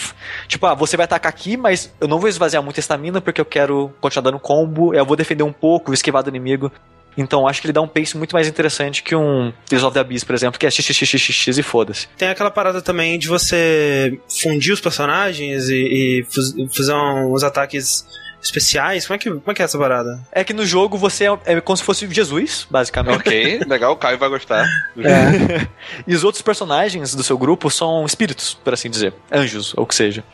[0.47, 3.41] tipo, ah, você vai atacar aqui, mas eu não vou esvaziar muito a estamina porque
[3.41, 6.71] eu quero continuar dando combo, eu vou defender um pouco, esquivar do inimigo.
[7.17, 10.01] Então acho que ele dá um pace muito mais interessante que um Tales of the
[10.01, 12.09] Abyss, por exemplo, que é xxxxx e foda-se.
[12.17, 16.27] Tem aquela parada também de você fundir os personagens e, e
[16.71, 18.07] fazer uns ataques
[18.47, 19.07] especiais?
[19.07, 20.21] Como é que, como é, que é essa parada?
[20.33, 23.17] É que no jogo você é, é como se fosse Jesus, basicamente.
[23.17, 24.67] Ok, legal, o Caio vai gostar.
[24.99, 25.67] É.
[26.07, 29.15] e os outros personagens do seu grupo são espíritos, por assim dizer.
[29.31, 30.25] Anjos, ou o que seja.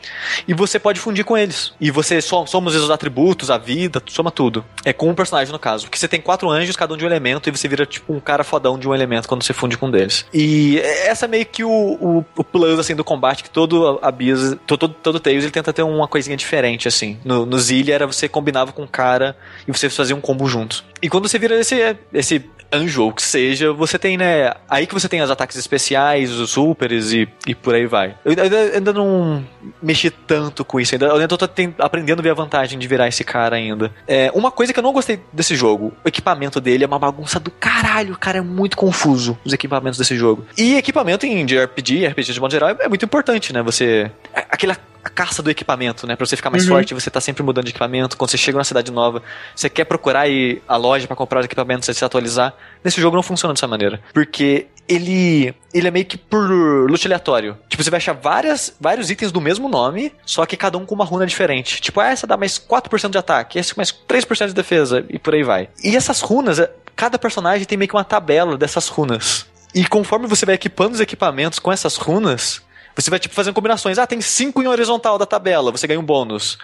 [0.46, 1.72] E você pode fundir com eles.
[1.80, 4.64] E você só, somos os atributos, a vida, soma tudo.
[4.84, 5.84] É com um personagem, no caso.
[5.84, 8.20] Porque você tem quatro anjos, cada um de um elemento, e você vira tipo um
[8.20, 10.26] cara fodão de um elemento quando você funde com um deles.
[10.32, 14.56] E essa é meio que o, o, o plus, assim, do combate, que todo Abyss,
[14.66, 17.18] todo, todo Tales, ele tenta ter uma coisinha diferente, assim.
[17.24, 19.36] No, no Zillia era você combinava com o cara
[19.66, 20.84] e você fazia um combo junto.
[21.00, 24.52] E quando você vira esse, esse anjo ou que seja, você tem, né?
[24.68, 28.16] Aí que você tem os ataques especiais, os supers e, e por aí vai.
[28.24, 29.44] Eu ainda, ainda não
[29.82, 31.48] mexi tanto com isso, ainda, eu ainda tô
[31.78, 33.92] aprendendo a ver a vantagem de virar esse cara ainda.
[34.06, 37.38] É, uma coisa que eu não gostei desse jogo, o equipamento dele é uma bagunça
[37.38, 40.46] do caralho, cara, é muito confuso os equipamentos desse jogo.
[40.56, 43.62] E equipamento em de RPG, RPG de modo geral, é muito importante, né?
[43.62, 44.10] Você.
[44.34, 46.14] Aquela a caça do equipamento, né?
[46.14, 46.76] Pra você ficar mais uhum.
[46.76, 48.16] forte, você tá sempre mudando de equipamento.
[48.16, 49.22] Quando você chega numa cidade nova,
[49.54, 52.54] você quer procurar ir à loja para comprar os equipamentos e se atualizar.
[52.84, 54.00] Nesse jogo não funciona dessa maneira.
[54.12, 56.48] Porque ele ele é meio que por
[56.88, 57.56] loot aleatório.
[57.68, 60.94] Tipo, você vai achar várias, vários itens do mesmo nome, só que cada um com
[60.94, 61.80] uma runa diferente.
[61.80, 65.34] Tipo, ah, essa dá mais 4% de ataque, esse mais 3% de defesa, e por
[65.34, 65.68] aí vai.
[65.82, 69.46] E essas runas, é, cada personagem tem meio que uma tabela dessas runas.
[69.74, 72.60] E conforme você vai equipando os equipamentos com essas runas,
[72.94, 73.98] você vai, tipo, fazendo combinações.
[73.98, 76.58] Ah, tem 5 em horizontal da tabela, você ganha um bônus.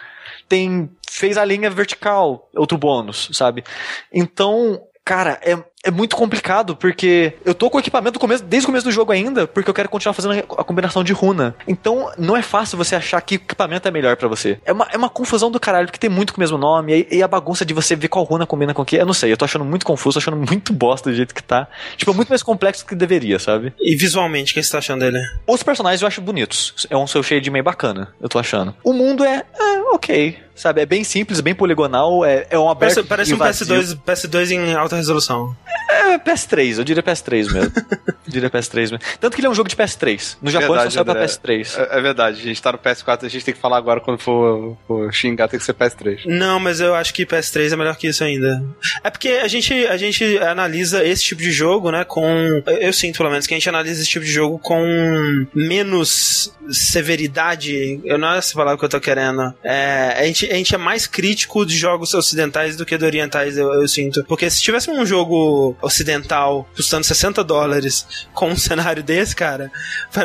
[0.49, 0.91] Tem.
[1.11, 3.65] Fez a linha vertical, outro bônus, sabe?
[4.13, 8.69] Então, cara, é, é muito complicado, porque eu tô com o equipamento começo, desde o
[8.69, 11.55] começo do jogo ainda, porque eu quero continuar fazendo a combinação de runa.
[11.67, 14.59] Então, não é fácil você achar que o equipamento é melhor para você.
[14.65, 17.19] É uma, é uma confusão do caralho, porque tem muito com o mesmo nome, e,
[17.19, 19.33] e, a bagunça de você ver qual runa combina com o que, eu não sei,
[19.33, 21.69] eu tô achando muito confuso, tô achando muito bosta do jeito que tá.
[21.97, 23.73] Tipo, é muito mais complexo do que deveria, sabe?
[23.81, 25.19] E visualmente, o que você tá achando dele?
[25.47, 26.87] Os personagens eu acho bonitos.
[26.91, 28.75] É um seu shade meio bacana, eu tô achando.
[28.83, 30.81] O mundo é, é ok sabe?
[30.81, 34.75] É bem simples, bem poligonal, é, é um aberto Parece, parece um PS2, PS2 em
[34.75, 35.57] alta resolução.
[35.89, 37.73] É PS3, eu diria PS3 mesmo.
[38.07, 38.99] eu diria PS3 mesmo.
[39.21, 40.37] Tanto que ele é um jogo de PS3.
[40.41, 41.79] No Japão verdade, só sai pra PS3.
[41.79, 44.19] É, é, verdade, a gente tá no PS4, a gente tem que falar agora quando
[44.19, 46.27] for, for, xingar, tem que ser PS3.
[46.27, 48.63] Não, mas eu acho que PS3 é melhor que isso ainda.
[49.03, 52.63] É porque a gente, a gente analisa esse tipo de jogo, né, com...
[52.67, 58.01] Eu sinto, pelo menos, que a gente analisa esse tipo de jogo com menos severidade.
[58.05, 59.55] Eu não é essa palavra que eu tô querendo.
[59.65, 63.57] É, a, gente, a gente é mais crítico de jogos ocidentais do que de orientais,
[63.57, 64.25] eu, eu sinto.
[64.25, 69.71] Porque se tivesse um jogo ocidental custando 60 dólares com um cenário desse, cara,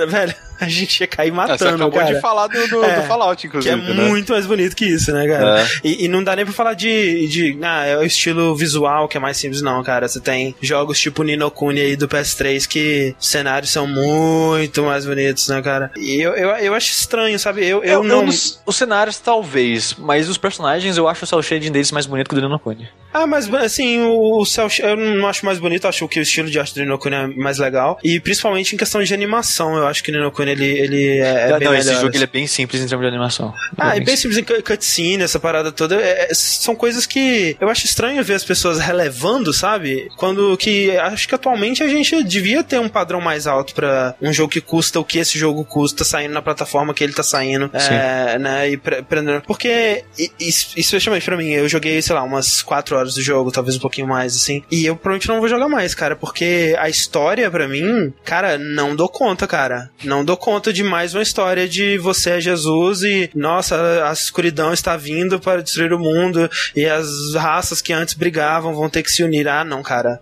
[0.10, 0.34] velho,
[0.64, 2.14] a gente ia cair matando, Você acabou cara.
[2.14, 3.82] de falar do, do, é, do Fallout, inclusive.
[3.82, 4.04] Que é né?
[4.08, 5.62] muito mais bonito que isso, né, cara?
[5.62, 5.68] É.
[5.84, 7.58] E, e, não dá nem pra falar de, de.
[7.62, 10.08] Ah, é o estilo visual que é mais simples, não, cara.
[10.08, 15.06] Você tem jogos tipo Nino Kuni aí do PS3 que os cenários são muito mais
[15.06, 15.92] bonitos, né, cara?
[15.98, 17.66] E eu, eu, eu acho estranho, sabe?
[17.66, 18.26] Eu, eu, eu não.
[18.26, 22.28] Os, os, cenários, talvez, mas os personagens eu acho o cel shading deles mais bonito
[22.28, 22.88] que o do Nino Kuni.
[23.14, 26.50] Ah, mas assim, o, o cel eu não acho mais bonito, acho que o estilo
[26.50, 28.00] de arte do Nino Kuni é mais legal.
[28.04, 31.50] E principalmente em questão de animação, eu acho que o Nino Kuni ele, ele é,
[31.50, 33.54] não, bem não, esse jogo ele é bem simples em termos de animação.
[33.78, 35.96] Ah, é bem simples em cutscene, essa parada toda.
[35.96, 40.10] É, é, são coisas que eu acho estranho ver as pessoas relevando, sabe?
[40.18, 44.32] Quando que acho que atualmente a gente devia ter um padrão mais alto para um
[44.32, 47.70] jogo que custa o que esse jogo custa saindo na plataforma que ele tá saindo,
[47.74, 48.70] é, né?
[48.70, 49.42] E prendendo.
[49.42, 50.04] Porque,
[50.40, 54.08] especialmente pra mim, eu joguei, sei lá, umas 4 horas do jogo, talvez um pouquinho
[54.08, 54.64] mais, assim.
[54.72, 58.96] E eu provavelmente não vou jogar mais, cara, porque a história, para mim, cara, não
[58.96, 59.90] dou conta, cara.
[60.04, 64.74] Não dou conta de mais uma história de você é Jesus e, nossa, a escuridão
[64.74, 69.12] está vindo para destruir o mundo e as raças que antes brigavam vão ter que
[69.12, 69.48] se unir.
[69.48, 70.20] Ah, não, cara.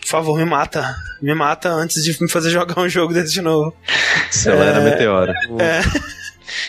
[0.00, 0.94] Por favor, me mata.
[1.20, 3.74] Me mata antes de me fazer jogar um jogo desse de novo.
[4.28, 4.84] Acelera é...
[4.84, 5.32] meteoro.
[5.60, 6.19] É.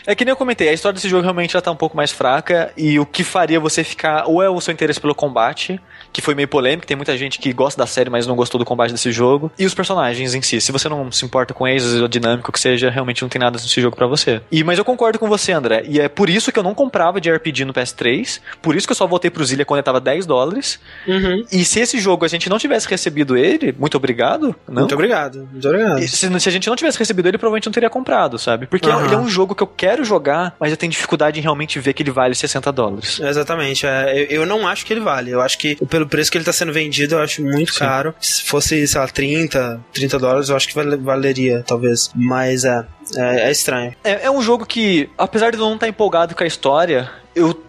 [0.05, 2.11] É que nem eu comentei, a história desse jogo realmente já tá um pouco mais
[2.11, 5.79] fraca e o que faria você ficar ou é o seu interesse pelo combate,
[6.11, 8.65] que foi meio polêmico, tem muita gente que gosta da série, mas não gostou do
[8.65, 10.59] combate desse jogo, e os personagens em si.
[10.59, 13.57] Se você não se importa com eles, a dinâmica que seja, realmente não tem nada
[13.57, 14.41] nesse jogo para você.
[14.51, 17.19] E mas eu concordo com você, André, e é por isso que eu não comprava
[17.19, 19.99] de RPG no PS3, por isso que eu só voltei pro Zillia quando ele tava
[19.99, 20.79] 10 dólares.
[21.07, 21.45] Uhum.
[21.51, 24.81] E se esse jogo a gente não tivesse recebido ele, muito obrigado, não?
[24.81, 26.01] Muito obrigado, muito obrigado.
[26.07, 28.67] Se, se a gente não tivesse recebido ele, provavelmente não teria comprado, sabe?
[28.67, 29.05] Porque Aham.
[29.05, 31.93] ele é um jogo que eu quero jogar, mas eu tenho dificuldade em realmente ver
[31.93, 33.19] que ele vale 60 dólares.
[33.19, 33.85] Exatamente.
[33.85, 35.31] é, eu, eu não acho que ele vale.
[35.31, 38.13] Eu acho que pelo preço que ele tá sendo vendido, eu acho muito caro.
[38.19, 42.11] Se fosse, sei lá, 30, 30 dólares, eu acho que vale- valeria, talvez.
[42.15, 42.85] Mas é,
[43.17, 43.95] é, é estranho.
[44.03, 47.63] É, é um jogo que, apesar de eu não estar empolgado com a história, eu.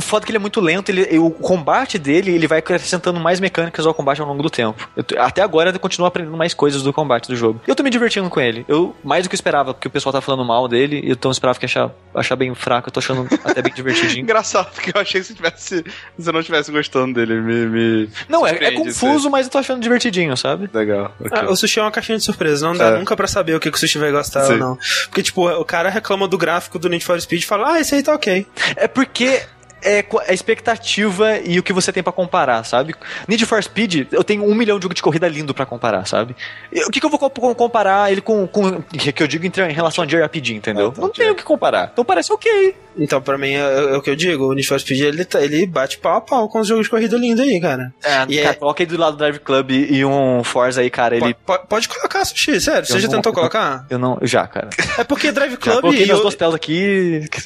[0.00, 3.86] Foda que ele é muito lento, ele, o combate dele ele vai acrescentando mais mecânicas
[3.86, 4.88] ao combate ao longo do tempo.
[4.96, 7.60] Eu até agora eu continuo aprendendo mais coisas do combate do jogo.
[7.66, 8.64] Eu tô me divertindo com ele.
[8.68, 11.30] Eu, mais do que eu esperava, porque o pessoal tá falando mal dele, e eu
[11.30, 14.22] esperava que achar, achar bem fraco, eu tô achando até bem divertidinho.
[14.24, 15.84] Engraçado, porque eu achei que você, tivesse,
[16.18, 17.40] você não estivesse gostando dele.
[17.40, 20.68] Me, me Não, é, é confuso, mas eu tô achando divertidinho, sabe?
[20.72, 21.12] Legal.
[21.20, 21.30] ok.
[21.38, 22.98] Ah, o sushi é uma caixinha de surpresa, não dá É.
[22.98, 24.58] nunca pra saber o que, que o sushi vai gostar ou Sim.
[24.58, 24.78] não.
[25.06, 27.94] Porque, tipo, o cara reclama do gráfico do Need for Speed e fala, ah, esse
[27.94, 28.46] aí tá ok.
[28.76, 29.42] É porque
[29.82, 32.94] é a expectativa e o que você tem pra comparar, sabe?
[33.28, 36.34] Need for Speed, eu tenho um milhão de jogo de corrida lindo pra comparar, sabe?
[36.72, 39.72] E O que, que eu vou comp- comparar ele com, com que eu digo em,
[39.72, 40.88] relação a JRPG, entendeu?
[40.88, 41.90] Ah, tá, Não tenho o que comparar.
[41.92, 42.74] Então parece ok.
[42.98, 45.40] Então, pra mim, é, é o que eu digo, o Need for Speed, ele, tá-
[45.42, 47.92] ele bate pau a pau com os jogos de corrida lindo aí, cara.
[48.28, 51.16] E cara, é- coloca aí do lado do Drive Club e um Forza aí, cara,
[51.16, 51.34] ele...
[51.34, 53.84] Po- po- Pode, colocar, Sushi, sério, você já tentou colocar?
[53.90, 54.18] Eu não...
[54.22, 54.70] Já, cara.
[54.98, 57.28] É porque Drive Já Club coloquei e minhas o- duas telas aqui...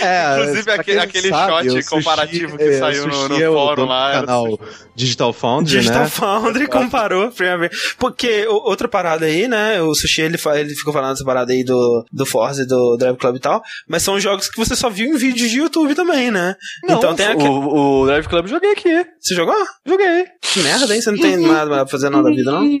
[0.00, 3.52] É, Inclusive, aquele- aquele sabe, shot o Sushi- comparativo que é, saiu no- no o
[3.54, 4.58] fórum lá, canal
[4.94, 6.08] Digital Foundry, Digital né?
[6.08, 7.94] Foundry comparou a primeira vez.
[7.98, 9.80] Porque o- outra parada aí, né?
[9.82, 13.16] O Sushi ele, ele ficou falando essa parada aí do, do Forza e do Drive
[13.16, 13.62] Club e tal.
[13.88, 16.54] Mas são jogos que você só viu em vídeos de YouTube também, né?
[16.84, 17.48] Não, então tem aquele.
[17.48, 19.06] o, o Drive Club eu joguei aqui.
[19.20, 19.54] Você jogou?
[19.86, 20.26] Joguei.
[20.40, 21.00] Que merda, hein?
[21.00, 22.60] Você não tem nada pra fazer nada da vida, não?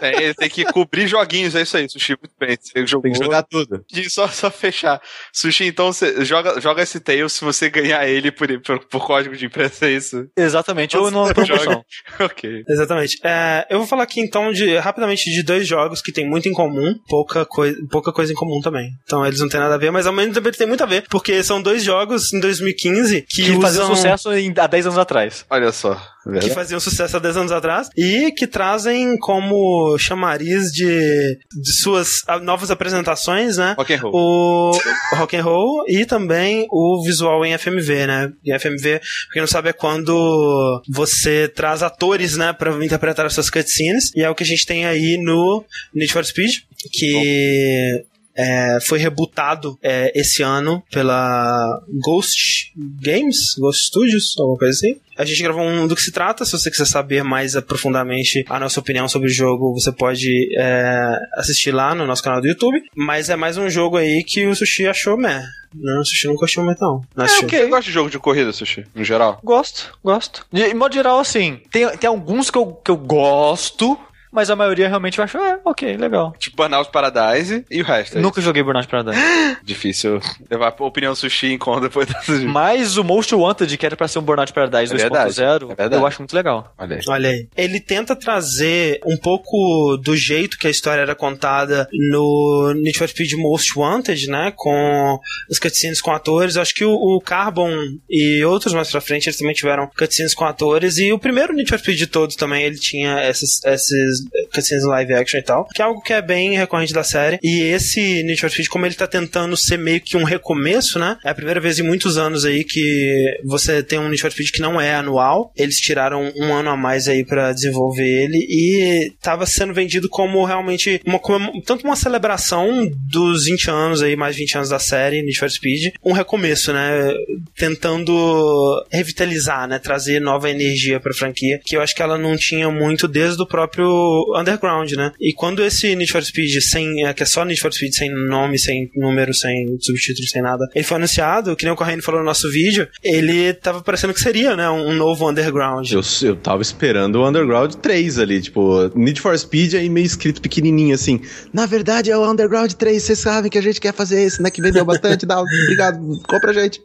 [0.00, 2.16] Tem, tem que cobrir joguinhos, é isso aí, Sushi.
[2.20, 2.58] Muito bem.
[2.60, 3.02] Você jogou.
[3.04, 3.84] Tem que jogar tudo.
[3.94, 5.00] E só, só fechar.
[5.32, 9.36] Sushi, então, você joga, joga esse Tails se você ganhar ele por, por, por código
[9.36, 10.26] de imprensa, é isso?
[10.36, 11.34] Exatamente, ou numa Joga.
[11.34, 11.84] promoção.
[12.20, 12.64] ok.
[12.68, 13.18] Exatamente.
[13.24, 16.52] É, eu vou falar aqui então de rapidamente de dois jogos que tem muito em
[16.52, 18.88] comum, pouca, coi pouca coisa em comum também.
[19.04, 21.04] Então eles não têm nada a ver, mas ao menos também tem muito a ver,
[21.08, 24.98] porque são dois jogos em 2015 que, Que faziam usam- sucesso em- há 10 anos
[24.98, 25.44] atrás.
[25.50, 26.00] Olha só.
[26.24, 26.54] Que Verdade.
[26.54, 32.70] faziam sucesso há 10 anos atrás e que trazem como chamariz de, de suas novas
[32.70, 33.74] apresentações, né?
[33.76, 34.12] Rock and roll.
[34.14, 38.32] O rock and roll e também o visual em FMV, né?
[38.44, 39.00] Em FMV,
[39.32, 44.22] quem não sabe, é quando você traz atores, né, pra interpretar as suas cutscenes, e
[44.22, 45.64] é o que a gente tem aí no
[45.94, 46.60] Need for Speed,
[46.92, 48.04] que
[48.36, 54.96] é, foi rebutado é, esse ano pela Ghost Games, Ghost Studios, alguma coisa assim.
[55.16, 56.44] A gente gravou um do que se trata.
[56.44, 60.28] Se você quiser saber mais aprofundadamente a nossa opinião sobre o jogo, você pode
[60.58, 62.82] é, assistir lá no nosso canal do YouTube.
[62.96, 65.44] Mas é mais um jogo aí que o Sushi achou meh.
[65.72, 67.00] Não, o Sushi não gostou muito, não.
[67.14, 67.60] Não É, ok.
[67.60, 69.40] Você gosta de jogo de corrida, Sushi, no geral?
[69.42, 70.46] Gosto, gosto.
[70.52, 73.98] De, em modo geral, assim, tem, tem alguns que eu, que eu gosto,
[74.34, 76.34] mas a maioria realmente eu acho, é, ok, legal.
[76.38, 78.18] Tipo Burnout Paradise e o resto.
[78.18, 79.16] é Nunca joguei Burnout Paradise.
[79.16, 79.56] isso.
[79.64, 80.20] Difícil
[80.50, 82.42] levar a opinião Sushi em conta depois dessas...
[82.44, 85.74] mas o Most Wanted, que era pra ser um Burnout Paradise É verdade, 2.0, é
[85.74, 85.94] verdade.
[85.94, 86.72] eu acho muito legal.
[86.76, 87.02] Olha aí.
[87.08, 87.48] Olha aí.
[87.56, 93.08] Ele tenta trazer um pouco do jeito que a história era contada no Need for
[93.08, 94.52] Speed Most Wanted, né?
[94.56, 95.18] Com
[95.48, 96.56] os cutscenes com atores.
[96.56, 97.70] Eu acho que o, o Carbon
[98.10, 100.98] e outros mais pra frente eles também tiveram cutscenes com atores.
[100.98, 105.14] E o primeiro Need for Speed de todos também ele tinha esses, esses cutscenes live
[105.14, 105.66] action e tal.
[105.74, 107.38] Que é algo que é bem recorrente da série.
[107.42, 111.16] E esse Need for Speed, como ele tá tentando ser meio que um recomeço, né?
[111.24, 114.50] É a primeira vez em muitos anos aí que você tem um Need for Speed
[114.50, 115.52] que não é anual.
[115.56, 120.44] Eles tiraram um ano a mais aí pra desenvolver ele e tava sendo vendido como
[120.44, 121.20] realmente uma
[121.64, 125.94] tanto uma celebração dos 20 anos aí, mais 20 anos da série Need for Speed,
[126.04, 127.12] um recomeço, né?
[127.56, 129.78] Tentando revitalizar, né?
[129.78, 133.46] Trazer nova energia pra franquia, que eu acho que ela não tinha muito desde o
[133.46, 135.12] próprio Underground, né?
[135.20, 138.10] E quando esse Need for Speed sem, é, que é só Need for Speed sem
[138.10, 142.20] nome, sem número, sem subtítulo, sem nada, ele foi anunciado, que nem o Corrêa falou
[142.20, 144.68] no nosso vídeo, ele tava parecendo que seria, né?
[144.68, 145.90] Um, um novo Underground.
[145.90, 150.40] Eu, eu tava esperando o Underground 3 ali, tipo, Need for Speed aí meio escrito
[150.40, 151.20] pequenininho assim.
[151.52, 154.50] Na verdade é o Underground 3, vocês sabem que a gente quer fazer esse, né?
[154.50, 155.98] Que vendeu bastante, dá, obrigado,
[156.28, 156.80] compra a gente.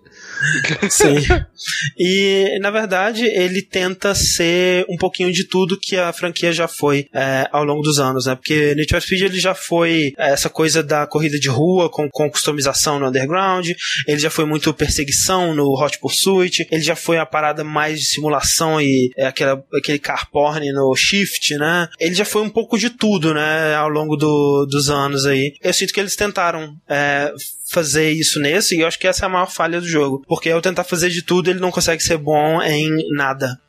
[0.90, 1.16] Sim.
[1.98, 7.08] E, na verdade, ele tenta ser um pouquinho de tudo que a franquia já foi
[7.14, 8.36] é, ao longo dos anos, né?
[8.36, 12.08] Porque Need for Speed ele já foi é, essa coisa da corrida de rua com,
[12.10, 13.70] com customização no underground,
[14.08, 18.06] ele já foi muito perseguição no Hot Pursuit, ele já foi a parada mais de
[18.06, 21.90] simulação e é, aquela, aquele car porn no Shift, né?
[22.00, 23.76] Ele já foi um pouco de tudo, né?
[23.76, 25.54] Ao longo do, dos anos aí.
[25.62, 27.34] Eu sinto que eles tentaram é,
[27.70, 30.24] fazer isso nesse, e eu acho que essa é a maior falha do jogo.
[30.28, 33.60] Porque ao tentar fazer de tudo, ele não consegue ser bom em nada.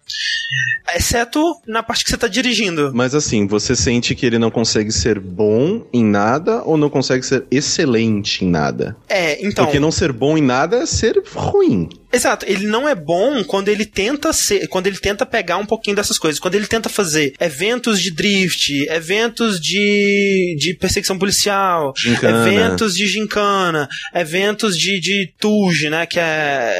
[0.94, 2.90] Exceto na parte que você tá dirigindo.
[2.94, 7.24] Mas assim, você sente que ele não consegue ser bom em nada ou não consegue
[7.24, 8.96] ser excelente em nada?
[9.08, 9.64] É, então.
[9.64, 11.88] Porque não ser bom em nada é ser ruim.
[12.12, 15.94] Exato, ele não é bom quando ele tenta ser, quando ele tenta pegar um pouquinho
[15.94, 22.48] dessas coisas, quando ele tenta fazer eventos de drift, eventos de, de perseguição policial, Gincana.
[22.48, 26.76] eventos de gincana, eventos de, de tuge, né, que é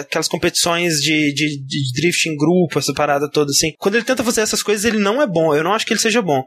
[0.00, 3.72] aquelas competições de, de, de drift em grupo, essa parada toda assim.
[3.78, 5.54] Quando ele tenta fazer essas coisas, ele não é bom.
[5.54, 6.42] Eu não acho que ele seja bom.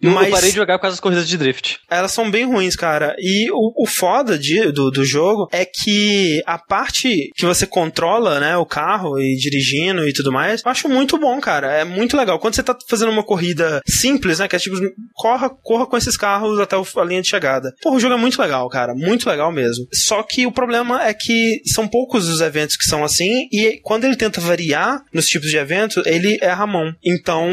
[0.00, 1.78] Eu, Mas eu parei de jogar por causa das corridas de drift.
[1.90, 3.14] elas são bem ruins, cara.
[3.18, 8.38] E o, o foda de, do, do jogo é que a parte que você controla,
[8.40, 11.72] né, o carro e dirigindo e tudo mais, eu acho muito bom, cara.
[11.72, 12.38] É muito legal.
[12.38, 14.76] Quando você tá fazendo uma corrida simples, né, que é tipo,
[15.14, 17.72] corra, corra com esses carros até o- a linha de chegada.
[17.82, 18.94] Pô, o jogo é muito legal, cara.
[18.94, 19.86] Muito legal mesmo.
[19.92, 24.04] Só que o problema é que são poucos os eventos que são assim, e quando
[24.04, 26.94] ele tenta variar nos tipos de evento, ele erra mão.
[27.04, 27.48] Então,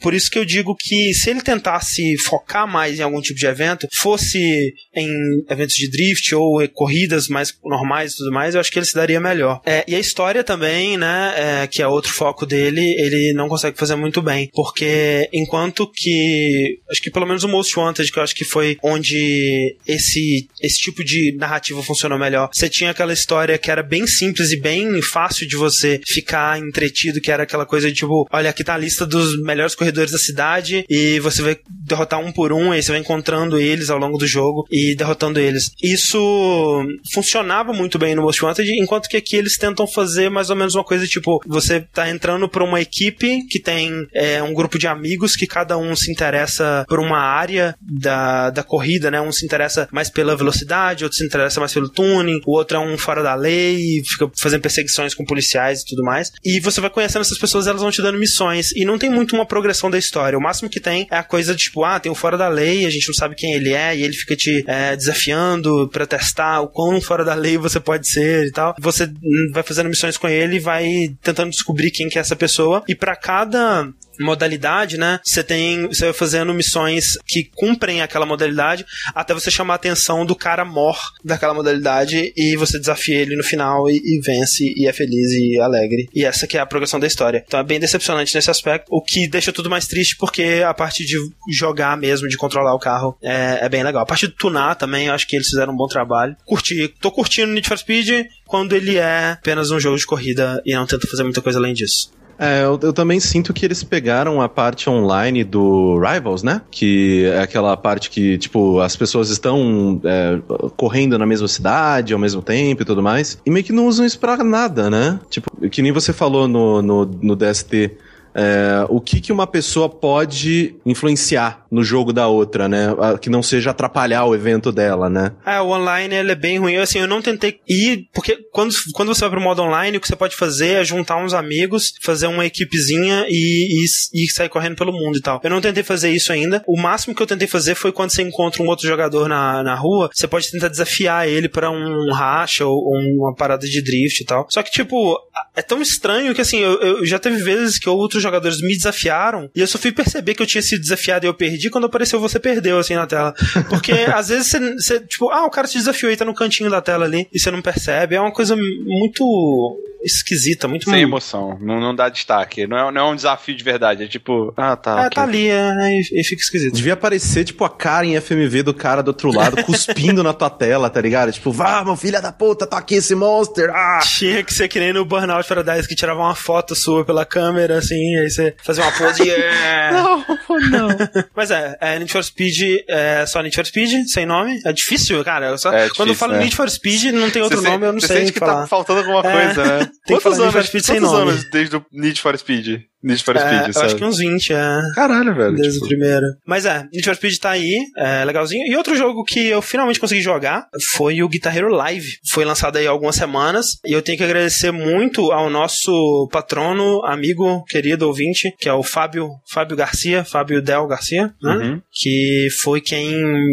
[0.00, 3.46] por isso que eu digo que se ele tentasse focar mais em algum tipo de
[3.46, 5.08] evento, fosse em
[5.48, 8.94] eventos de drift ou corridas mais normais e tudo mais, eu acho que ele se
[8.94, 9.60] daria melhor.
[9.64, 13.78] É, e a história também, né, é, que é outro foco dele, ele não consegue
[13.78, 18.22] fazer muito bem, porque enquanto que, acho que pelo menos o Most Wanted, que eu
[18.22, 23.58] acho que foi onde esse, esse tipo de narrativa funcionou melhor, você tinha aquela história
[23.58, 27.88] que era bem simples e bem fácil de você ficar entretido, que era aquela coisa
[27.88, 31.56] de tipo, olha, aqui tá a lista dos melhores corredores da cidade e você vai
[31.68, 35.38] derrotar um por um, e você vai encontrando eles ao longo do jogo e derrotando
[35.38, 35.70] eles.
[35.82, 36.82] Isso
[37.12, 40.74] funcionava muito bem no Most Wanted, enquanto que aqui eles tentam fazer mais ou menos
[40.74, 44.86] uma coisa tipo, você tá entrando pra uma equipe que tem é, um grupo de
[44.86, 49.20] amigos que cada um se interessa por uma área da, da corrida, né?
[49.20, 52.80] Um se interessa mais pela velocidade, outro se interessa mais pelo tuning, o outro é
[52.80, 56.32] um fora da lei, fica fazendo perseguições com policiais e tudo mais.
[56.44, 58.72] E você vai conhecendo essas pessoas, elas vão te dando missões.
[58.72, 60.38] E não tem muito uma progressão da história.
[60.38, 62.84] O máximo que tem é a coisa de tipo, ah, tem um fora da lei,
[62.86, 66.60] a gente não sabe quem ele é, e ele fica te é, desafiando pra testar
[66.60, 68.74] o quão fora da lei você pode ser e tal.
[68.78, 69.10] Você
[69.52, 72.82] vai fazendo missões com ele e vai tentando descobrir quem que é essa pessoa.
[72.88, 73.88] E pra cada
[74.20, 75.20] modalidade, né?
[75.24, 80.24] Você tem, você vai fazendo missões que cumprem aquela modalidade até você chamar a atenção
[80.24, 84.86] do cara mor daquela modalidade e você desafia ele no final e, e vence e
[84.86, 86.08] é feliz e alegre.
[86.14, 87.44] E essa que é a progressão da história.
[87.46, 91.04] Então é bem decepcionante nesse aspecto, o que deixa tudo mais triste porque a parte
[91.04, 91.16] de
[91.50, 94.02] jogar mesmo, de controlar o carro, é, é bem legal.
[94.02, 96.36] A parte de tunar também, eu acho que eles fizeram um bom trabalho.
[96.44, 100.74] Curti, tô curtindo Need for Speed quando ele é apenas um jogo de corrida e
[100.74, 102.10] não tenta fazer muita coisa além disso.
[102.38, 106.60] É, eu, eu também sinto que eles pegaram a parte online do Rivals, né?
[106.70, 110.38] Que é aquela parte que, tipo, as pessoas estão é,
[110.76, 113.38] correndo na mesma cidade ao mesmo tempo e tudo mais.
[113.44, 115.18] E meio que não usam isso pra nada, né?
[115.30, 117.92] Tipo, que nem você falou no, no, no DST.
[118.36, 122.88] É, o que, que uma pessoa pode influenciar no jogo da outra, né?
[123.20, 125.32] Que não seja atrapalhar o evento dela, né?
[125.44, 126.76] É, o online ele é bem ruim.
[126.76, 130.06] Assim, eu não tentei ir, porque quando, quando você vai pro modo online, o que
[130.06, 134.76] você pode fazer é juntar uns amigos, fazer uma equipezinha e, e, e sair correndo
[134.76, 135.40] pelo mundo e tal.
[135.42, 136.62] Eu não tentei fazer isso ainda.
[136.66, 139.74] O máximo que eu tentei fazer foi quando você encontra um outro jogador na, na
[139.74, 144.20] rua, você pode tentar desafiar ele pra um racha ou, ou uma parada de drift
[144.20, 144.46] e tal.
[144.50, 145.18] Só que, tipo,
[145.54, 149.50] é tão estranho que, assim, eu, eu já teve vezes que outros jogadores me desafiaram
[149.54, 152.20] e eu só fui perceber que eu tinha sido desafiado e eu perdi quando apareceu
[152.20, 153.34] você perdeu, assim, na tela.
[153.68, 156.70] Porque às vezes você, você, tipo, ah, o cara te desafiou e tá no cantinho
[156.70, 158.14] da tela ali e você não percebe.
[158.14, 161.58] É uma coisa muito esquisita, muito Sem emoção.
[161.60, 162.66] Não, não dá destaque.
[162.66, 164.04] Não é, não é um desafio de verdade.
[164.04, 164.92] É tipo, ah, tá.
[164.92, 165.10] É, ok.
[165.10, 166.74] tá ali, é, e, e fica esquisito.
[166.74, 170.48] Devia aparecer, tipo, a cara em FMV do cara do outro lado, cuspindo na tua
[170.50, 171.32] tela, tá ligado?
[171.32, 173.98] Tipo, vamos, filha da puta, tá aqui esse monster, ah!
[174.02, 177.78] Tinha que ser que nem no Burnout Paradise que tirava uma foto sua pela câmera,
[177.78, 179.30] assim, aí você fazia uma pose e...
[179.30, 179.90] é.
[179.96, 180.24] Não,
[180.70, 180.88] não.
[181.34, 184.60] Mas é, é Need for Speed, é só Need for Speed, sem nome.
[184.64, 185.48] É difícil, cara.
[185.48, 186.38] Eu só- É quando eu difícil, falo é.
[186.38, 188.62] Need for Speed, não tem outro Você nome, eu não você sei sente que falar.
[188.62, 189.44] tá faltando alguma É.
[189.46, 189.90] coisa, né?
[190.04, 192.82] Tem quantos anos, quantos anos desde o Need for Speed?
[193.06, 193.86] Need for Speed, é, eu sabe?
[193.86, 194.80] acho que uns 20, é.
[194.94, 195.54] Caralho, velho.
[195.54, 196.26] Desde tipo, o primeiro.
[196.46, 198.66] Mas é, Need for Speed tá aí, é legalzinho.
[198.66, 202.18] E outro jogo que eu finalmente consegui jogar foi o Guitar Hero Live.
[202.28, 203.78] Foi lançado aí há algumas semanas.
[203.86, 208.82] E eu tenho que agradecer muito ao nosso patrono, amigo, querido ouvinte, que é o
[208.82, 211.54] Fábio, Fábio Garcia, Fábio Del Garcia, né?
[211.54, 211.80] Uhum.
[211.92, 213.06] Que foi quem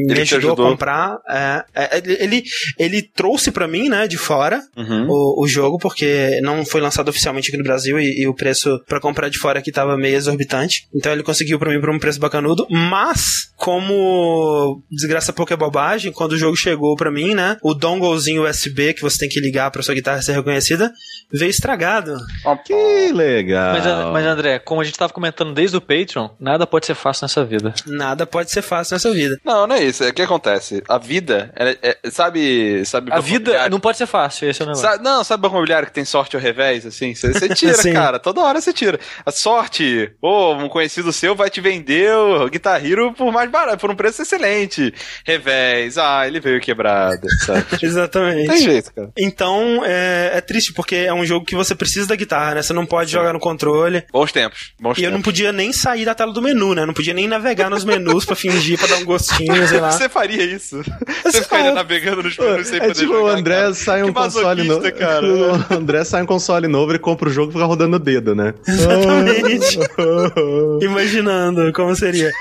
[0.05, 0.67] me te ajudou, ajudou.
[0.67, 1.17] a comprar.
[1.29, 2.43] É, é, ele, ele,
[2.79, 5.07] ele trouxe pra mim, né, de fora, Uhum.
[5.09, 8.79] o, o jogo, porque não foi lançado oficialmente aqui no Brasil e, e o preço
[8.87, 10.87] pra comprar de fora aqui tava meio exorbitante.
[10.95, 12.65] Então ele conseguiu pra mim por um preço bacanudo.
[12.69, 17.57] Mas, como desgraça pouca é bobagem, quando o jogo chegou pra mim, né?
[17.61, 20.91] O donglezinho USB que você tem que ligar pra sua guitarra ser reconhecida
[21.31, 22.17] veio estragado.
[22.65, 23.73] Que legal.
[23.73, 27.25] Mas, mas, André, como a gente tava comentando desde o Patreon, nada pode ser fácil
[27.25, 27.73] nessa vida.
[27.85, 29.37] Nada pode ser fácil nessa vida.
[29.43, 30.03] Não, não é isso.
[30.03, 30.81] É o que acontece.
[30.87, 33.11] A vida, é- é- sabe, sabe.
[33.11, 34.87] A vida não pode ser fácil, esse é o negócio.
[34.89, 37.13] Sa- não, sabe banco imobiliário que tem sorte ao revés, assim?
[37.15, 38.19] Você tira, cara.
[38.19, 38.99] Toda hora você tira.
[39.25, 43.77] A sorte, ou um conhecido seu vai te vender o Guitar Hero por mais barato,
[43.77, 44.93] por um preço excelente.
[45.25, 47.65] Revés, ah, ele veio quebrado, sabe?
[47.81, 48.47] Exatamente.
[48.49, 49.09] tem jeito, cara.
[49.17, 52.61] Então é, é triste, porque é um jogo que você precisa da guitarra, né?
[52.61, 54.03] Você não pode jogar no controle.
[54.11, 54.73] Bons tempos.
[54.79, 55.31] Bons E eu não tempos.
[55.33, 56.85] podia nem sair da tela do menu, né?
[56.85, 59.91] Não podia nem navegar nos menus pra fingir, pra dar um gostinho, sei lá.
[59.91, 60.81] Você faria isso?
[61.23, 63.73] Você ficaria Ah, navegando nos menus sem É poder tipo, o jogar, André cara.
[63.73, 64.91] sai um Que console novo.
[64.93, 65.25] cara.
[65.25, 68.35] O André sai um console novo, ele compra o jogo e fica rodando o dedo,
[68.35, 68.53] né?
[68.67, 69.12] Exatamente.
[70.81, 72.31] Imaginando como seria.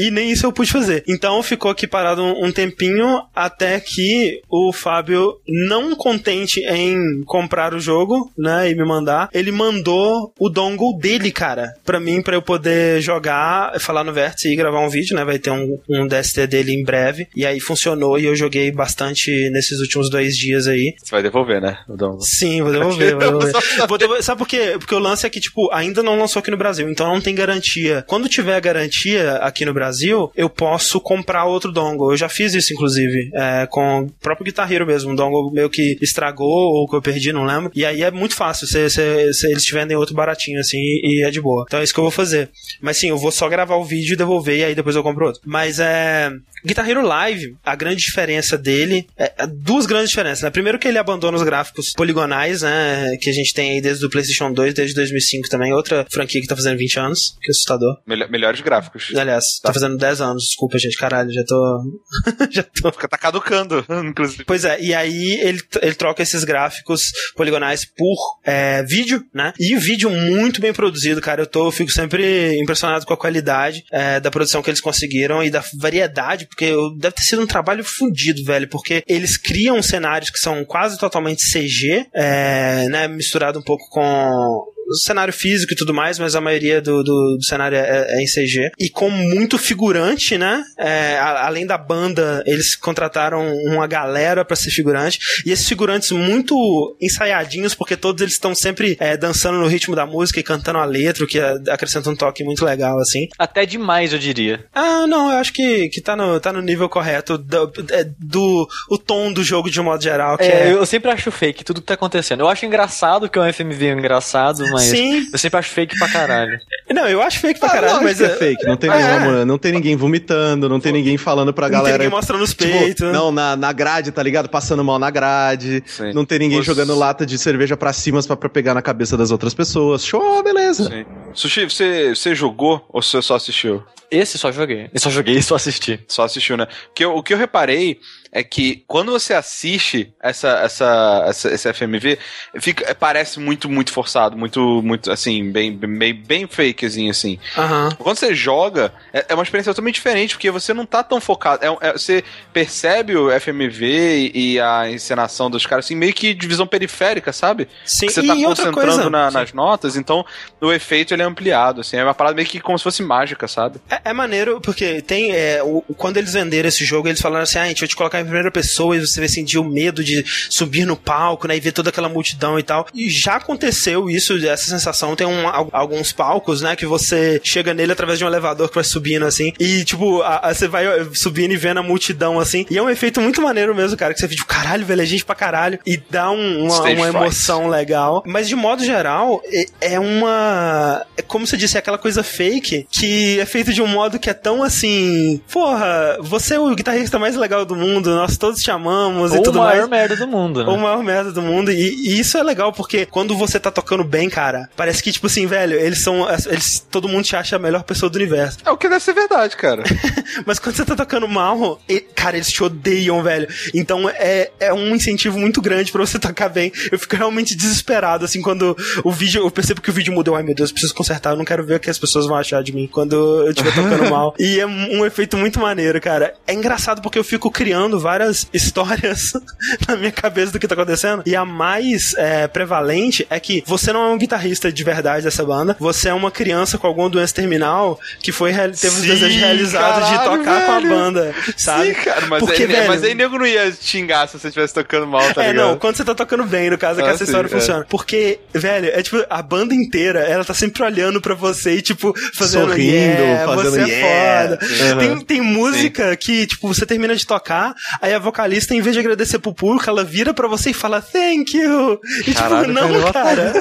[0.00, 1.04] E nem isso eu pude fazer.
[1.08, 7.80] Então ficou aqui parado um, tempinho até que o Fábio, não contente em comprar o
[7.80, 12.42] jogo, né, e me mandar, ele mandou o dongle dele, cara, pra mim, pra eu
[12.42, 16.46] poder jogar, falar no Vértice e gravar um vídeo, né, vai ter um, um DST
[16.46, 17.28] dele em breve.
[17.36, 20.94] E aí funcionou e eu joguei bastante nesses últimos dois dias aí.
[20.98, 21.78] Você vai devolver, né?
[21.88, 22.18] O Dom?
[22.20, 23.52] Sim, vou devolver, vou devolver.
[23.88, 24.76] Vou devolver- Sabe por quê?
[24.78, 27.34] Porque o lance é que, tipo, ainda não lançou aqui no Brasil, então não tem
[27.34, 28.04] garantia.
[28.06, 29.89] Quando tiver garantia aqui no Brasil,
[30.36, 32.12] eu posso comprar outro dongle.
[32.12, 35.10] Eu já fiz isso, inclusive, é, com o próprio Guitar Hero mesmo.
[35.12, 37.70] Um dongle meio que estragou ou que eu perdi, não lembro.
[37.74, 38.66] E aí é muito fácil.
[38.66, 41.64] Se, se- se eles te vendem outro baratinho, assim, e é de boa.
[41.66, 42.50] Então é isso que eu vou fazer.
[42.80, 45.26] Mas sim, eu vou só gravar o vídeo e devolver, e aí depois eu compro
[45.26, 45.40] outro.
[45.44, 46.30] Mas é.
[46.64, 50.42] Guitar Hero Live, a grande diferença dele é é duas grandes diferenças.
[50.42, 50.50] Né?
[50.50, 53.16] Primeiro que ele abandona os gráficos poligonais, né?
[53.20, 55.72] Que a gente tem aí desde o PlayStation 2, desde 2005 também.
[55.72, 57.36] Outra franquia que tá fazendo 20 anos.
[57.40, 57.96] Que assustador.
[58.06, 59.10] Melhor- melhores gráficos.
[59.16, 60.44] Aliás, tá fazendo 10 anos.
[60.44, 60.96] Desculpa, gente.
[60.96, 61.80] Caralho, já tô.
[62.50, 62.92] já tô.
[62.92, 64.44] Fica tá caducando, inclusive.
[64.44, 69.52] Pois é, e aí ele, ele troca esses gráficos poligonais por é, vídeo, né?
[69.58, 71.42] E vídeo muito bem produzido, cara.
[71.42, 75.42] Eu, tô, eu fico sempre impressionado com a qualidade é, da produção que eles conseguiram
[75.42, 80.30] e da variedade, porque deve ter sido um trabalho fudido, velho, porque eles criam cenários
[80.30, 83.08] que são quase totalmente CG, é, né?
[83.08, 87.36] Misturado um pouco com o cenário físico e tudo mais, mas a maioria do, do,
[87.36, 88.70] do cenário é, é em CG.
[88.78, 90.62] E com muito figurante, né?
[90.78, 95.18] É, a- além da banda, eles contrataram uma galera pra ser figurante.
[95.46, 100.06] E esses figurantes muito ensaiadinhos, porque todos eles estão sempre é, dançando no ritmo da
[100.06, 103.28] música e cantando a letra, o que é- acrescenta um toque muito legal, assim.
[103.38, 104.64] Até demais, eu diria.
[104.74, 108.66] Ah, não, eu acho que, que tá, no, tá no nível correto do, é, do
[108.90, 110.72] o tom do jogo de um modo geral, que É, é.
[110.72, 112.40] eu sempre acho fake tudo que tá acontecendo.
[112.40, 115.28] Eu acho engraçado que o FMV é engraçado, mas Sim.
[115.32, 116.58] eu sempre acho fake pra caralho.
[116.92, 118.96] Não, eu acho fake pra Ah, caralho, mas que é fake, não tem É.
[119.20, 121.98] nenhuma, não tem ninguém vomitando, não tem ninguém falando pra Não tem galera.
[121.98, 123.06] ninguém mostrando os tipo, peitos.
[123.06, 123.12] né?
[123.12, 124.48] Não, na, na grade, tá ligado?
[124.48, 125.84] Passando mal na grade.
[125.86, 126.12] Sim.
[126.12, 129.30] Não tem ninguém jogando lata de cerveja pra cima pra, pra pegar na cabeça das
[129.30, 130.04] outras pessoas.
[130.04, 130.90] Show, beleza.
[130.90, 131.06] Sim.
[131.32, 133.84] Sushi, você, você jogou ou você só assistiu?
[134.10, 134.90] Esse só joguei.
[134.92, 136.00] Eu só joguei e só assisti.
[136.08, 136.66] Só assistiu, né?
[136.88, 138.00] Porque eu- o que eu reparei
[138.32, 142.18] é que quando você assiste essa, essa, essa- esse FMV,
[142.60, 147.38] fica, é, parece muito, muito forçado, muito, muito, assim, bem, bem, bem fakezinho, assim.
[147.56, 147.88] Aham.
[147.98, 151.64] Quando você joga, é, é uma experiência totalmente diferente, porque você não tá tão focado.
[151.64, 152.22] É, é- você
[152.52, 157.32] percebe o FMV e, e a encenação dos caras, assim, meio que de visão periférica,
[157.32, 157.68] sabe?
[157.84, 160.24] Sim, Que você tá e concentrando na- nas notas, então
[160.60, 161.96] o efeito ele é ampliado, assim.
[161.96, 163.80] É uma parada meio que como se fosse mágica, sabe?
[163.90, 165.32] É, é maneiro, porque tem.
[165.32, 167.96] é, o- quando eles venderam esse jogo, eles falaram assim: ah, a gente vai te
[167.96, 171.56] colocar em primeira pessoa e você vai sentir o medo de subir no palco, né?
[171.56, 172.86] E ver toda aquela multidão e tal.
[172.94, 175.14] E já aconteceu isso, essa sensação.
[175.16, 176.76] Tem um- al- alguns palcos, né?
[176.76, 179.52] Que você chega nele através de um elevador que vai subindo, assim.
[179.58, 182.66] E, tipo, a- a- você vai eh, subindo e vendo a multidão, assim.
[182.70, 184.12] E é um efeito muito maneiro mesmo, cara.
[184.14, 185.78] Que você fica, tipo, caralho, velho, é gente pra caralho.
[185.86, 188.22] E dá um- uma, uma emoção legal.
[188.26, 191.04] Mas, de modo geral, é- é uma.
[191.16, 194.30] é como você disse, é aquela coisa fake que é feito de um modo que
[194.30, 195.40] é tão assim.
[195.52, 199.42] Porra, você é o guitarrista mais legal do mundo, nós todos te amamos Ou e
[199.42, 199.90] tudo o maior mais.
[199.90, 200.70] merda do mundo, né?
[200.70, 201.70] Ou o maior merda do mundo.
[201.70, 201.76] E,
[202.08, 205.46] e isso é legal, porque quando você tá tocando bem, cara, parece que, tipo assim,
[205.46, 206.26] velho, eles são.
[206.48, 208.58] Eles, todo mundo te acha a melhor pessoa do universo.
[208.64, 209.82] É o que deve ser verdade, cara.
[210.46, 213.48] Mas quando você tá tocando mal, e- cara, eles te odeiam, velho.
[213.74, 216.72] Então é, é um incentivo muito grande pra você tocar bem.
[216.90, 219.42] Eu fico realmente desesperado, assim, quando o vídeo.
[219.42, 220.34] Eu percebo que o vídeo mudou.
[220.36, 221.30] Ai, meu Deus, eu preciso consertar.
[221.30, 223.74] Eu não quero ver o que as pessoas vão achar de mim quando eu estiver
[223.74, 224.34] tocando mal.
[224.38, 226.34] E é um efeito muito maneiro, cara.
[226.46, 229.32] É engraçado porque eu fico criando várias histórias
[229.88, 231.22] na minha cabeça do que tá acontecendo.
[231.26, 235.44] E a mais é, prevalente é que você não é um guitarrista de verdade dessa
[235.44, 235.76] banda.
[235.78, 240.08] Você é uma criança com alguma doença terminal que foi teve os Sim, desejos realizados
[240.08, 240.88] de tocar com a velho.
[240.88, 241.86] banda, sabe?
[241.86, 244.74] Sim, cara, mas, Porque, aí, velho, mas aí nego não ia xingar se você estivesse
[244.74, 245.68] tocando mal, tá é, ligado?
[245.68, 247.50] não, quando você tá tocando bem, no caso, é que Ah, essa sim, história é.
[247.50, 247.86] funciona.
[247.88, 252.12] Porque, velho, é tipo, a banda inteira, ela tá sempre olhando pra você e, tipo,
[252.34, 254.08] fazendo Sorrindo, yeah, fazendo você yeah.
[254.08, 254.58] é foda.
[254.62, 254.98] Uhum.
[254.98, 259.00] Tem, tem música que, tipo, você termina de tocar, aí a vocalista, em vez de
[259.00, 262.00] agradecer pro público, ela vira pra você e fala, thank you.
[262.26, 263.52] E, Caralho, tipo, não, cara.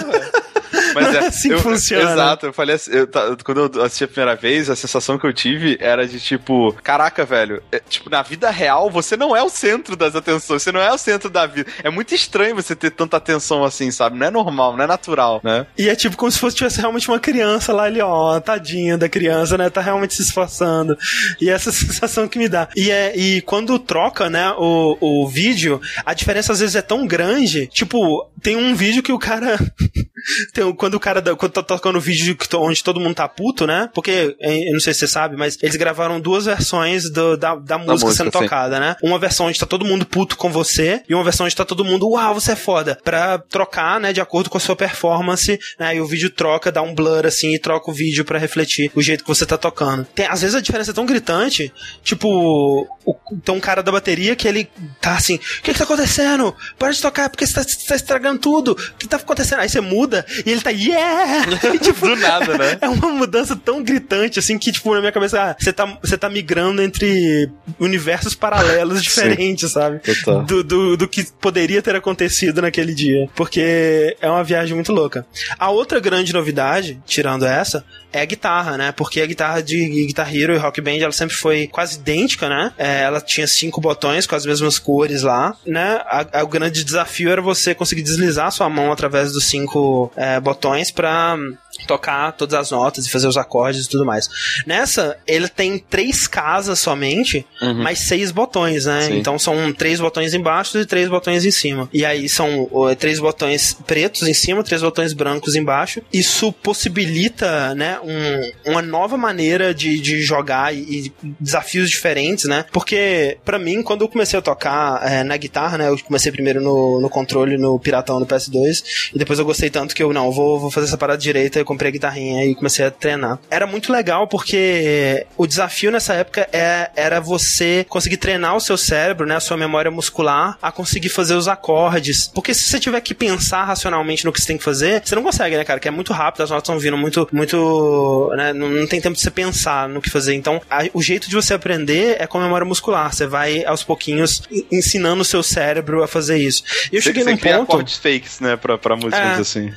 [0.94, 2.12] Mas Não é assim que eu- funciona.
[2.12, 3.08] Exato, eu falei assim, eu
[3.44, 7.26] quando eu assisti a primeira vez, a sensação que eu tive era de tipo, caraca,
[7.26, 10.82] velho, é, tipo, na vida real, você não é o centro das atenções, você não
[10.82, 11.70] é o centro da vida.
[11.84, 14.18] É muito estranho você ter tanta atenção assim, sabe?
[14.18, 15.66] Não é normal, não é natural, né?
[15.78, 19.08] E é tipo como se fosse tivesse realmente uma criança lá, ali, ó, tadinha da
[19.10, 19.70] criança, né?
[19.70, 20.98] Tá realmente se esforçando.
[21.40, 22.68] E essa sensação que me dá.
[22.76, 27.06] E, é, e quando troca, né, o, o vídeo, a diferença às vezes é tão
[27.08, 27.68] grande.
[27.68, 29.58] Tipo, tem um vídeo que o cara.
[30.60, 33.90] um- quando o cara quando tá tocando o vídeo onde todo mundo tá puto, né?
[33.94, 37.78] Porque, eu não sei se você sabe, mas eles gravaram duas versões do- da, da
[37.78, 38.40] música música, sendo sim.
[38.44, 38.96] tocada, né?
[39.04, 41.84] Uma versão onde tá todo mundo puto com você e uma versão onde tá todo
[41.86, 42.98] mundo, uau, você é foda.
[43.04, 45.96] Pra trocar, né, de acordo com a sua performance, né?
[45.96, 49.02] E o vídeo troca, dá um blur assim e troca o vídeo pra refletir o
[49.02, 50.06] jeito que você tá tocando.
[50.16, 51.72] Tem, às vezes a diferença é tão gritante,
[52.04, 54.70] tipo, o, tem um cara da bateria que ele
[55.02, 56.56] tá assim, o que que tá acontecendo?
[56.78, 58.72] Para de tocar porque você tá, você tá estragando tudo.
[58.72, 59.60] O que tá acontecendo?
[59.60, 61.46] Aí você muda e ele tá, yeah!
[61.74, 62.78] E, tipo, Do nada, né?
[62.82, 66.18] é uma mudança tão gritante, assim, que, tipo, na minha cabeça, ah, você tá, você
[66.18, 67.50] tá migrando entre
[67.80, 70.00] universos paralelos diferentes, sabe?
[70.00, 70.44] Total.
[70.44, 73.30] Do, do, do que poderia ter acontecido naquele dia.
[73.36, 75.26] Porque é uma viagem muito louca.
[75.58, 78.92] A outra grande novidade, tirando essa, é a guitarra, né?
[78.92, 82.72] Porque a guitarra de Guitar Hero e Rock Band, ela sempre foi quase idêntica, né?
[82.78, 86.02] É, ela tinha cinco botões com as mesmas cores lá, né?
[86.06, 90.40] A- a- o grande desafio era você conseguir deslizar sua mão através dos cinco é,
[90.40, 91.56] botões pra hum,
[91.88, 94.30] tocar todas as notas e fazer os acordes e tudo mais.
[94.66, 97.46] Nessa, ele tem três casas somente,
[97.84, 99.02] mas seis botões, né?
[99.04, 99.18] Sim.
[99.18, 101.90] Então são três botões embaixo e três botões em cima.
[101.94, 106.02] E aí são ó, três botões pretos em cima, três botões brancos embaixo.
[106.14, 112.66] Isso possibilita, né, um- uma nova maneira de, de jogar e, e desafios diferentes, né?
[112.72, 116.62] Porque, pra mim, quando eu comecei a tocar é, na guitarra, né, eu comecei primeiro
[116.62, 120.32] no, no controle, no Piratão, no PS2, e depois eu gostei tanto que eu, não,
[120.32, 123.38] vou, vou fazer essa parada direita, comprei a guitarrinha e comecei a treinar.
[123.50, 128.78] Era muito legal porque o desafio nessa época é, era você conseguir treinar o seu
[128.78, 132.28] cérebro, né, a sua memória muscular, a conseguir fazer os acordes.
[132.34, 135.22] Porque se você tiver que pensar racionalmente no que você tem que fazer, você não
[135.24, 135.80] consegue, né, cara?
[135.80, 139.16] Que é muito rápido, as notas estão vindo muito, muito, né, não, não tem tempo
[139.16, 140.34] de você pensar no que fazer.
[140.34, 143.14] Então, a- o jeito de você aprender é com a memória muscular.
[143.14, 146.64] Você vai, aos pouquinhos, en- ensinando o seu cérebro a fazer isso.
[146.92, 147.72] E eu cheguei você num cria ponto...
[147.74, 149.42] acordes fakes, né, pra, pra músicas É.
[149.42, 149.72] assim.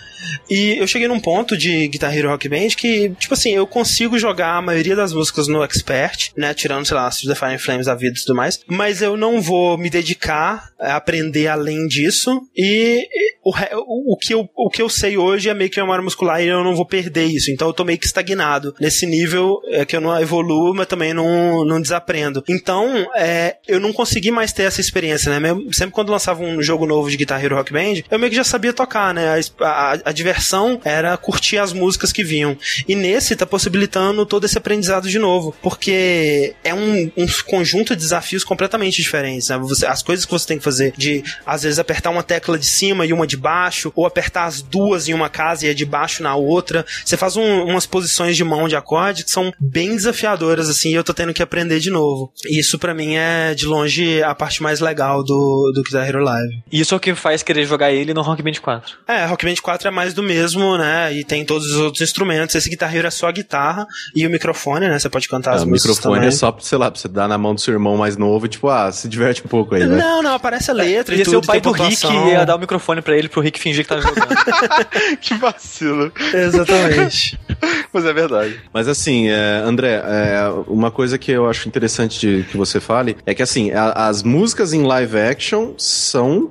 [0.49, 4.19] E eu cheguei num ponto de Guitar Hero Rock Band que, tipo assim, eu consigo
[4.19, 6.55] jogar a maioria das músicas no Expert, né?
[6.55, 8.61] Tirando, sei lá, The Fire Flames da vida e tudo mais.
[8.67, 12.41] Mas eu não vou me dedicar a aprender além disso.
[12.57, 13.07] E
[13.43, 16.49] o, o, que eu, o que eu sei hoje é meio que memória muscular e
[16.49, 17.51] eu não vou perder isso.
[17.51, 21.13] Então eu tô meio que estagnado nesse nível é, que eu não evoluo, mas também
[21.13, 22.43] não, não desaprendo.
[22.49, 25.49] Então, é, eu não consegui mais ter essa experiência, né?
[25.73, 28.45] Sempre quando lançava um jogo novo de Guitar Hero Rock Band, eu meio que já
[28.45, 29.41] sabia tocar, né?
[29.61, 32.57] A A, a diversão era curtir as músicas que vinham.
[32.87, 35.55] E nesse tá possibilitando todo esse aprendizado de novo.
[35.63, 39.59] Porque é um, um conjunto de desafios completamente diferentes, né?
[39.59, 42.67] Você- as coisas que você tem que fazer de, às vezes, apertar uma tecla de
[42.67, 45.85] cima e uma de baixo, ou apertar as duas em uma casa e a de
[45.85, 46.85] baixo na outra.
[47.05, 50.95] Você faz um- umas posições de mão de acorde que são bem desafiadoras, assim, e
[50.95, 52.33] eu tô tendo que aprender de novo.
[52.45, 56.23] E isso pra mim é, de longe, a parte mais legal do, do Guitar Hero
[56.23, 56.63] Live.
[56.73, 58.97] Isso é o que faz querer jogar ele no Rock Band 4.
[59.07, 61.13] É, Rock Band 4 é mais do mesmo, né?
[61.15, 62.55] E tem todos os outros instrumentos.
[62.55, 64.99] Esse Guitar Hero é só a guitarra e o microfone, né?
[64.99, 66.29] Você pode cantar as Ah, o músicas microfone também.
[66.29, 68.49] é só, sei lá, pra você dar na mão do seu irmão mais novo e
[68.49, 69.97] tipo, ah, se diverte um pouco aí, né?
[69.97, 71.33] Não, não, aparece a letra e Ia tudo.
[71.35, 72.29] ser o pai do Rick pontuação.
[72.29, 74.29] ia dar o microfone pra ele pro Rick fingir que tá jogando.
[75.21, 76.11] que vacilo.
[76.33, 77.39] Exatamente.
[77.93, 78.61] Mas é verdade.
[78.73, 83.17] Mas assim, é, André, é, uma coisa que eu acho interessante de, que você fale
[83.27, 86.51] é que assim, a, as músicas em live action são.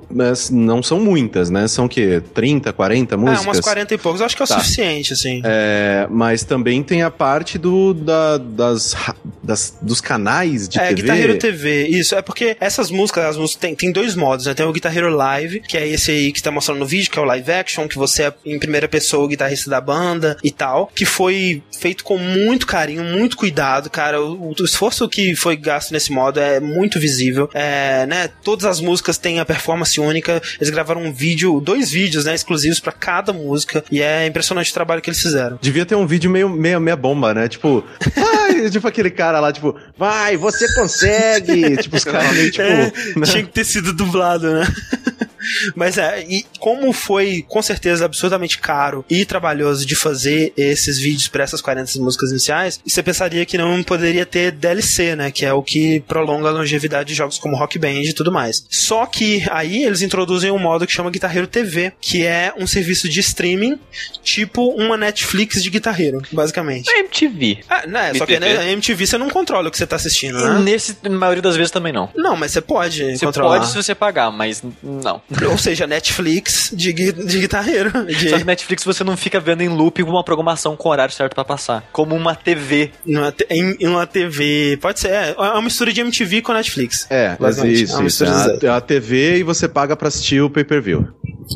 [0.50, 1.66] não são muitas, né?
[1.68, 2.22] São o quê?
[2.34, 3.41] 30, 40 músicas?
[3.42, 4.20] É, umas 40 e poucos.
[4.20, 4.58] Eu acho que é o Tá.
[4.58, 5.40] suficiente, assim.
[5.44, 8.94] É, mas também tem a parte do, da- das,
[9.42, 10.94] das- dos canais de é, TV.
[11.02, 12.14] Guitar Hero TV, isso.
[12.14, 14.54] É porque essas músicas, as músicas tem, tem dois modos, né?
[14.54, 17.18] Tem o Guitar Hero Live, que é esse aí que tá mostrando no vídeo, que
[17.18, 20.50] é o live action, que você é em primeira pessoa o guitarrista da banda e
[20.50, 24.20] tal, que foi feito com muito carinho, muito cuidado, cara.
[24.22, 27.48] O, o esforço que foi gasto nesse modo é muito visível.
[27.54, 28.28] É, né?
[28.42, 30.40] Todas as músicas têm a performance única.
[30.60, 34.74] Eles gravaram um vídeo, dois vídeos, né, exclusivos pra cada música, e é impressionante o
[34.74, 35.58] trabalho que eles fizeram.
[35.60, 37.48] Devia ter um vídeo meio meia, meia bomba, né?
[37.48, 37.84] Tipo,
[38.16, 41.76] ai, tipo aquele cara lá, tipo, vai, você consegue!
[41.78, 42.62] tipo, os caras meio tipo.
[42.62, 43.24] É, né?
[43.24, 44.66] Tinha que ter sido dublado, né?
[45.74, 51.28] Mas é, e como foi com certeza absurdamente caro e trabalhoso de fazer esses vídeos
[51.28, 55.30] para essas 40 músicas iniciais, você pensaria que não poderia ter DLC, né?
[55.30, 58.64] Que é o que prolonga a longevidade de jogos como Rock Band e tudo mais.
[58.70, 62.66] Só que aí eles introduzem um modo que chama Guitar Hero TV, que é um
[62.66, 63.78] serviço de streaming,
[64.22, 66.88] tipo uma Netflix de Guitar Hero, basicamente.
[66.90, 67.58] É MTV.
[67.68, 68.14] Ah, né?
[68.14, 68.54] Só que MTV.
[68.58, 70.58] né, MTV você não controla o que você tá assistindo, né?
[70.60, 72.08] nesse, na maioria das vezes também não.
[72.14, 73.58] Não, mas você pode Você controlar.
[73.58, 75.20] pode se você pagar, mas não.
[75.50, 78.06] Ou seja, Netflix de, de guitarreiro.
[78.06, 81.34] De, Só que Netflix você não fica vendo em loop uma programação com horário certo
[81.34, 81.84] pra passar.
[81.92, 82.90] Como uma TV.
[83.06, 84.78] numa, te- em, em uma TV.
[84.80, 87.06] Pode ser, é, é uma mistura de MTV com Netflix.
[87.10, 88.24] É, mas Basicamente, isso, é uma isso.
[88.24, 88.62] mistura dois.
[88.62, 91.08] É a, é a TV e você paga pra assistir o pay-per-view.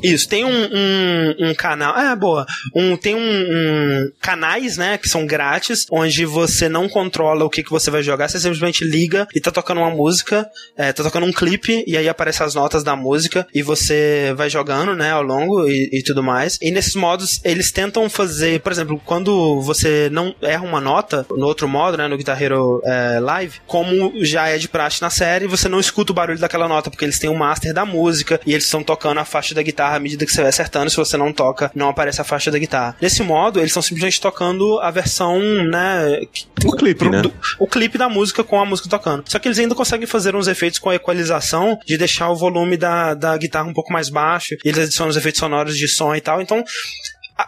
[0.03, 1.95] Isso, tem um, um, um canal.
[1.97, 2.45] Ah, boa.
[2.75, 7.63] Um, tem um, um canais, né, que são grátis, onde você não controla o que,
[7.63, 10.47] que você vai jogar, você simplesmente liga e tá tocando uma música,
[10.77, 14.49] é, tá tocando um clipe, e aí aparecem as notas da música, e você vai
[14.49, 16.59] jogando, né, ao longo e, e tudo mais.
[16.63, 21.47] E nesses modos, eles tentam fazer, por exemplo, quando você não erra uma nota, no
[21.47, 25.47] outro modo, né, no Guitar Hero é, Live, como já é de praxe na série,
[25.47, 28.53] você não escuta o barulho daquela nota, porque eles têm o master da música, e
[28.53, 31.17] eles estão tocando a faixa da guitarra à medida que você vai acertando, se você
[31.17, 32.97] não toca, não aparece a faixa da guitarra.
[33.01, 36.21] Nesse modo, eles estão simplesmente tocando a versão, né,
[36.65, 37.23] O clipe, pro- né?
[37.23, 39.25] do- o clipe da música com a música tocando.
[39.27, 42.77] Só que eles ainda conseguem fazer uns efeitos com a equalização de deixar o volume
[42.77, 44.55] da, da guitarra um pouco mais baixo.
[44.65, 46.41] E eles adicionam os efeitos sonoros de som e tal.
[46.41, 46.65] Então.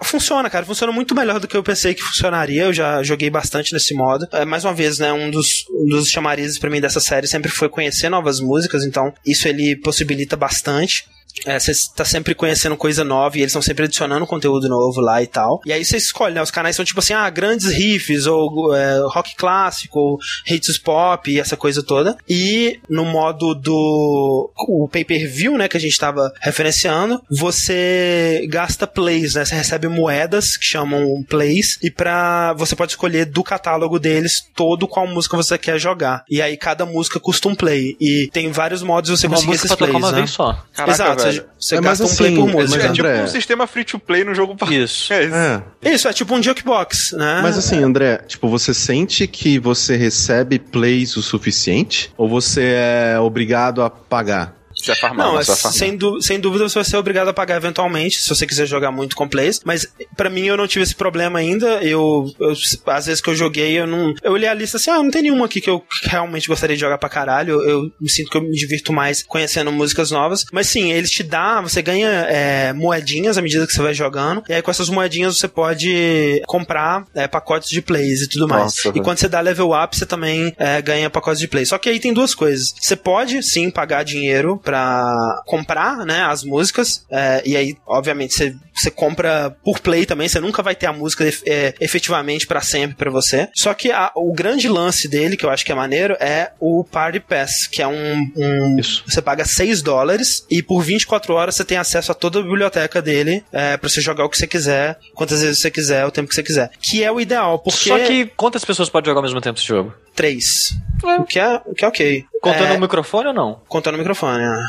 [0.02, 0.66] Funciona, cara.
[0.66, 2.64] Funciona muito melhor do que eu pensei que funcionaria.
[2.64, 4.28] Eu já joguei bastante nesse modo.
[4.32, 5.12] É, mais uma vez, né?
[5.12, 8.84] Um dos, um dos chamarizes pra mim dessa série sempre foi conhecer novas músicas.
[8.84, 11.04] Então, isso ele possibilita bastante.
[11.46, 15.22] É, você tá sempre conhecendo coisa nova e eles estão sempre adicionando conteúdo novo lá
[15.22, 15.60] e tal.
[15.64, 16.42] E aí você escolhe, né?
[16.42, 21.30] Os canais são tipo assim, ah, grandes riffs, ou é, rock clássico, ou hits pop
[21.30, 22.16] e essa coisa toda.
[22.28, 29.34] E no modo do o pay-per-view, né, que a gente tava referenciando, você gasta plays,
[29.34, 29.44] né?
[29.44, 34.88] Você recebe moedas que chamam plays e pra você pode escolher do catálogo deles todo
[34.88, 36.24] qual música você quer jogar.
[36.28, 39.54] E aí cada música custa um play e tem vários modos de você Uma conseguir
[39.54, 40.18] esses tocar plays, uma né?
[40.18, 40.64] vez só.
[40.72, 41.27] Caraca, Exato, velho.
[41.32, 42.84] Você, você É, mas gasta um play assim, por é, música.
[42.84, 43.22] É tipo André.
[43.22, 45.12] um sistema free to play no jogo Isso.
[45.14, 45.34] É isso.
[45.34, 45.62] É.
[45.82, 47.40] Isso, é tipo um jukebox, né?
[47.42, 52.12] Mas assim, André, tipo, você sente que você recebe plays o suficiente?
[52.16, 54.57] Ou você é obrigado a pagar?
[54.78, 55.72] Você é farmar, Não, você é farmar.
[55.78, 59.16] sem, sem dúvida você vai ser obrigado a pagar eventualmente, se você quiser jogar muito
[59.16, 59.60] com plays.
[59.64, 59.86] Mas
[60.16, 61.66] pra mim eu não tive esse problema ainda.
[61.82, 62.54] Eu, eu-
[62.86, 64.14] às vezes que eu joguei, eu não.
[64.22, 66.80] Eu olhei a lista assim, ah, não tem nenhuma aqui que eu realmente gostaria de
[66.80, 67.60] jogar pra caralho.
[67.62, 70.44] Eu, eu me sinto que eu me divirto mais conhecendo músicas novas.
[70.52, 74.42] Mas sim, eles te dão, você ganha é, moedinhas à medida que você vai jogando.
[74.48, 78.62] E aí com essas moedinhas você pode comprar é, pacotes de plays e tudo mais.
[78.64, 79.04] Nossa, e velho.
[79.04, 81.64] quando você dá level up, você também é, ganha pacotes de play.
[81.66, 82.74] Só que aí tem duas coisas.
[82.80, 87.04] Você pode, sim, pagar dinheiro pra comprar, né, as músicas.
[87.10, 90.28] é, e aí, obviamente, você, você compra por play também.
[90.28, 93.48] Você nunca vai ter a música é, efetivamente pra sempre pra você.
[93.54, 96.84] Só que a- o grande lance dele, que eu acho que é maneiro, é o
[96.84, 98.30] Party Pass, que é um...
[98.36, 99.02] um- Isso.
[99.06, 103.00] Você paga 6 dólares e por 24 horas você tem acesso a toda a biblioteca
[103.00, 106.28] dele é, pra você jogar o que você quiser, quantas vezes você quiser, o tempo
[106.28, 106.70] que você quiser.
[106.80, 107.88] Que é o ideal, porque...
[107.88, 109.94] Só que quantas pessoas podem jogar ao mesmo tempo esse jogo?
[110.18, 110.76] Três.
[111.20, 112.26] O que é, o que é ok.
[112.42, 113.62] Contando é, o microfone ou não?
[113.68, 114.66] contando o microfone, né?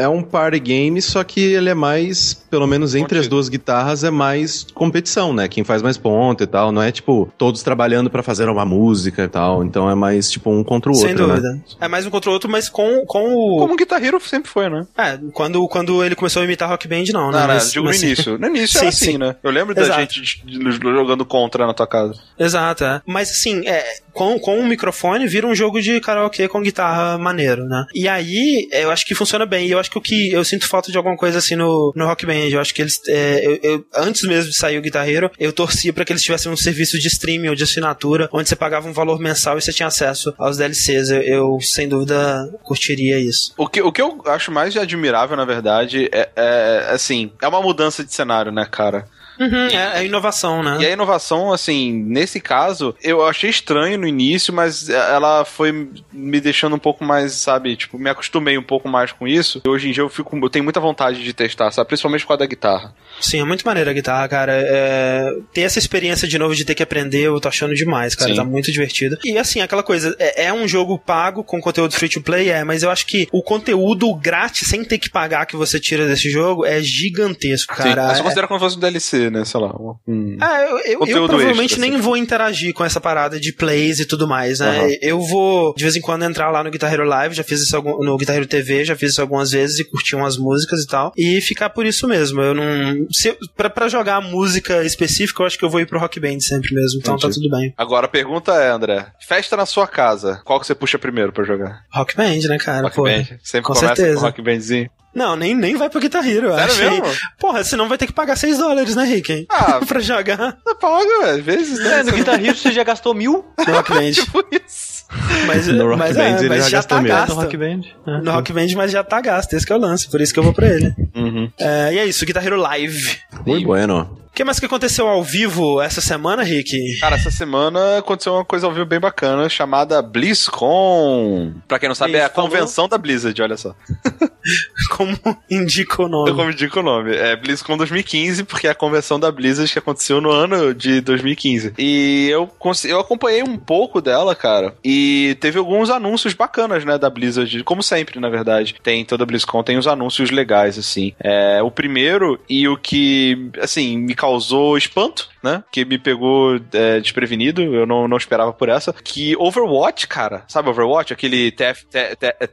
[0.00, 4.04] É um party game, só que ele é mais, pelo menos entre as duas guitarras,
[4.04, 5.48] é mais competição, né?
[5.48, 6.72] Quem faz mais ponto e tal.
[6.72, 9.64] Não é tipo todos trabalhando pra fazer uma música e tal.
[9.64, 11.34] Então é mais tipo um contra o Sem outro, né?
[11.34, 11.64] dúvida.
[11.80, 13.58] É mais um contra o outro, mas com, com o.
[13.58, 14.86] Como um Guitar Hero sempre foi, né?
[14.96, 17.38] É, quando, quando ele começou a imitar Rock Band, não, né?
[17.38, 18.38] Não, não, Mas- digo mas no início.
[18.38, 19.18] No início Sim, era assim, sim.
[19.18, 19.36] né?
[19.42, 20.00] Eu lembro da Exato.
[20.00, 22.14] gente de- de- jogando contra na tua casa.
[22.38, 23.02] Exato, é.
[23.06, 27.64] Mas assim, é, com, com o microfone vira um jogo de karaokê com guitarra maneiro,
[27.64, 27.84] né?
[27.94, 29.66] E aí, eu acho que funciona bem.
[29.66, 32.06] E eu acho que o que eu sinto falta de alguma coisa assim no, no
[32.06, 32.48] Rock Band.
[32.50, 33.00] Eu acho que eles.
[33.06, 36.22] É, eu, eu- antes mesmo de sair o Guitar Hero, eu torcia pra que eles
[36.22, 39.60] tivessem um serviço de streaming ou de assinatura, onde você pagava um valor mensal e
[39.60, 41.10] você tinha acesso aos DLCs.
[41.10, 43.52] Eu, eu, sem dúvida, curtiria isso.
[43.56, 47.60] O que, o que eu acho mais admirável, na verdade, é, é, assim, é uma
[47.60, 49.06] mudança de cenário, né, cara?
[49.38, 50.78] Uhum, é, é inovação, né?
[50.80, 56.40] E a inovação, assim, nesse caso, eu achei estranho no início, mas ela foi me
[56.40, 59.60] deixando um pouco mais, sabe, tipo, me acostumei um pouco mais com isso.
[59.64, 62.28] E hoje em dia eu fico, eu tenho muita vontade de testar, sabe, principalmente por
[62.28, 62.94] causa da guitarra.
[63.20, 64.52] Sim, é muito maneira a guitarra, cara.
[64.54, 68.30] É, ter essa experiência de novo de ter que aprender, eu tô achando demais, cara.
[68.30, 68.36] Sim.
[68.36, 69.18] Tá muito divertido.
[69.24, 72.64] E assim, aquela coisa, é, é um jogo pago com conteúdo free to play, é,
[72.64, 76.30] mas eu acho que o conteúdo grátis, sem ter que pagar que você tira desse
[76.30, 78.06] jogo, é gigantesco, Sim, cara.
[78.06, 79.74] mas É- eu considero como se fosse um DLC, né, sei lá.
[80.06, 82.00] um- Ah, eu, eu- eu provavelmente extra, nem assim.
[82.02, 84.78] vou interagir com essa parada de plays e tudo mais, né?
[84.80, 84.88] Aham.
[85.00, 87.74] Eu vou, de vez em quando, entrar lá no Guitar Hero Live, já fiz isso
[87.74, 90.86] algum- no Guitar Hero TV, já fiz isso algumas vezes e curti umas músicas e
[90.86, 91.12] tal.
[91.16, 92.40] E ficar por isso mesmo.
[92.40, 93.06] Eu não.
[93.10, 96.40] Se, pra, pra jogar música específica, eu acho que eu vou ir pro Rock Band
[96.40, 97.48] sempre mesmo, então tá Entendi.
[97.48, 97.72] tudo bem.
[97.76, 101.44] Agora a pergunta é, André, festa na sua casa, qual que você puxa primeiro pra
[101.44, 101.80] jogar?
[101.92, 102.82] Rock Band, né, cara?
[102.82, 103.02] Rock Pô.
[103.04, 103.24] Band?
[103.42, 104.20] Sempre com começa certeza.
[104.20, 104.90] com Rock Bandzinho?
[105.14, 106.90] Não, nem, nem vai pro Guitar Hero, eu Sério achei.
[107.02, 107.06] mesmo?
[107.38, 109.46] Porra, senão vai ter que pagar 6 dólares, né, Rick?
[109.50, 112.00] Ah, pra jogar Você paga, às vezes, né?
[112.00, 114.10] É, no Guitar Hero você já gastou mil no Rock Band.
[114.12, 115.02] Tipo isso.
[115.46, 117.12] Mas, No Rock mas, Band é, ele mas já já gastou tá mil.
[117.12, 117.28] gasto.
[117.34, 117.80] no Rock Band.
[118.06, 118.20] É.
[118.22, 119.52] No Rock Band, mas já tá gasto.
[119.52, 120.94] Esse que é o lance, por isso que eu vou pra ele.
[121.14, 121.50] Uhum.
[121.60, 123.18] É, e é isso, Guitar Hero Live.
[123.46, 124.18] Muito bueno.
[124.32, 126.98] O que mais que aconteceu ao vivo essa semana, Rick?
[127.00, 131.52] Cara, essa semana aconteceu uma coisa ao vivo bem bacana chamada BlizzCon.
[131.68, 133.76] Pra quem não sabe, é a convenção da Blizzard, olha só.
[134.96, 135.16] Como
[135.50, 136.32] indica o nome?
[136.32, 137.14] como indico o nome.
[137.14, 141.74] É BlizzCon 2015, porque é a convenção da Blizzard que aconteceu no ano de 2015.
[141.78, 142.50] E eu,
[142.84, 144.74] eu acompanhei um pouco dela, cara.
[144.84, 147.62] E teve alguns anúncios bacanas, né, da Blizzard.
[147.62, 148.74] Como sempre, na verdade.
[148.82, 151.14] Tem toda a BlizzCon, tem os anúncios legais, assim.
[151.20, 155.62] É, o primeiro e o que, assim, me causou espanto, né?
[155.72, 157.62] Que me pegou é, desprevenido.
[157.62, 158.92] Eu não, não esperava por essa.
[158.92, 160.44] Que Overwatch, cara.
[160.48, 161.12] Sabe Overwatch?
[161.12, 161.86] Aquele TF,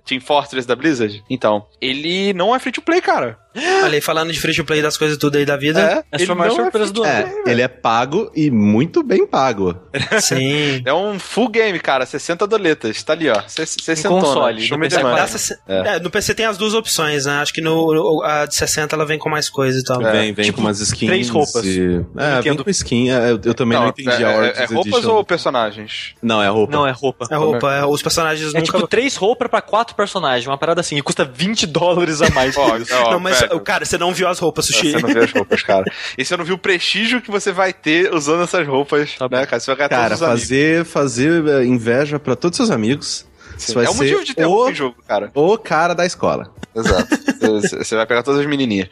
[0.05, 1.23] Team Fortress da Blizzard?
[1.29, 3.37] Então, ele não é free to play, cara.
[3.83, 5.79] Olha aí, falando de free to play das coisas tudo aí da vida.
[5.79, 7.11] Essa ele foi a maior não é surpresa do ano.
[7.45, 9.75] É, ele é pago e muito bem pago.
[10.21, 10.81] Sim.
[10.85, 13.01] É um full game, cara, 60 doletas.
[13.01, 13.41] Tá ali, ó.
[13.47, 15.17] 60 console, Show no PC money.
[15.17, 17.41] Dá 60 é, no PC tem as duas opções, né?
[17.41, 20.01] Acho que no, a de 60 ela vem com mais coisa e tal.
[20.05, 21.09] É, vem vem tipo, com umas skins.
[21.09, 21.65] três roupas.
[21.65, 22.05] E...
[22.17, 23.09] É, vem com skin.
[23.11, 25.11] é, eu, eu também não, entendi é, a é, Origins é roupas Edition.
[25.13, 26.13] ou personagens?
[26.21, 26.73] Não, é roupa.
[26.73, 27.27] Não, é roupa.
[27.29, 28.71] É roupa, é, os personagens É nunca.
[28.73, 32.55] tipo três roupas pra quatro personagens, uma parada assim, e custa 20 dólares a mais.
[32.55, 32.95] Isso.
[32.95, 34.91] ó, não, mas, velho, cara, você não viu as roupas, Sushi.
[34.91, 35.85] Você não viu as roupas, cara.
[36.17, 39.45] E você não viu o prestígio que você vai ter usando essas roupas, Tá né,
[39.45, 39.59] cara?
[39.59, 40.41] Você vai ganhar Cara, todos os amigos.
[40.41, 43.25] fazer, fazer é, inveja pra todos os seus amigos.
[43.73, 45.31] Vai É o ser motivo de ter o, em jogo, cara.
[45.33, 46.53] o cara da escola.
[46.75, 47.07] Exato.
[47.39, 48.89] Você você vai pegar todas as menininhas.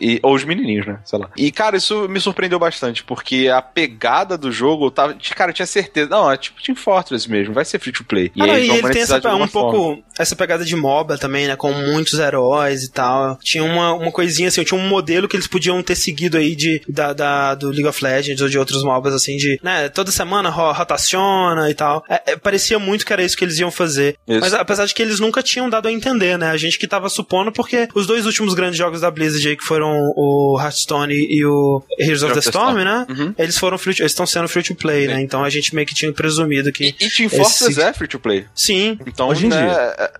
[0.00, 0.98] E, ou os menininhos, né?
[1.04, 1.28] Sei lá.
[1.36, 5.66] E, cara, isso me surpreendeu bastante, porque a pegada do jogo, tava, cara, eu tinha
[5.66, 6.08] certeza.
[6.08, 8.32] Não, é tipo Team Fortress mesmo, vai ser free to play.
[8.40, 11.46] Ah, não, eles e vão ele tem essa, um pouco essa pegada de MOBA também,
[11.46, 11.56] né?
[11.56, 13.36] Com muitos heróis e tal.
[13.42, 16.80] Tinha uma, uma coisinha assim, tinha um modelo que eles podiam ter seguido aí de,
[16.88, 19.88] da, da- do League of Legends ou de outros MOBAs, assim, de, né?
[19.90, 22.02] Toda semana ro- rotaciona e tal.
[22.08, 23.93] É, é, parecia muito que era isso que eles iam fazer.
[23.98, 24.40] Isso.
[24.40, 26.50] Mas apesar de que eles nunca tinham dado a entender, né?
[26.50, 29.64] A gente que tava supondo, porque os dois últimos grandes jogos da Blizzard aí, que
[29.64, 33.06] foram o Hearthstone e o Heroes of the Storm, né?
[33.08, 33.34] Uhum.
[33.38, 35.20] Eles foram free to- eles estão sendo free to play, né?
[35.20, 36.84] Então a gente meio que tinha presumido que.
[37.00, 38.46] E, e Team Fortress Esse- é free to play.
[38.54, 39.72] Sim, Então, Hoje em né, dia.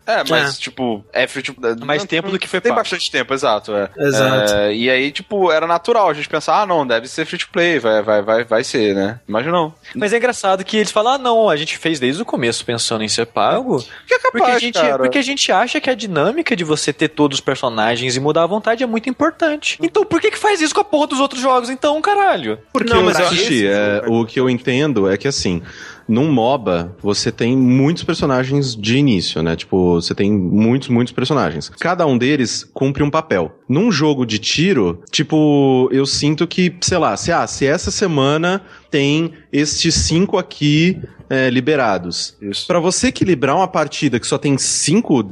[0.06, 0.60] É, é, mas, É.
[0.60, 1.74] tipo, é free to play.
[1.84, 2.80] Mais tempo do que foi Tem pago.
[2.82, 3.72] bastante tempo, exato.
[3.74, 3.88] É.
[3.98, 4.52] Exato.
[4.55, 7.48] É, e aí, tipo, era natural a gente pensar, ah, não, deve ser free to
[7.52, 9.20] play, vai, vai, vai, vai ser, né?
[9.26, 9.74] Mas não.
[9.94, 13.02] Mas é engraçado que eles falam, ah, não, a gente fez desde o começo pensando
[13.05, 13.64] em ser pago.
[14.07, 14.99] Que é capaz, Porque a, gente, cara.
[14.99, 18.43] porque a gente acha que a dinâmica de você ter todos os personagens e mudar
[18.45, 19.78] a vontade é muito importante.
[19.82, 22.59] Então por que que faz isso com a porra dos outros jogos, então, caralho?
[22.73, 25.62] Porque Não, eu mas eu- assisti, é, o que eu entendo é que assim,
[26.07, 29.57] num MOBA, você tem muitos personagens de início, né?
[29.57, 31.70] Tipo, você tem muitos, muitos personagens.
[31.81, 33.59] Cada um deles cumpre um papel.
[33.66, 38.61] Num jogo de tiro, tipo, eu sinto que, sei lá, se, ah, se essa semana
[38.91, 41.01] tem estes cinco aqui
[41.31, 42.36] é, liberados.
[42.43, 42.66] Isso.
[42.66, 45.24] Pra você equilibrar uma partida que só tem cinco,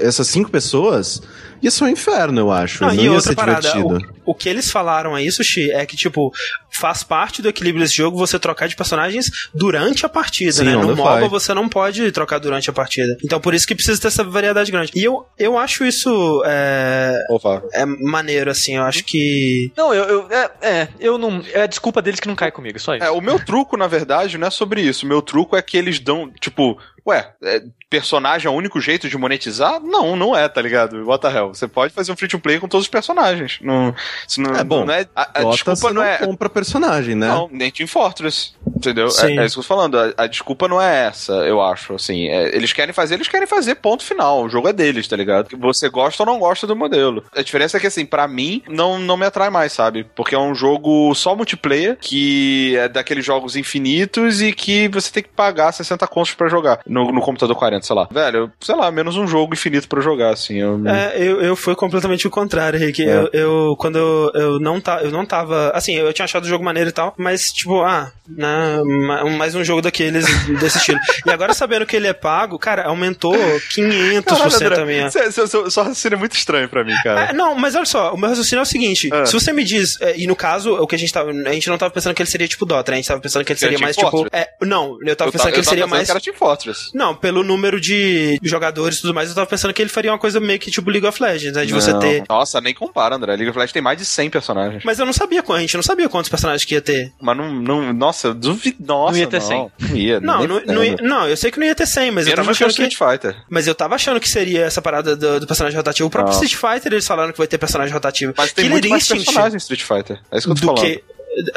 [0.00, 1.20] essas cinco pessoas,
[1.62, 2.82] ia ser um inferno, eu acho.
[2.84, 3.98] Não, Não, e ia outra ser parada, divertido.
[4.24, 6.30] o, o que eles falaram aí, Sushi, é que, tipo,
[6.70, 10.76] faz parte do equilíbrio desse jogo você trocar de personagens durante a partida, Sim, né?
[10.76, 13.16] No MOBA você não pode trocar durante a partida.
[13.24, 14.92] Então por isso que precisa ter essa variedade grande.
[14.94, 17.62] E eu, eu acho isso é, Opa.
[17.72, 19.72] é maneiro, assim, eu acho que...
[19.76, 21.42] Não, eu, eu- é, é, eu não.
[21.52, 23.04] É a desculpa deles que não cai comigo, só isso.
[23.04, 25.06] É, o meu truco truco, na verdade, não é sobre isso.
[25.06, 29.16] Meu truco é que eles dão, tipo, ué, é, personagem é o único jeito de
[29.16, 29.80] monetizar?
[29.80, 31.06] Não, não é, tá ligado?
[31.06, 31.48] What the hell?
[31.48, 33.58] Você pode fazer um free to play com todos os personagens.
[33.62, 33.94] Não,
[34.38, 36.18] não, É bom, não é, a, a desculpa você não é.
[36.18, 37.28] compra personagem, né?
[37.28, 38.54] Não, nem Team Fortress.
[38.76, 39.06] Entendeu?
[39.06, 39.98] É, é isso que eu tô falando.
[39.98, 41.94] A, a desculpa não é essa, eu acho.
[41.94, 44.44] Assim, É, eles querem fazer, eles querem fazer, ponto final.
[44.44, 45.48] O jogo é deles, tá ligado?
[45.58, 47.22] Você gosta ou não gosta do modelo.
[47.34, 50.04] A diferença é que, assim, pra mim, não, não me atrai mais, sabe?
[50.16, 55.22] Porque é um jogo só multiplayer, que é daqueles jogos infinitos e que você tem
[55.22, 58.08] que pagar 60 contos pra jogar no, no computador 40, sei lá.
[58.10, 60.56] Velho, sei lá, menos um jogo infinito pra jogar, assim.
[60.58, 63.02] Eu, É, eu, eu fui completamente o contrário, Rick.
[63.02, 63.14] É.
[63.14, 66.48] Eu, eu- quando eu, eu não tá, eu não tava, assim, eu tinha achado o
[66.48, 70.24] jogo maneiro e tal, mas tipo, ah, né, ma- mais um jogo daqueles
[70.60, 70.98] desse estilo.
[71.26, 75.06] E agora sabendo que ele é pago, cara, aumentou 500% Caralho, a minha.
[75.06, 77.26] André, seu, seu, seu, seu raciocínio é muito estranho pra mim, cara.
[77.26, 79.26] É, não, mas olha só, o meu raciocínio é o seguinte: Ah.
[79.26, 81.30] se você me diz, é, e no caso, o que a gente tava.
[81.30, 82.96] A gente não tava pensando que ele seria tipo Dota, né?
[82.96, 84.26] A gente tava pensando que ele seria mais tipo.
[84.32, 86.06] É, não, eu tava eu pensando tava- que ele seria mais.
[86.06, 86.90] que era Team Fortress.
[86.94, 90.18] Não, pelo número de jogadores e tudo mais, eu tava pensando que ele faria uma
[90.18, 91.64] coisa meio que tipo League of Legends, né?
[91.64, 92.00] De você Não.
[92.00, 92.24] ter.
[92.28, 93.32] Nossa, nem compara, André.
[93.36, 94.82] League of Legends tem mais de 100 personagens.
[94.84, 97.12] Mas eu não sabia, a gente não sabia quantos personagens que ia ter.
[97.20, 97.52] Mas não.
[97.52, 98.76] não nossa, duvido.
[98.86, 99.46] Nossa, Não ia ter não.
[99.46, 99.70] 100.
[99.88, 100.20] Não ia.
[100.20, 102.36] Não, não, não, ia- não, eu sei que não ia ter 100, mas eu Menos
[102.36, 102.82] tava do que o achando que.
[102.94, 103.36] Street Fighter.
[103.48, 106.06] Mas eu tava achando que seria essa parada do, do personagem rotativo.
[106.06, 106.42] O próprio Não.
[106.44, 108.34] Street Fighter, eles falaram que vai ter personagem rotativo.
[108.36, 110.20] Mas tem Killer muito mais Instinct personagens em Street Fighter.
[110.30, 110.94] É isso que eu tô do falando.
[110.94, 111.04] que.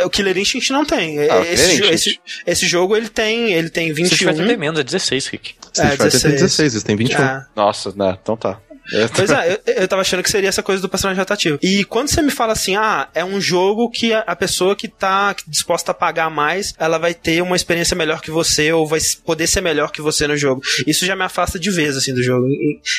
[0.05, 1.17] O Killer Instinct não tem.
[1.19, 1.93] Ah, esse, jo- Instinct.
[1.93, 4.27] esse, esse jogo ele tem, ele tem Street 21.
[4.29, 5.55] Fighter tem menos, é 16, Rick.
[5.73, 6.41] Street É, Fighter tem 16.
[6.41, 7.19] 16, eles têm 21.
[7.21, 7.45] Ah.
[7.55, 8.15] Nossa, né?
[8.21, 8.59] Então tá.
[9.15, 11.57] Pois é, eu, eu tava achando que seria essa coisa do personagem rotativo.
[11.61, 14.87] E quando você me fala assim, ah, é um jogo que a, a pessoa que
[14.87, 18.99] tá disposta a pagar mais, ela vai ter uma experiência melhor que você, ou vai
[19.25, 20.61] poder ser melhor que você no jogo.
[20.85, 22.45] Isso já me afasta de vez, assim, do jogo.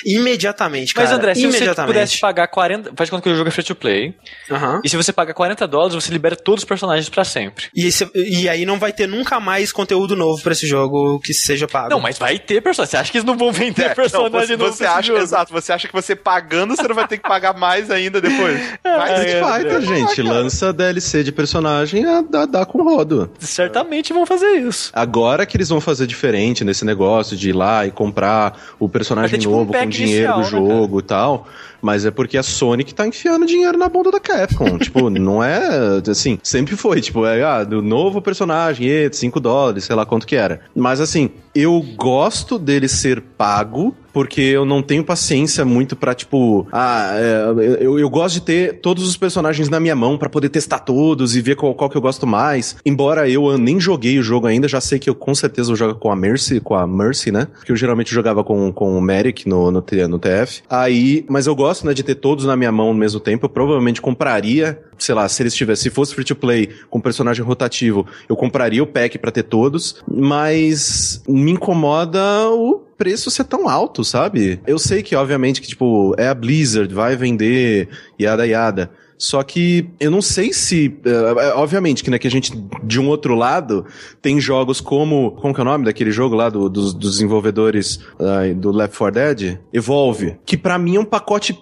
[0.05, 1.09] Imediatamente, cara.
[1.09, 2.93] Mas André, se você pudesse pagar 40.
[2.97, 4.15] Faz de conta que o jogo é free to play.
[4.51, 4.81] Aham.
[4.85, 7.67] E se você pagar 40 dólares, você libera todos os personagens pra sempre.
[7.75, 11.33] E, esse- e aí não vai ter nunca mais conteúdo novo pra esse jogo que
[11.35, 11.91] seja pago.
[11.91, 12.91] Não, mas vai ter personagem.
[12.91, 15.19] Você acha que eles não vão vender É, não, personagem você, novo você acha, jogo?
[15.21, 18.61] exato, você acha que você pagando, você não vai ter que pagar mais ainda depois.
[18.85, 19.81] Vai É, Street é, Fighter, é.
[19.81, 23.31] gente, lança DLC de personagem a dá, dá com rodo.
[23.39, 24.91] Certamente vão fazer isso.
[24.95, 29.31] Agora que eles vão fazer diferente nesse negócio de ir lá e comprar o personagem
[29.31, 31.49] Vai ter, tipo, um novo com pack dinheiro do inicial, né, jogo e tal.
[31.85, 34.79] Mas é porque a Sony que tá enfiando dinheiro na bunda da Capcom.
[34.81, 37.03] tipo, não é assim, sempre foi.
[37.03, 40.63] Tipo, é ah, do novo personagem, e 5 dólares, sei lá quanto que era.
[40.75, 43.95] Mas assim, eu gosto dele ser pago.
[44.15, 48.79] Porque eu não tenho paciência muito pra, tipo, ah, é, eu, eu gosto de ter
[48.81, 51.97] todos os personagens na minha mão pra poder testar todos e ver qual, qual que
[51.97, 52.77] eu gosto mais.
[52.87, 55.95] Embora eu nem joguei o jogo ainda, já sei que eu com certeza vou jogar
[55.95, 57.49] com a Mercy, com a Mercy, né?
[57.65, 60.63] Que eu geralmente jogava com, com o Merrick no, no, no TF.
[60.71, 63.47] Aí, mas eu gosto, né, de ter todos na minha mão ao mesmo tempo.
[63.47, 67.45] Eu provavelmente compraria, sei lá, se eles tivessem, se fosse free to play com personagem
[67.45, 70.03] rotativo, eu compraria o pack pra ter todos.
[70.07, 72.21] Mas me incomoda
[72.51, 74.61] o preço ser tão alto, sabe?
[74.67, 77.89] Eu sei que, obviamente, que, tipo, é a Blizzard, vai vender,
[78.21, 78.91] yada yada.
[79.17, 80.97] Só que eu não sei se.
[81.05, 83.87] eh, obviamente que, né, que a gente, de um outro lado,
[84.21, 85.33] tem jogos como.
[85.41, 88.97] Como que é o nome daquele jogo lá do- dos, dos desenvolvedores ai, do Left
[88.99, 89.59] 4 Dead?
[89.73, 90.37] Evolve.
[90.45, 91.59] Que pra mim é um pacote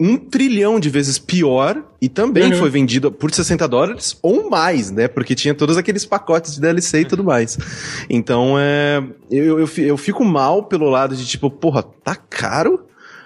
[0.00, 5.08] um trilhão de vezes pior e também foi vendido por 60 dólares ou mais, né?
[5.08, 7.58] Porque tinha todos aqueles pacotes de DLC e tudo mais.
[8.08, 9.02] Então, é.
[9.28, 12.84] Eu, eu, eu fico mal pelo lado de tipo, porra, tá caro?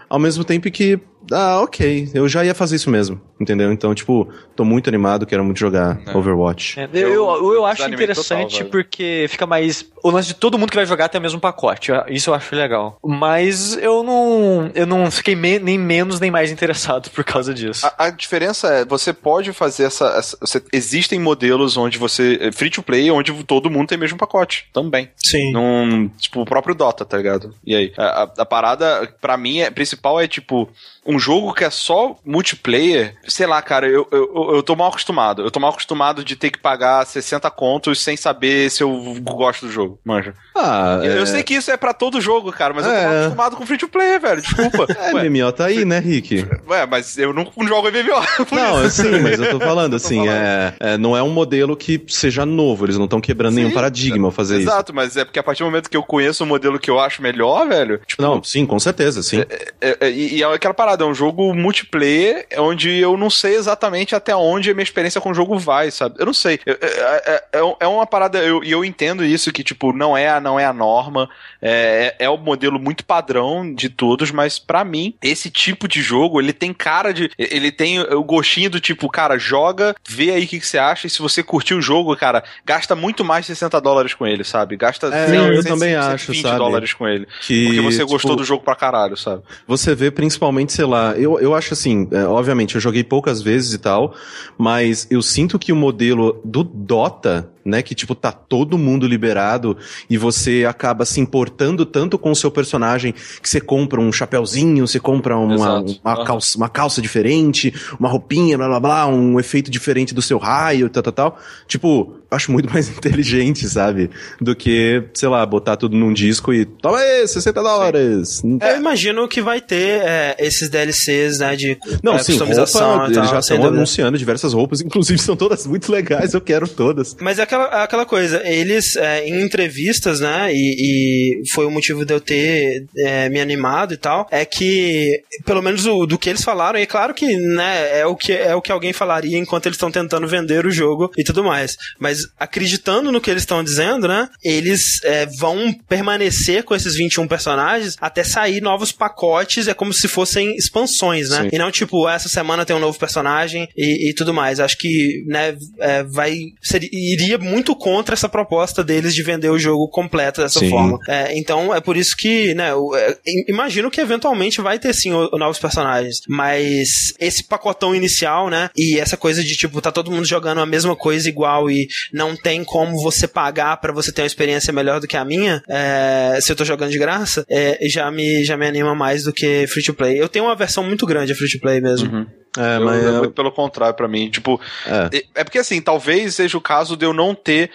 [0.08, 0.98] Ao mesmo tempo que.
[1.30, 3.72] Ah, ok, eu já ia fazer isso mesmo, entendeu?
[3.72, 6.16] Então, tipo, tô muito animado, quero muito jogar É.
[6.16, 6.80] Overwatch.
[6.80, 9.86] É, eu, eu, eu acho interessante total, porque fica mais.
[10.02, 11.92] O lance de todo mundo que vai jogar tem o mesmo pacote.
[12.08, 12.98] Isso eu acho legal.
[13.04, 14.70] Mas eu não.
[14.74, 17.86] Eu não fiquei me- nem menos nem mais interessado por causa disso.
[17.86, 22.38] A, a diferença é, você pode fazer essa, essa- você- existem modelos onde você.
[22.40, 24.66] é Free to play, onde todo mundo tem o mesmo pacote.
[24.72, 25.08] Também.
[25.16, 25.52] Sim.
[25.52, 27.54] Num, tipo, o próprio Dota, tá ligado?
[27.64, 27.92] E aí?
[27.96, 30.68] A, a- a parada, pra mim, é, principal é, tipo,
[31.14, 35.42] um jogo que é só multiplayer, sei lá, cara, eu, eu, eu tô mal acostumado.
[35.42, 39.66] Eu tô mal acostumado de ter que pagar 60 contos sem saber se eu gosto
[39.66, 40.34] do jogo, manja.
[40.54, 42.96] Ah, Eu- é, Eu sei que isso é pra todo jogo, cara, mas eu tô
[42.98, 43.04] É.
[43.04, 44.42] mal acostumado com free to play, velho.
[44.42, 44.86] Desculpa.
[44.98, 46.46] é, Ué, MMO tá aí, né, Rick?
[46.68, 48.22] ué, mas eu não jogo MMO.
[48.52, 49.02] Não, isso.
[49.02, 50.32] sim, mas eu tô falando tô assim, falando.
[50.36, 53.74] É, é, não é um modelo que seja novo, eles não estão quebrando nenhum Sim,
[53.74, 54.68] paradigma ao fazer isso.
[54.68, 56.98] Exato, mas é porque a partir do momento que eu conheço o modelo que eu
[57.00, 59.40] acho melhor, velho, tipo, Não, sim, com certeza, sim.
[59.80, 61.01] É, é, e, é aquela parada?
[61.02, 65.30] É um jogo multiplayer onde eu não sei exatamente até onde a minha experiência com
[65.30, 66.16] o jogo vai, sabe?
[66.18, 66.60] Eu não sei.
[66.66, 70.40] É, é, é, é uma parada, e eu, eu entendo isso, que, tipo, não é,
[70.40, 71.28] não é a norma,
[71.62, 76.40] é, é o modelo muito padrão de todos, mas para mim, esse tipo de jogo,
[76.40, 77.30] ele tem cara de.
[77.38, 81.06] Ele tem o gostinho do tipo, cara, joga, vê aí o que, que você acha,
[81.06, 84.42] e se você curtir o jogo, cara, gasta muito mais de 60 dólares com ele,
[84.42, 84.76] sabe?
[84.76, 86.58] Gasta é, 100, eu 100, também 120 acho, sabe?
[86.58, 87.26] dólares com ele.
[87.40, 89.42] Que, porque você gostou tipo, do jogo pra caralho, sabe?
[89.66, 93.72] Você vê principalmente, sei lá, eu, eu acho assim, é, obviamente, eu joguei poucas vezes
[93.72, 94.14] e tal,
[94.58, 97.82] mas eu sinto que o modelo do Dota né?
[97.82, 99.76] Que, tipo, tá todo mundo liberado
[100.08, 104.86] e você acaba se importando tanto com o seu personagem que você compra um chapéuzinho,
[104.86, 109.70] você compra uma, uma, calça, uma calça diferente, uma roupinha, blá blá blá, um efeito
[109.70, 111.38] diferente do seu raio, tal, tal, tal.
[111.66, 114.10] Tipo, acho muito mais inteligente, sabe?
[114.40, 118.42] Do que, sei lá, botar tudo num disco e toma aí, 60 dólares.
[118.60, 122.98] É, eu imagino que vai ter é, esses DLCs, né, de Não, é, sim, customização
[122.98, 127.16] roupa, eles já estão anunciando diversas roupas, inclusive são todas muito legais, eu quero todas.
[127.20, 131.70] Mas é aquela, é aquela coisa, eles, é, em entrevistas, né, e, e, foi o
[131.70, 136.18] motivo de eu ter é, me animado e tal, é que, pelo menos o, do
[136.18, 138.92] que eles falaram, e é claro que, né, é o que, é o que alguém
[138.92, 143.30] falaria enquanto eles estão tentando vender o jogo e tudo mais, mas acreditando no que
[143.30, 148.92] eles estão dizendo, né, eles é, vão permanecer com esses 21 personagens até sair novos
[148.92, 151.48] pacotes, é como se fossem expansões, né, Sim.
[151.52, 155.24] e não tipo, essa semana tem um novo personagem e, e tudo mais, acho que,
[155.26, 160.40] né, é, vai, seria, iria muito contra essa proposta deles de vender o jogo completo
[160.40, 160.70] dessa sim.
[160.70, 160.98] forma.
[161.08, 163.16] É, então é por isso que, né, eu, é,
[163.48, 168.70] imagino que eventualmente vai ter sim o, o novos personagens, mas esse pacotão inicial, né,
[168.76, 172.36] e essa coisa de tipo, tá todo mundo jogando a mesma coisa igual e não
[172.36, 176.38] tem como você pagar para você ter uma experiência melhor do que a minha, é,
[176.40, 179.66] se eu tô jogando de graça, é, já, me, já me anima mais do que
[179.66, 180.20] free to play.
[180.20, 182.12] Eu tenho uma versão muito grande a free to play mesmo.
[182.12, 182.26] Uhum.
[182.58, 184.28] É, eu, mas é muito pelo contrário para mim.
[184.28, 185.24] Tipo, é.
[185.34, 185.44] é.
[185.44, 187.70] porque assim, talvez seja o caso de eu não ter.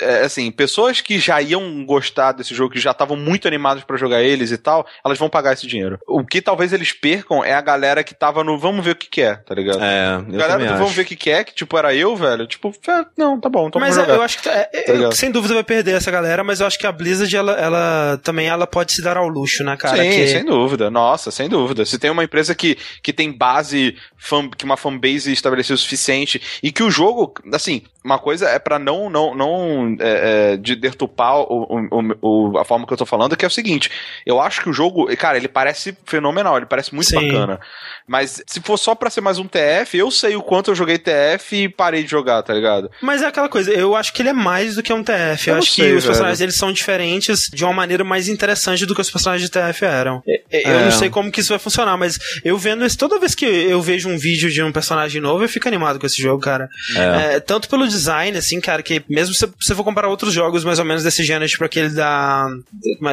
[0.00, 3.96] É, assim, pessoas que já iam gostar desse jogo, que já estavam muito animados para
[3.96, 5.98] jogar eles e tal, elas vão pagar esse dinheiro.
[6.06, 9.08] O que talvez eles percam é a galera que tava no vamos ver o que,
[9.08, 9.82] que é, tá ligado?
[9.82, 12.46] É, eu galera do vamos ver o que, que é, que tipo era eu, velho.
[12.46, 12.72] Tipo,
[13.16, 15.94] não, tá bom, então Mas eu acho que é, tá eu, sem dúvida vai perder
[15.94, 19.16] essa galera, mas eu acho que a Blizzard, ela, ela também ela pode se dar
[19.16, 20.02] ao luxo, né, cara?
[20.02, 20.28] Sim, que...
[20.28, 20.90] sem dúvida.
[20.90, 21.84] Nossa, sem dúvida.
[21.84, 26.40] Se tem uma empresa que, que tem base fan, que uma fanbase estabelecida o suficiente
[26.62, 30.74] e que o jogo, assim, uma coisa é para não não não é, é, de
[30.74, 33.90] dertupar o, o, o, a forma que eu tô falando, que é o seguinte,
[34.26, 37.28] eu acho que o jogo, cara, ele parece fenomenal, ele parece muito Sim.
[37.28, 37.60] bacana.
[38.06, 40.98] Mas se for só pra ser mais um TF, eu sei o quanto eu joguei
[40.98, 42.90] TF e parei de jogar, tá ligado?
[43.00, 45.48] Mas é aquela coisa, eu acho que ele é mais do que um TF.
[45.48, 48.84] Eu, eu acho sei, que os personagens eles são diferentes de uma maneira mais interessante
[48.84, 50.22] do que os personagens de TF eram.
[50.26, 50.84] Eu é.
[50.84, 53.80] não sei como que isso vai funcionar, mas eu vendo isso, toda vez que eu
[53.82, 56.68] vejo um vídeo de um personagem novo, eu fico animado com esse jogo, cara.
[56.96, 57.34] É.
[57.34, 60.78] É, tanto pelo design, assim, cara, que mesmo se você for comparar outros jogos mais
[60.78, 62.46] ou menos desse gênero, tipo aquele da.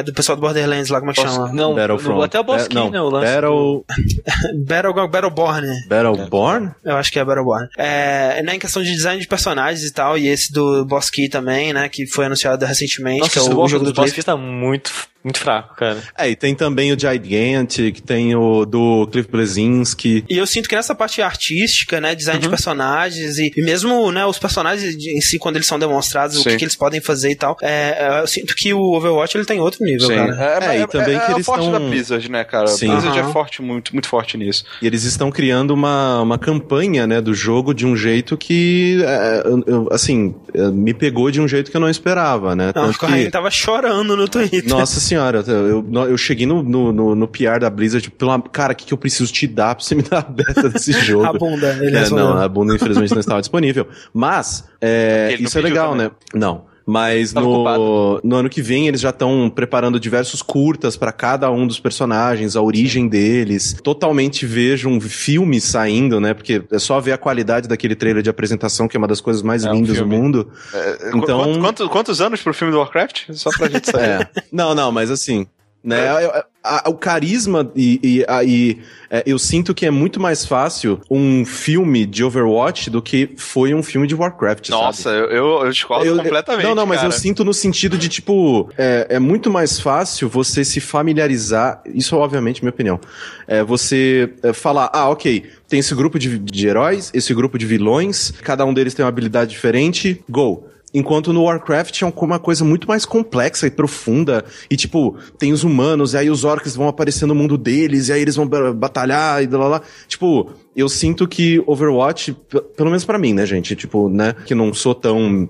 [0.04, 1.52] do pessoal do Borderlands lá, como é que chama?
[1.52, 2.24] Não, Battlefront.
[2.24, 3.00] até o Boss Key, não, né?
[3.00, 3.84] O lance Battle.
[4.66, 5.68] Battle, Battleborn.
[5.88, 6.70] Battleborn?
[6.84, 7.68] Eu acho que é Battleborn.
[7.76, 11.28] É, né, em questão de design de personagens e tal, e esse do Boss Key
[11.28, 14.22] também, né, que foi anunciado recentemente, Nossa, que é o, o jogo do Boss Key
[14.22, 14.92] tá muito
[15.22, 16.02] muito fraco, cara.
[16.16, 20.24] É, e tem também o Gigantic, tem o do Cliff Blesinski.
[20.28, 22.42] E eu sinto que nessa parte artística, né, design uhum.
[22.42, 26.40] de personagens e, e, mesmo, né, os personagens em si, quando eles são demonstrados, Sim.
[26.40, 29.44] o que, que, eles podem fazer e tal, é, eu sinto que o Overwatch, ele
[29.44, 30.14] tem outro nível, Sim.
[30.14, 30.64] cara.
[30.64, 31.80] É, é, é, e também é, que eles forte estão...
[31.80, 32.66] da Blizzard, né, cara?
[32.68, 32.88] Sim.
[32.88, 33.28] A Blizzard uhum.
[33.28, 34.64] é forte, muito, muito forte nisso.
[34.80, 39.42] E eles estão criando uma, uma campanha, né, do jogo de um jeito que, é,
[39.66, 42.72] eu, assim, é, me pegou de um jeito que eu não esperava, né?
[42.74, 43.30] Não, Tanto que...
[43.30, 44.66] tava chorando no Twitter.
[44.66, 48.72] Nossa senhora, eu, eu cheguei no, no, no, no PR da Blizzard, tipo, pela, cara,
[48.72, 51.26] o que, que eu preciso te dar pra você me dar a beta desse jogo?
[51.26, 53.86] a bunda, ele é, Não, a bunda infelizmente não estava disponível.
[54.12, 56.06] Mas, é, isso é legal, também.
[56.06, 56.12] né?
[56.34, 56.69] Não.
[56.90, 61.64] Mas no, no, ano que vem eles já estão preparando diversos curtas para cada um
[61.64, 63.76] dos personagens, a origem deles.
[63.80, 66.34] Totalmente vejo um filme saindo, né?
[66.34, 69.40] Porque é só ver a qualidade daquele trailer de apresentação, que é uma das coisas
[69.40, 70.50] mais é lindas um do mundo.
[70.74, 71.60] É, então...
[71.60, 73.30] Quantos, quantos, anos pro filme do Warcraft?
[73.34, 74.00] Só pra gente saber.
[74.04, 74.28] É.
[74.50, 75.46] Não, não, mas assim,
[75.82, 76.24] né?
[76.24, 76.44] É.
[76.62, 78.78] A, o carisma e, e, a, e
[79.08, 83.72] é, eu sinto que é muito mais fácil um filme de Overwatch do que foi
[83.72, 84.68] um filme de Warcraft.
[84.68, 85.34] Nossa, sabe?
[85.34, 86.66] eu, eu discordo eu, completamente.
[86.66, 87.08] Não, não, mas cara.
[87.08, 91.82] eu sinto no sentido de tipo é, é, muito mais fácil você se familiarizar.
[91.86, 93.00] Isso, obviamente, minha opinião.
[93.48, 97.64] É você é, falar, ah, ok, tem esse grupo de, de heróis, esse grupo de
[97.64, 102.64] vilões, cada um deles tem uma habilidade diferente, go Enquanto no Warcraft é uma coisa
[102.64, 104.44] muito mais complexa e profunda.
[104.68, 108.12] E tipo, tem os humanos, e aí os orcs vão aparecer no mundo deles, e
[108.12, 109.82] aí eles vão batalhar e blá lá.
[110.08, 112.36] Tipo, eu sinto que Overwatch,
[112.76, 113.76] pelo menos para mim, né, gente?
[113.76, 115.48] Tipo, né, que não sou tão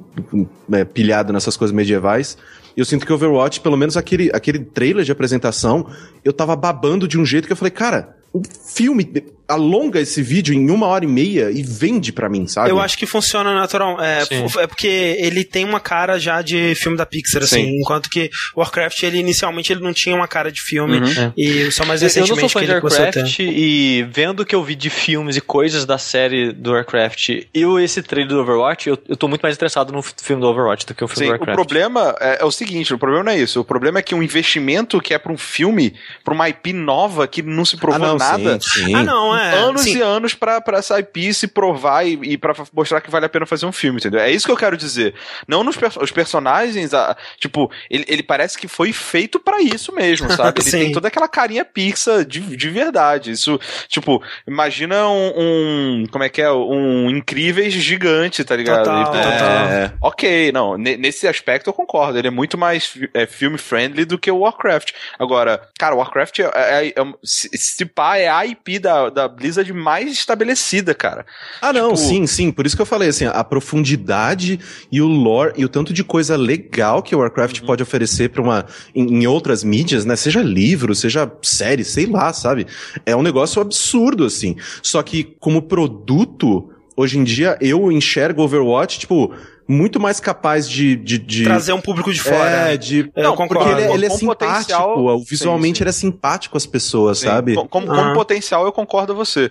[0.73, 2.37] é, pilhado nessas coisas medievais.
[2.77, 5.87] Eu sinto que Overwatch, pelo menos aquele, aquele trailer de apresentação,
[6.25, 8.20] eu tava babando de um jeito que eu falei, cara,
[8.67, 9.05] filme
[9.51, 12.71] alonga esse vídeo em uma hora e meia e vende para mim, sabe?
[12.71, 14.01] Eu acho que funciona natural.
[14.01, 14.23] É,
[14.59, 17.65] é, porque ele tem uma cara já de filme da Pixar, assim.
[17.65, 17.81] Sim.
[17.81, 21.01] Enquanto que Warcraft, ele inicialmente ele não tinha uma cara de filme.
[21.01, 21.33] Uhum.
[21.37, 24.63] E só mais recentemente eu não sou fã de Warcraft e vendo o que eu
[24.63, 28.99] vi de filmes e coisas da série do Warcraft e esse trailer do Overwatch, eu,
[29.09, 31.31] eu tô muito mais interessado no filme do Overwatch do que o filme Sim, do
[31.33, 31.53] Warcraft.
[31.53, 33.61] O problema é, é, o seguinte, o problema não é isso.
[33.61, 35.95] O problema é que um investimento que é para um filme,
[36.25, 38.61] para uma IP nova que não se provou ah, não, nada.
[38.61, 38.95] Sim, sim.
[38.95, 39.55] Ah, não, é.
[39.55, 39.99] Anos sim.
[39.99, 43.29] e anos pra, pra essa IP se provar e, e pra mostrar que vale a
[43.29, 44.21] pena fazer um filme, entendeu?
[44.21, 45.15] É isso que eu quero dizer.
[45.47, 50.31] Não nos os personagens, a, tipo, ele, ele parece que foi feito para isso mesmo,
[50.33, 50.61] sabe?
[50.61, 53.31] Ele tem toda aquela carinha pixa de, de verdade.
[53.31, 56.51] Isso, tipo, imagina um, um, como é que é?
[56.51, 58.85] Um Incríveis gigante, tá ligado?
[58.85, 59.49] Total, e, total.
[59.69, 62.19] É, ok, não, nesse aspecto eu concordo.
[62.19, 64.93] Ele é muito mais é, filme friendly do que o Warcraft.
[65.19, 66.93] Agora, cara, o Warcraft é, é, é,
[67.25, 71.27] se, se pá, é a IP da, da Blizzard mais estabelecida, cara.
[71.61, 72.09] Ah, não, tipo...
[72.09, 72.51] sim, sim.
[72.51, 74.59] Por isso que eu falei assim, a profundidade
[74.91, 77.67] e o lore e o tanto de coisa legal que o Warcraft uhum.
[77.67, 80.17] pode oferecer para uma em, em, outras mídias, né?
[80.17, 82.67] Seja livro, seja série, sei lá, sabe?
[83.05, 84.57] É um negócio absurdo assim.
[84.83, 89.35] Só que como produto, hoje em dia eu enxergo Overwatch, tipo,
[89.71, 91.45] muito mais capaz de, de, de...
[91.45, 92.73] trazer um público de fora.
[92.73, 95.83] É, de não, porque ele, é, ele é simpático, visualmente sim, sim.
[95.85, 97.27] ele é simpático às pessoas, sim.
[97.27, 97.55] sabe?
[97.55, 98.13] Como, como, ah.
[98.13, 99.49] potencial eu concordo com você.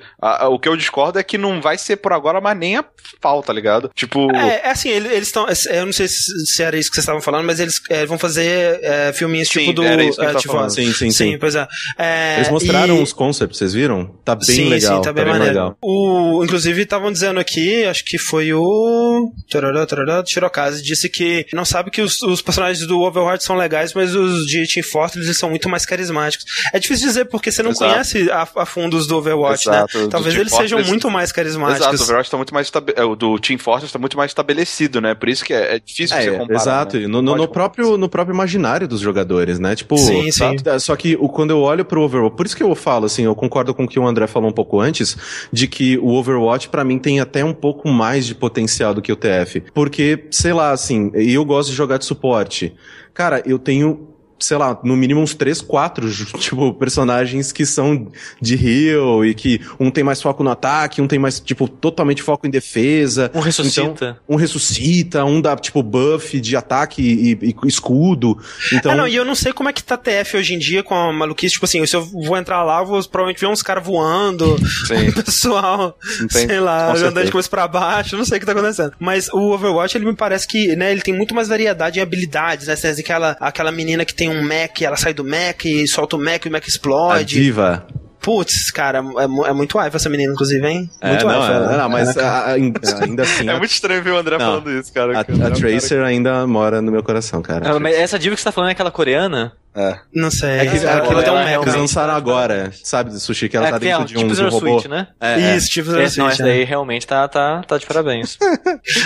[0.51, 2.85] o que eu discordo é que não vai ser por agora, mas nem a
[3.21, 3.89] pau, tá ligado?
[3.95, 4.29] Tipo.
[4.35, 5.47] É, é assim, eles estão.
[5.47, 8.17] É, eu não sei se, era isso que vocês estavam falando, mas eles é, vão
[8.17, 9.83] fazer é, filminhos tipo do.
[9.83, 10.71] Era isso que é, tipo, falando.
[10.71, 11.37] Sim, sim, sim.
[11.37, 11.65] pois é.
[11.97, 12.35] é.
[12.37, 13.01] Eles mostraram e...
[13.03, 14.05] os concepts, vocês viram?
[14.25, 14.97] Tá bem sim, legal.
[14.97, 15.77] Sim, tá bem, tá bem legal.
[15.81, 19.31] O, inclusive, estavam dizendo aqui, acho que foi o.
[19.49, 23.94] Tarará, tarará, Shirokaze disse que não sabe que os, os, personagens do Overwatch são legais,
[23.94, 26.45] mas os de Team Fortress eles são muito mais carismáticos.
[26.73, 27.91] É difícil dizer porque você não Exato.
[27.91, 29.77] conhece a, a fundo os do Overwatch, né?
[29.77, 29.98] Exato.
[29.98, 30.07] né?
[30.10, 30.69] Talvez eles Fortress...
[30.69, 31.81] sejam muito mais carismáticos.
[31.81, 35.02] Exato, o Overwatch tá muito mais é, o do Team Fortress tá muito mais estabelecido,
[35.02, 35.15] né?
[35.15, 36.60] Por isso que é, é difícil é, você comparar.
[36.60, 37.07] Exato, né?
[37.07, 39.76] no, no, no próprio, no próprio imaginário dos jogadores, né?
[39.76, 40.56] Tipo, sim, sim.
[40.80, 43.36] só que o, quando eu olho pro Overwatch, por isso que eu falo assim, eu
[43.36, 45.18] concordo com o que o André falou um pouco antes,
[45.52, 49.11] de que o Overwatch para mim tem até um pouco mais de potencial do que
[49.11, 49.98] o TF, porque
[50.31, 52.76] sei lá, assim, eu gosto de jogar de suporte.
[53.13, 54.07] Cara, eu tenho
[54.40, 56.10] sei lá, no mínimo uns três, quatro,
[56.40, 58.07] tipo, personagens que são
[58.41, 62.22] de heal e que um tem mais foco no ataque, um tem mais, tipo, totalmente
[62.22, 63.32] foco em defesa.
[63.34, 63.82] Um ressuscita.
[63.82, 68.38] Então, um ressuscita, um dá, tipo, buff de ataque e, e escudo.
[68.72, 68.91] Então...
[68.91, 70.95] Ah, não, e eu não sei como é que tá TF hoje em dia com
[70.95, 74.57] a maluquice, tipo assim, se eu vou entrar lá, vou provavelmente ver uns caras voando,
[74.88, 75.11] Sim.
[75.24, 76.48] pessoal, Entendi.
[76.48, 78.94] sei lá, andando de coisa pra baixo, não sei o que tá acontecendo.
[78.99, 82.68] Mas o Overwatch, ele me parece que, né, ele tem muito mais variedade em habilidades,
[82.68, 86.19] né, aquela, aquela menina que tem um Mac, ela sai do Mac e solta o
[86.19, 87.19] Mac e o Mac explode.
[87.19, 87.88] A diva.
[88.22, 90.89] Putz, cara, é, é muito wife essa menina, inclusive, hein?
[91.01, 91.51] É, muito não, wife.
[91.73, 93.49] É, não, mas a, a, ainda assim.
[93.49, 95.18] é muito estranho ver o André não, falando isso, cara.
[95.18, 97.72] A, a Tracer ainda mora no meu coração, cara.
[97.72, 99.53] Ah, mas essa diva que você tá falando é aquela coreana?
[99.75, 99.99] É.
[100.13, 100.49] Não sei.
[100.49, 101.63] É que, é, aquilo tem um meme.
[101.63, 104.43] Eles lançaram agora, sabe, do sushi, que ela é, tá dentro de um, tipo de
[104.43, 104.79] um robô.
[104.79, 105.07] Switch, né?
[105.21, 105.55] É, é.
[105.55, 106.17] Isso, tipo Zero Switch.
[106.17, 108.37] Não, essa daí realmente tá, tá, tá de parabéns.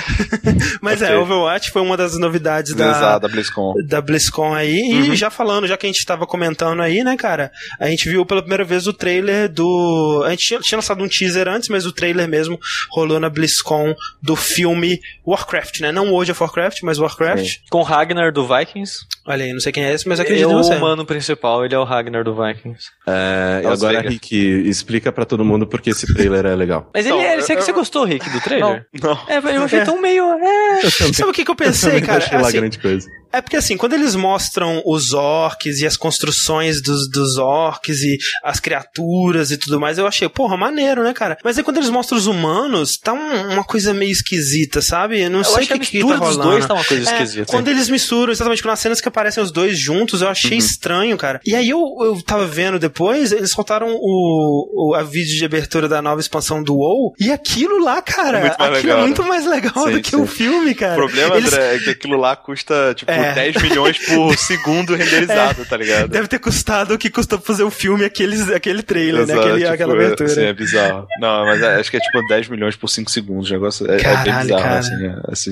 [0.81, 1.14] Mas okay.
[1.14, 3.73] é, Overwatch foi uma das novidades da, Exato, da BlizzCon.
[3.85, 4.81] Da BlizzCon aí.
[4.81, 5.14] Uhum.
[5.14, 8.26] E já falando, já que a gente tava comentando aí, né, cara, a gente viu
[8.26, 10.23] pela primeira vez o trailer do...
[10.26, 12.57] A gente tinha, tinha lançado um teaser antes, mas o trailer mesmo
[12.91, 15.91] rolou na BlizzCon do filme Warcraft, né?
[15.91, 17.45] Não World of Warcraft, mas Warcraft.
[17.45, 17.60] Sim.
[17.69, 19.06] Com Ragnar do Vikings.
[19.26, 20.49] Olha aí, não sei quem é esse, mas acredito.
[20.49, 22.85] É o humano principal, ele é o Ragnar do Vikings.
[23.07, 24.14] É, e agora, Vegas.
[24.14, 24.35] Rick,
[24.68, 26.90] explica pra todo mundo porque esse trailer é legal.
[26.94, 28.85] Mas ele, é, você, você gostou, Rick, do trailer?
[28.94, 29.10] Não.
[29.10, 29.19] não.
[29.27, 30.26] É, eu achei tão meio...
[30.26, 30.81] É...
[31.14, 32.18] Sabe o que, que eu pensei, eu cara?
[32.18, 33.07] Achei lá assim, grande coisa.
[33.34, 38.18] É porque assim, quando eles mostram os orcs e as construções dos, dos orcs e
[38.44, 41.35] as criaturas e tudo mais, eu achei, porra, maneiro, né, cara?
[41.44, 45.19] Mas aí quando eles mostram os humanos, tá um, uma coisa meio esquisita, sabe?
[45.19, 46.44] Eu não eu sei o que, que, que tá rolando.
[46.44, 47.52] dois tá uma coisa é, esquisita.
[47.52, 50.65] Quando eles misturam, exatamente, nas cenas que aparecem os dois juntos, eu achei achei uhum.
[50.65, 51.40] estranho, cara.
[51.45, 55.88] E aí eu, eu tava vendo depois, eles soltaram o, o a vídeo de abertura
[55.88, 59.45] da nova expansão do WoW, e aquilo lá, cara, é aquilo legal, é muito mais
[59.45, 60.15] legal sim, do que sim.
[60.22, 60.94] o filme, cara.
[60.94, 61.53] O problema, eles...
[61.53, 63.34] André, é que aquilo lá custa, tipo, é.
[63.34, 65.65] 10 milhões por segundo renderizado, é.
[65.65, 66.10] tá ligado?
[66.10, 69.45] Deve ter custado o que custou fazer o filme aqueles, aquele trailer, Exato, né?
[69.45, 70.30] Aquele, tipo, aquela abertura.
[70.30, 71.07] Sim, é bizarro.
[71.20, 73.49] Não, mas é, acho que é tipo 10 milhões por 5 segundos.
[73.49, 74.80] O negócio é, Caralho, é bem bizarro, cara.
[74.80, 75.06] assim.
[75.06, 75.52] É, assim.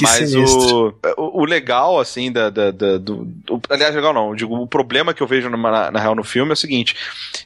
[0.00, 4.21] Mas o, o, o, legal, assim, da, da, da do, do, Aliás, legal não.
[4.34, 6.96] Digo, o problema que eu vejo na, na, real no filme é o seguinte: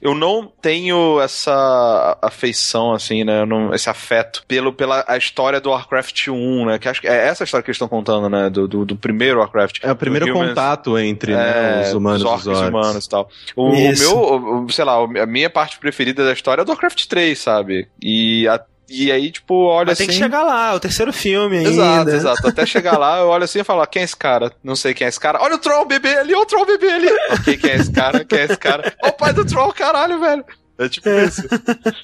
[0.01, 3.45] eu não tenho essa afeição, assim, né?
[3.45, 6.79] Não, esse afeto pelo, pela a história do Warcraft 1, né?
[6.79, 8.51] Que acho que é essa história que eles estão contando, né?
[8.51, 9.79] Do, do, do primeiro Warcraft.
[9.83, 13.29] É o primeiro contato entre né, é, os humanos os orcs, os humanos e tal.
[13.55, 17.07] O, o meu, o, sei lá, a minha parte preferida da história é do Warcraft
[17.07, 17.89] 3, sabe?
[18.01, 20.07] E a e aí, tipo, olha Mas assim.
[20.07, 21.71] tem que chegar lá, o terceiro filme ainda.
[21.71, 22.49] Exato, exato.
[22.49, 24.53] Até chegar lá, eu olho assim e falo, quem é esse cara?
[24.63, 25.41] Não sei quem é esse cara.
[25.43, 27.09] Olha o Troll bebê ali, olha o Troll bebê ali.
[27.33, 28.25] ok, quem é esse cara?
[28.25, 28.95] Quem é esse cara?
[29.03, 30.45] Olha o pai do Troll, caralho, velho.
[30.79, 31.25] É tipo é.
[31.25, 31.43] isso.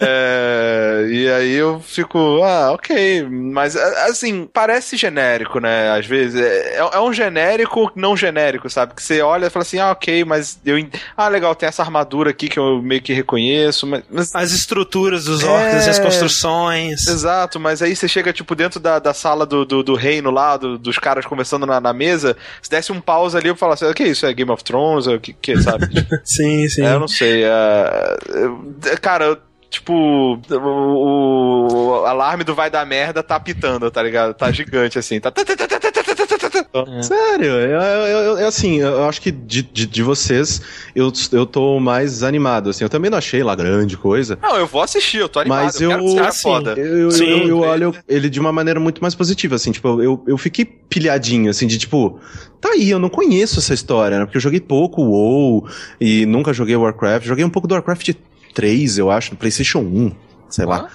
[0.00, 3.22] É, e aí eu fico, ah, ok.
[3.28, 5.90] Mas, assim, parece genérico, né?
[5.90, 6.40] Às vezes.
[6.40, 8.94] É, é um genérico não genérico, sabe?
[8.94, 10.76] Que você olha e fala assim, ah, ok, mas eu.
[11.16, 13.86] Ah, legal, tem essa armadura aqui que eu meio que reconheço.
[13.86, 14.34] Mas, mas...
[14.34, 15.90] As estruturas dos orcs, é...
[15.90, 17.06] as construções.
[17.06, 20.56] Exato, mas aí você chega, tipo, dentro da, da sala do, do, do reino lá,
[20.56, 23.84] do, dos caras conversando na, na mesa, se desse um pause ali, eu falo assim,
[23.84, 24.24] o que é isso?
[24.24, 25.06] É Game of Thrones?
[25.06, 25.86] O que, que sabe?
[26.24, 26.82] sim, sim.
[26.82, 27.44] É, eu não sei.
[27.44, 28.16] É,
[29.00, 29.38] Cara,
[29.70, 29.92] tipo,
[30.50, 34.34] o, o, alarme do vai dar merda tá pitando, tá ligado?
[34.34, 35.18] Tá gigante assim.
[35.18, 35.32] Tá.
[36.74, 37.02] É.
[37.02, 40.62] Sério, eu, eu, eu, assim, eu acho que de, de, de, vocês
[40.94, 42.82] eu, eu tô mais animado, assim.
[42.82, 44.38] Eu também não achei lá grande coisa.
[44.40, 45.64] Não, eu vou assistir, eu tô animado.
[45.64, 46.72] Mas eu, eu assim, foda.
[46.72, 49.70] Eu, Sim, eu, eu, olho ele de uma maneira muito mais positiva, assim.
[49.70, 52.18] Tipo, eu, eu fiquei pilhadinho, assim, de tipo,
[52.58, 54.24] tá aí, eu não conheço essa história, né?
[54.24, 55.68] Porque eu joguei pouco WoW
[56.00, 57.26] e nunca joguei Warcraft.
[57.26, 58.14] Joguei um pouco do Warcraft
[58.52, 60.12] 3, eu acho, no PlayStation 1,
[60.48, 60.68] sei ah.
[60.68, 60.88] lá.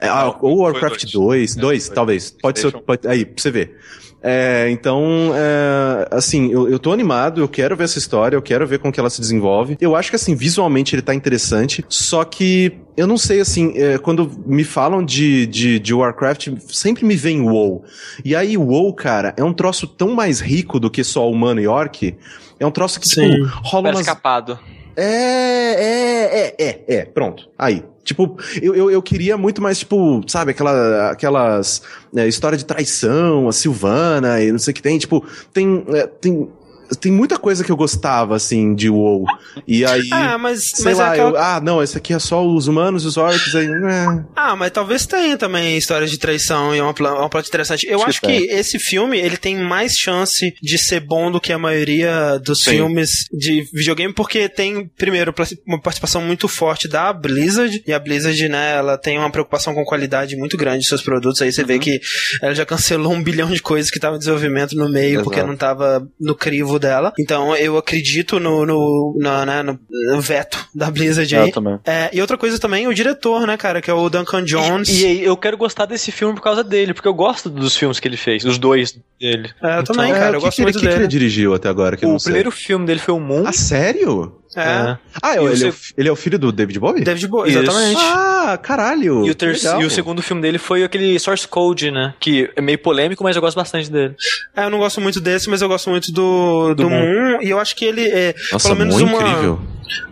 [0.00, 2.30] É, ah, ou Warcraft 2, 2, é, talvez.
[2.30, 2.72] Pode ser.
[2.72, 3.76] Pode, aí, pra você ver.
[4.20, 8.66] É, então, é, assim, eu, eu tô animado, eu quero ver essa história, eu quero
[8.66, 9.76] ver como que ela se desenvolve.
[9.80, 13.96] Eu acho que, assim, visualmente ele tá interessante, só que eu não sei, assim, é,
[13.96, 17.84] quando me falam de, de, de, Warcraft, sempre me vem WoW.
[18.24, 21.68] E aí, WoW, cara, é um troço tão mais rico do que só humano e
[21.68, 22.16] orc.
[22.58, 23.30] É um troço que, Sim.
[23.30, 24.00] tipo, rola umas...
[24.00, 24.58] escapado.
[25.00, 27.48] É, é, é, é, é, pronto.
[27.56, 27.84] Aí.
[28.02, 31.82] Tipo, eu, eu, eu queria muito mais, tipo, sabe, aquela, aquelas
[32.16, 34.98] é, história de traição, a Silvana e não sei o que tem.
[34.98, 36.48] Tipo, tem, é, tem
[36.96, 39.24] tem muita coisa que eu gostava, assim, de WoW.
[39.66, 40.08] E aí.
[40.12, 40.70] Ah, mas.
[40.70, 41.30] Sei mas é lá, é aquela...
[41.30, 43.66] eu, ah, não, esse aqui é só os humanos, os orcs, aí.
[43.66, 44.24] É.
[44.34, 47.86] Ah, mas talvez tenha também histórias de traição e uma, uma plot interessante.
[47.86, 51.40] Eu acho, acho que, que esse filme, ele tem mais chance de ser bom do
[51.40, 52.70] que a maioria dos Sim.
[52.70, 55.34] filmes de videogame, porque tem, primeiro,
[55.66, 59.84] uma participação muito forte da Blizzard, e a Blizzard, né, ela tem uma preocupação com
[59.84, 61.42] qualidade muito grande de seus produtos.
[61.42, 61.66] Aí você uhum.
[61.66, 62.00] vê que
[62.42, 65.24] ela já cancelou um bilhão de coisas que estavam em desenvolvimento no meio, Exato.
[65.24, 67.12] porque não tava no crivo dela.
[67.18, 71.48] Então eu acredito no, no, no, né, no, veto da Blizzard aí.
[71.48, 71.78] Eu também.
[71.84, 74.88] É, e outra coisa também, o diretor, né, cara, que é o Duncan Jones.
[74.88, 78.00] E, e, eu quero gostar desse filme por causa dele, porque eu gosto dos filmes
[78.00, 79.50] que ele fez, os dois dele.
[79.62, 80.94] É, eu então, também, cara, eu gosto muito que dele.
[80.96, 81.98] que ele dirigiu até agora?
[82.02, 83.44] o primeiro filme dele foi o Moon.
[83.46, 84.38] Ah, sério?
[84.56, 84.60] É.
[84.60, 84.98] é.
[85.22, 87.04] Ah, ele, é o, ele é o filho do David Bowie?
[87.04, 88.00] David Bowie, exatamente.
[88.00, 89.26] Ah, caralho.
[89.26, 92.14] E o, ter e o segundo filme dele foi aquele Source Code, né?
[92.18, 94.14] Que é meio polêmico, mas eu gosto bastante dele.
[94.56, 97.32] É, eu não gosto muito desse, mas eu gosto muito do, do, do Moon.
[97.32, 97.42] Moon.
[97.42, 99.12] E eu acho que ele é, Nossa, pelo menos uma...
[99.12, 99.60] incrível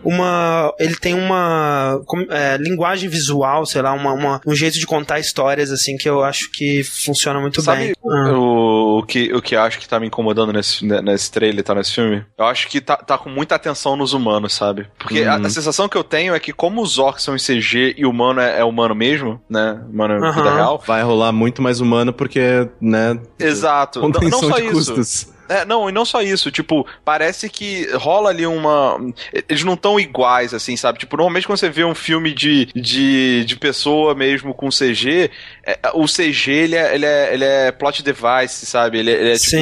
[0.03, 0.73] uma.
[0.79, 5.71] Ele tem uma é, linguagem visual, sei lá, uma, uma, um jeito de contar histórias,
[5.71, 7.93] assim, que eu acho que funciona muito Sabe bem.
[8.01, 11.93] O, o, que, o que acho que tá me incomodando nesse, nesse trailer, tá nesse
[11.93, 12.23] filme?
[12.37, 14.87] Eu acho que tá, tá com muita atenção nos humanos, sabe?
[14.97, 15.49] Porque a, a, uhum.
[15.49, 18.39] sensação que eu tenho é que, como os orcs são em CG e o humano
[18.39, 19.81] é, é humano mesmo, né?
[19.91, 20.31] Humano uhum.
[20.31, 20.83] vida real.
[20.85, 23.19] Vai rolar muito mais humano porque, né?
[23.39, 23.99] Exato.
[23.99, 24.73] Contenção não, não só de isso.
[24.73, 25.36] custos.
[25.49, 28.99] É, não, e não só isso, tipo, parece que rola ali uma.
[29.47, 30.99] Eles não estão iguais, assim, sabe?
[30.99, 35.29] Tipo, normalmente quando você vê um filme de, de, de pessoa mesmo com CG,
[35.65, 38.99] é, o CG ele é, ele, é, ele é plot device, sabe?
[38.99, 39.57] Ele, é, ele é tipo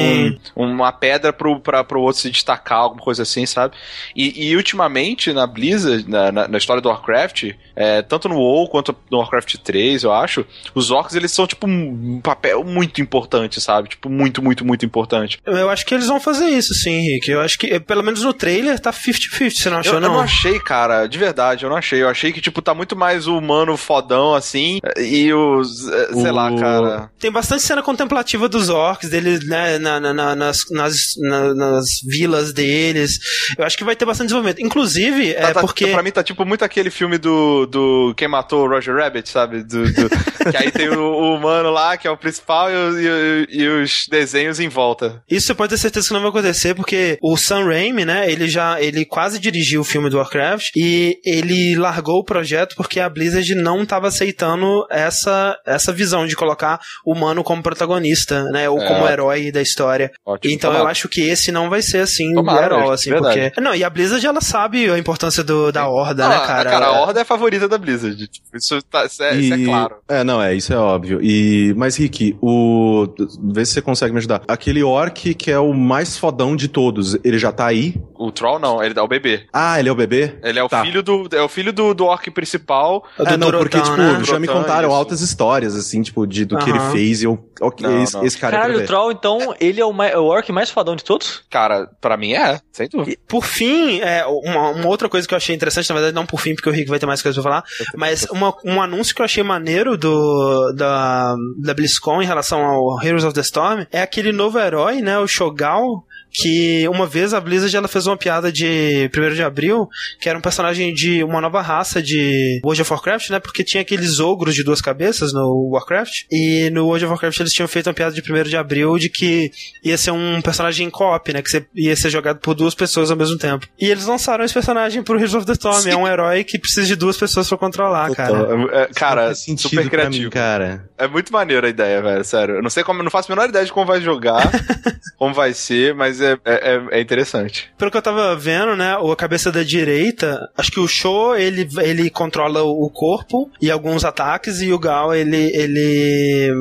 [0.56, 3.76] um, uma pedra pro, pra, pro outro se destacar, alguma coisa assim, sabe?
[4.14, 8.68] E, e ultimamente, na Blizzard, na, na, na história do Warcraft, é, tanto no WoW
[8.68, 13.60] quanto no Warcraft 3, eu acho, os orcs eles são, tipo, um papel muito importante,
[13.60, 13.88] sabe?
[13.88, 15.38] Tipo, muito, muito, muito importante.
[15.44, 17.30] Eu acho acho que eles vão fazer isso, sim, Rick.
[17.30, 20.08] Eu acho que, pelo menos no trailer, tá 50-50, você não achou, eu, não?
[20.08, 22.02] Eu não achei, cara, de verdade, eu não achei.
[22.02, 25.78] Eu achei que, tipo, tá muito mais o humano fodão, assim, e os.
[25.78, 26.34] Sei o...
[26.34, 27.10] lá, cara.
[27.18, 31.14] Tem bastante cena contemplativa dos orcs, deles, né, na, na, na, nas, nas,
[31.54, 33.18] nas vilas deles.
[33.58, 34.64] Eu acho que vai ter bastante desenvolvimento.
[34.64, 35.88] Inclusive, tá, é tá, porque.
[35.88, 37.66] Pra mim tá tipo muito aquele filme do.
[37.66, 39.62] do Quem Matou o Roger Rabbit, sabe?
[39.62, 40.10] Do, do
[40.50, 44.06] que aí tem o, o, humano lá, que é o principal, e, e, e, os
[44.08, 45.22] desenhos em volta.
[45.30, 48.48] Isso você pode ter certeza que não vai acontecer, porque o Sam Raimi, né, ele
[48.48, 48.80] já.
[48.80, 53.54] ele quase dirigiu o filme do Warcraft e ele largou o projeto porque a Blizzard
[53.54, 58.68] não estava aceitando essa, essa visão de colocar o humano como protagonista, né?
[58.68, 60.10] Ou é, como herói da história.
[60.24, 60.84] Ótimo, então tomara.
[60.84, 63.40] eu acho que esse não vai ser assim tomara, o herói, assim, verdade.
[63.40, 63.60] porque.
[63.60, 66.70] Não, e a Blizzard ela sabe a importância do, da Horda, né, cara?
[66.70, 68.16] Cara, a Horda é a favorita da Blizzard.
[68.28, 69.40] Tipo, isso, tá, isso, é, e...
[69.40, 69.96] isso é claro.
[70.08, 71.20] É, não, é, isso é óbvio.
[71.22, 73.06] E, mas, Rick, o.
[73.52, 74.42] Vê se você consegue me ajudar.
[74.48, 77.94] Aquele orc que é o mais fodão de todos, ele já tá aí?
[78.14, 79.46] O Troll não, ele é o bebê.
[79.52, 80.38] Ah, ele é o bebê?
[80.42, 80.82] Ele é o tá.
[80.82, 81.28] filho do.
[81.32, 83.04] É o filho do, do orc principal.
[83.18, 84.22] É, é não, porque, tipo, né?
[84.24, 84.96] já me contaram isso.
[84.96, 87.38] altas histórias, assim, tipo, de, do que ele fez e eu.
[87.60, 88.24] Ok, não, esse, não.
[88.24, 88.56] esse cara.
[88.56, 91.42] Caralho, o Troll, então, ele é o, mais, o orc mais fodão de todos?
[91.50, 93.12] Cara, pra mim é, sem dúvida.
[93.12, 96.26] E, por fim, é, uma, uma, outra coisa que eu achei interessante, na verdade, não
[96.26, 97.64] por fim, porque o Rick vai ter mais coisas pra falar,
[97.96, 103.02] mas uma, um anúncio que eu achei maneiro do, da, da BlizzCon em relação ao
[103.02, 106.02] Heroes of the Storm é aquele novo herói, né, o Shogal,
[106.36, 109.88] que uma vez a Blizzard ela fez uma piada de 1 de abril,
[110.20, 113.40] que era um personagem de uma nova raça de World of Warcraft, né?
[113.40, 117.52] Porque tinha aqueles ogros de duas cabeças no Warcraft, e no World of Warcraft eles
[117.52, 119.50] tinham feito uma piada de 1 de abril de que
[119.82, 121.40] ia ser um personagem co-op, né?
[121.40, 123.66] Que você ia ser jogado por duas pessoas ao mesmo tempo.
[123.80, 125.90] E eles lançaram esse personagem pro Heroes of the Storm, Sim.
[125.90, 128.46] é um herói que precisa de duas pessoas para controlar, cara.
[128.72, 130.24] É, cara, super criativo.
[130.24, 130.88] Mim, cara.
[130.98, 132.56] É muito maneiro a ideia, velho, sério.
[132.56, 134.50] Eu não sei como, não faço a menor ideia de como vai jogar,
[135.18, 137.70] como vai ser, mas é, é, é, interessante.
[137.78, 141.68] Pelo que eu tava vendo, né, a cabeça da direita, acho que o Show, ele,
[141.78, 146.52] ele controla o corpo e alguns ataques, e o Gal, ele, ele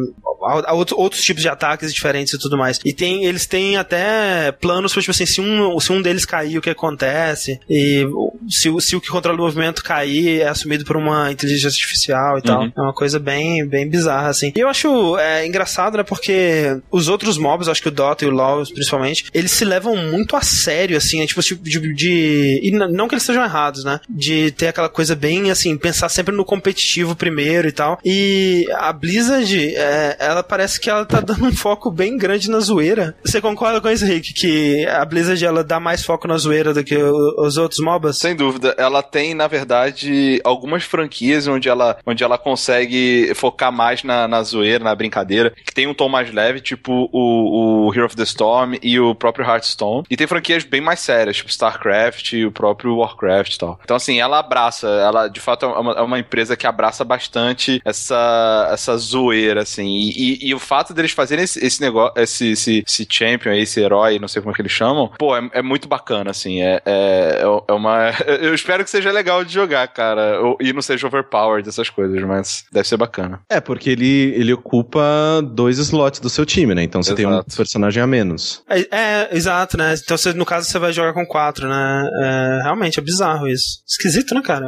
[0.74, 2.80] outros, outros tipos de ataques diferentes e tudo mais.
[2.86, 6.58] E tem, eles têm até planos para, tipo assim, se um, se um deles cair,
[6.58, 7.60] o que acontece?
[7.70, 8.06] E
[8.50, 12.42] se, se o que controla o movimento cair, é assumido por uma inteligência artificial e
[12.42, 12.64] tal.
[12.64, 12.72] Uhum.
[12.76, 14.52] É uma coisa bem, bem bizarra, assim.
[14.56, 18.28] E eu acho é, engraçado, né, porque os outros mobs, acho que o Dota e
[18.28, 22.60] o LoL, principalmente, eles se levam muito a sério, assim, é, tipo, tipo de, de,
[22.64, 24.00] E não que eles sejam errados, né?
[24.10, 28.00] De ter aquela coisa bem, assim, pensar sempre no competitivo primeiro e tal.
[28.04, 32.60] E a Blizzard, é, ela parece que ela tá dando um foco bem grande na
[32.60, 33.16] zoeira.
[33.24, 34.34] Você concorda com isso, Rick?
[34.34, 38.18] Que a Blizzard ela dá mais foco na zoeira do que os outros MOBAs?
[38.18, 38.76] Sem dúvida.
[38.78, 44.44] Ela tem, na verdade, algumas franquias onde ela, onde ela consegue focar mais na, na
[44.44, 48.24] zoeira, na brincadeira, que tem um tom mais leve, tipo o, o Hero of the
[48.24, 50.06] Storm e o próprio Hearthstone.
[50.10, 53.80] E tem franquias bem mais sérias, tipo StarCraft e o próprio Warcraft e tal.
[53.84, 57.82] Então, assim, ela abraça, ela de fato é uma, é uma empresa que abraça bastante
[57.84, 59.88] essa, essa zoeira, assim.
[59.88, 63.80] E, e, e, o fato deles fazerem esse, esse negócio, esse, esse, esse, champion, esse
[63.80, 66.62] herói, não sei como é que eles chamam, pô, é, é muito bacana, assim.
[66.62, 68.12] É, é, é uma.
[68.42, 70.40] Eu espero que seja legal de jogar, cara.
[70.60, 73.42] E não seja overpowered, essas coisas, mas deve ser bacana.
[73.50, 75.02] É, porque ele, ele ocupa
[75.44, 76.84] dois slots do seu time, né?
[76.84, 77.28] Então você exato.
[77.28, 78.64] tem um personagem a menos.
[78.70, 79.94] É, é, exato, né?
[79.94, 82.10] Então você, no caso você vai jogar com quatro, né?
[82.22, 83.82] É, realmente é bizarro isso.
[83.88, 84.68] Esquisito, né, cara?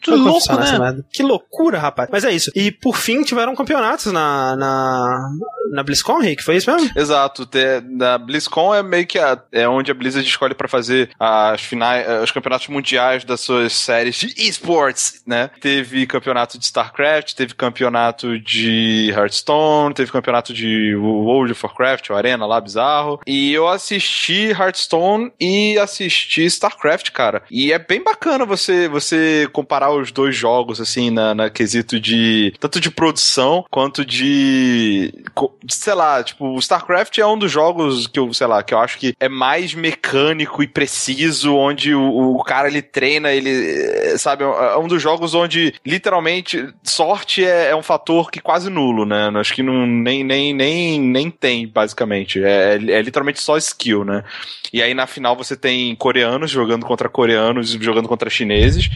[0.00, 1.02] Que louco, né?
[1.12, 2.08] Que loucura, rapaz.
[2.10, 2.50] Mas é isso.
[2.54, 5.30] E por fim tiveram campeonatos na, na,
[5.72, 6.42] na BlizzCon, Rick?
[6.42, 6.90] Foi isso mesmo?
[6.96, 7.48] Exato.
[7.90, 12.06] Na BlizzCon é meio que a, é onde a Blizzard escolhe para fazer as finais,
[12.22, 15.50] os campeonatos mundiais das suas séries de esports, né?
[15.60, 22.14] Teve campeonato de StarCraft, teve campeonato de Hearthstone, teve campeonato de World of Warcraft, o
[22.14, 23.20] Arena lá, bizarro.
[23.26, 27.42] E eu assisti Hearthstone e assisti StarCraft, cara.
[27.50, 32.52] E é bem bacana você, você comparar os dois jogos, assim, na, na quesito de.
[32.58, 35.12] tanto de produção quanto de.
[35.68, 38.78] sei lá, tipo, o StarCraft é um dos jogos que eu, sei lá, que eu
[38.78, 44.16] acho que é mais mecânico e preciso, onde o, o cara ele treina, ele.
[44.18, 49.04] sabe, é um dos jogos onde literalmente sorte é, é um fator que quase nulo,
[49.04, 49.30] né?
[49.36, 52.42] Acho que não, nem, nem, nem, nem tem, basicamente.
[52.42, 54.24] É, é, é literalmente só skill, né?
[54.72, 58.90] E aí na final você tem coreanos jogando contra coreanos, jogando contra chineses.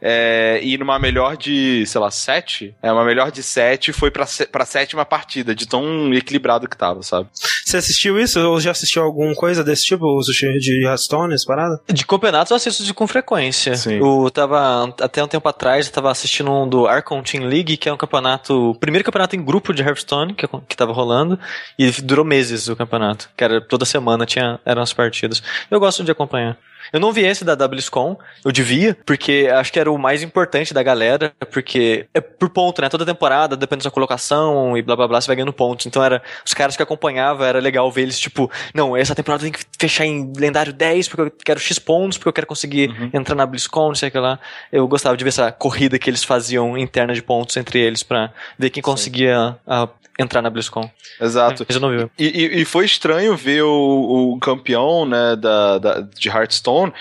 [0.00, 4.26] É, e numa melhor de, sei lá, 7, é uma melhor de 7 foi pra,
[4.50, 7.28] pra sétima partida, de tão equilibrado que tava, sabe?
[7.64, 8.40] Você assistiu isso?
[8.40, 11.80] Ou já assistiu alguma coisa desse tipo, o sushi de Hearthstone, essa parada?
[11.92, 13.76] De campeonatos eu assisto de, com frequência.
[13.76, 13.98] Sim.
[13.98, 17.88] Eu tava, até um tempo atrás, eu tava assistindo um do Archon Team League, que
[17.88, 21.38] é um campeonato, o primeiro campeonato em grupo de Hearthstone que, que tava rolando,
[21.78, 25.42] e durou meses o campeonato, que era toda semana tinha, eram as partidas.
[25.70, 26.56] Eu gosto de acompanhar.
[26.92, 30.72] Eu não vi esse da WSCon, eu devia, porque acho que era o mais importante
[30.72, 32.88] da galera, porque é por ponto, né?
[32.88, 35.86] Toda temporada, depende da sua colocação e blá blá blá, você vai ganhando pontos.
[35.86, 39.52] Então era, os caras que acompanhavam, era legal ver eles, tipo, não, essa temporada tem
[39.52, 43.10] que fechar em lendário 10, porque eu quero X pontos, porque eu quero conseguir Uhum.
[43.12, 44.38] entrar na BlizzCon, não sei o que lá.
[44.72, 48.30] Eu gostava de ver essa corrida que eles faziam interna de pontos entre eles pra
[48.58, 49.88] ver quem conseguia a-
[50.18, 50.90] entrar na BlizzCon.
[51.20, 51.64] Exato.
[51.68, 52.10] Mas eu não vi.
[52.18, 56.92] E, e- e foi estranho ver o, o campeão, né, da, da- de Hearthstone,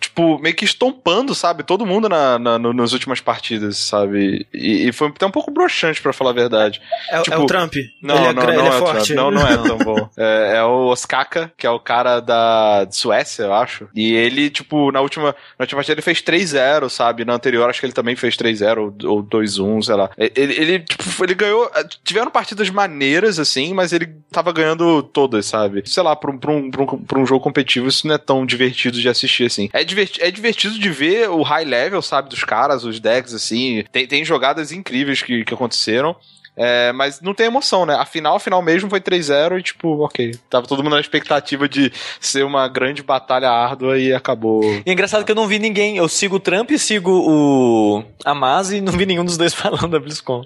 [0.00, 1.62] tipo, meio que estompando, sabe?
[1.62, 4.46] Todo mundo na, na- no- nas últimas partidas, sabe?
[4.52, 6.80] E, e foi até um pouco broxante, pra falar a verdade.
[7.10, 7.74] É, Tipo, é o Trump?
[8.02, 9.14] Não, ele é, não, gra- não é é, o forte?
[9.14, 10.08] Não, não é tão bom.
[10.16, 13.88] É, é o Osaka, que é o cara da Suécia, eu acho.
[13.94, 15.26] E ele, tipo, na última,
[15.58, 17.24] na última partida ele fez 3-0, sabe?
[17.24, 20.10] Na anterior acho que ele também fez 3-0 ou, ou 2-1, sei lá.
[20.16, 21.70] Ele, ele, tipo, ele ganhou.
[22.04, 25.82] Tiveram partidas maneiras, assim, mas ele tava ganhando todas, sabe?
[25.86, 28.18] Sei lá, pra um, pra um, pra um, pra um jogo competitivo isso não é
[28.18, 29.68] tão divertido de assistir, assim.
[29.72, 33.84] É, diverti é divertido de ver o high level, sabe, dos caras, os decks, assim.
[33.92, 36.16] Tem, tem jogadas incríveis que, que aconteceram.
[36.56, 37.94] É, mas não tem emoção, né?
[37.94, 40.32] A final, a final mesmo foi 3-0 e, tipo, ok.
[40.50, 44.62] Tava todo mundo na expectativa de ser uma grande batalha árdua e acabou.
[44.64, 45.96] E é engraçado que eu não vi ninguém.
[45.96, 49.88] Eu sigo o Trump e sigo o Amaz e não vi nenhum dos dois falando
[49.88, 50.44] da BlizzCon.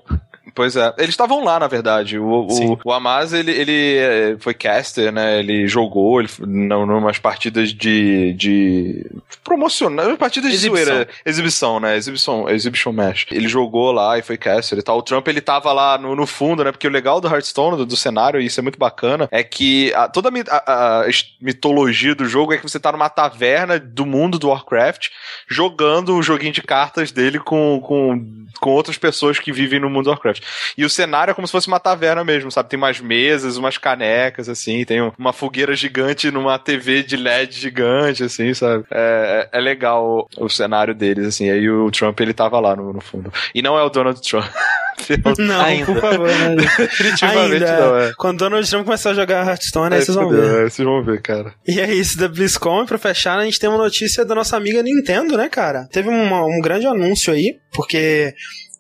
[0.55, 0.93] Pois é.
[0.99, 2.19] Eles estavam lá, na verdade.
[2.19, 5.39] O, o, o Amaz, ele, ele eh, foi caster, né?
[5.41, 8.33] Ele jogou ele, não, numas partidas de.
[8.35, 9.07] de
[9.43, 10.17] promocional.
[10.17, 10.85] Partidas Exibição.
[10.85, 11.09] de zoeira.
[11.25, 11.97] Exibição, né?
[11.97, 13.25] Exibição, exhibition match.
[13.33, 14.99] Ele jogou lá e foi caster e tal.
[14.99, 16.71] O Trump, ele tava lá no, no fundo, né?
[16.73, 19.93] Porque o legal do Hearthstone, do, do cenário, e isso é muito bacana, é que
[19.95, 21.09] a- toda a, a-
[21.41, 25.09] mitologia do jogo é que você tá numa taverna do mundo do Warcraft
[25.49, 30.05] jogando o joguinho de cartas dele com, com, com outras pessoas que vivem no mundo
[30.05, 30.34] do Warcraft.
[30.77, 32.69] E o cenário é como se fosse uma taverna mesmo, sabe?
[32.69, 37.59] Tem umas mesas, umas canecas, assim, tem um- uma fogueira gigante numa TV de LED
[37.59, 38.85] gigante, assim, sabe?
[38.91, 41.51] É, é- é legal o, o cenário deles, assim.
[41.51, 43.33] Aí o Trump, ele tava lá no, no fundo.
[43.55, 44.45] E não é o Donald Trump.
[45.39, 45.87] Não, Ainda.
[45.87, 46.29] por favor.
[46.29, 46.55] Né?
[46.79, 47.81] Definitivamente Ainda.
[47.81, 48.13] não, é.
[48.17, 50.45] Quando Donald Trump começar a jogar Hearthstone, aí vocês vão ver.
[50.45, 51.53] é, vocês vão ver, cara.
[51.67, 52.85] E é isso da BlizzCon.
[52.85, 55.87] E pra fechar, a gente tem uma notícia da nossa amiga Nintendo, né, cara?
[55.93, 58.33] Teve uma- um grande anúncio aí, porque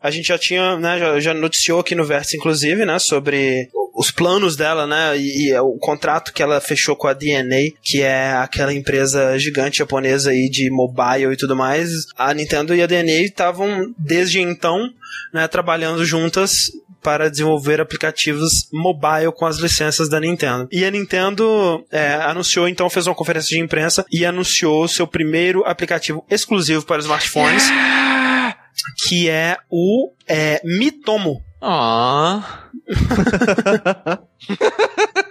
[0.05, 4.11] a gente já tinha, né, já, já noticiou aqui no Verso, inclusive, né, sobre os
[4.11, 8.33] planos dela, né, e, e o contrato que ela fechou com a DNA, que é
[8.33, 11.89] aquela empresa gigante japonesa aí de mobile e tudo mais.
[12.19, 14.91] A Nintendo e a DNA estavam, desde então,
[15.33, 16.71] né, trabalhando juntas
[17.03, 20.69] para desenvolver aplicativos mobile com as licenças da Nintendo.
[20.71, 25.65] E a Nintendo é, anunciou, então, fez uma conferência de imprensa e anunciou seu primeiro
[25.65, 27.65] aplicativo exclusivo para smartphones,
[29.07, 31.43] que é o é, Mitomo.
[31.61, 32.69] Ah.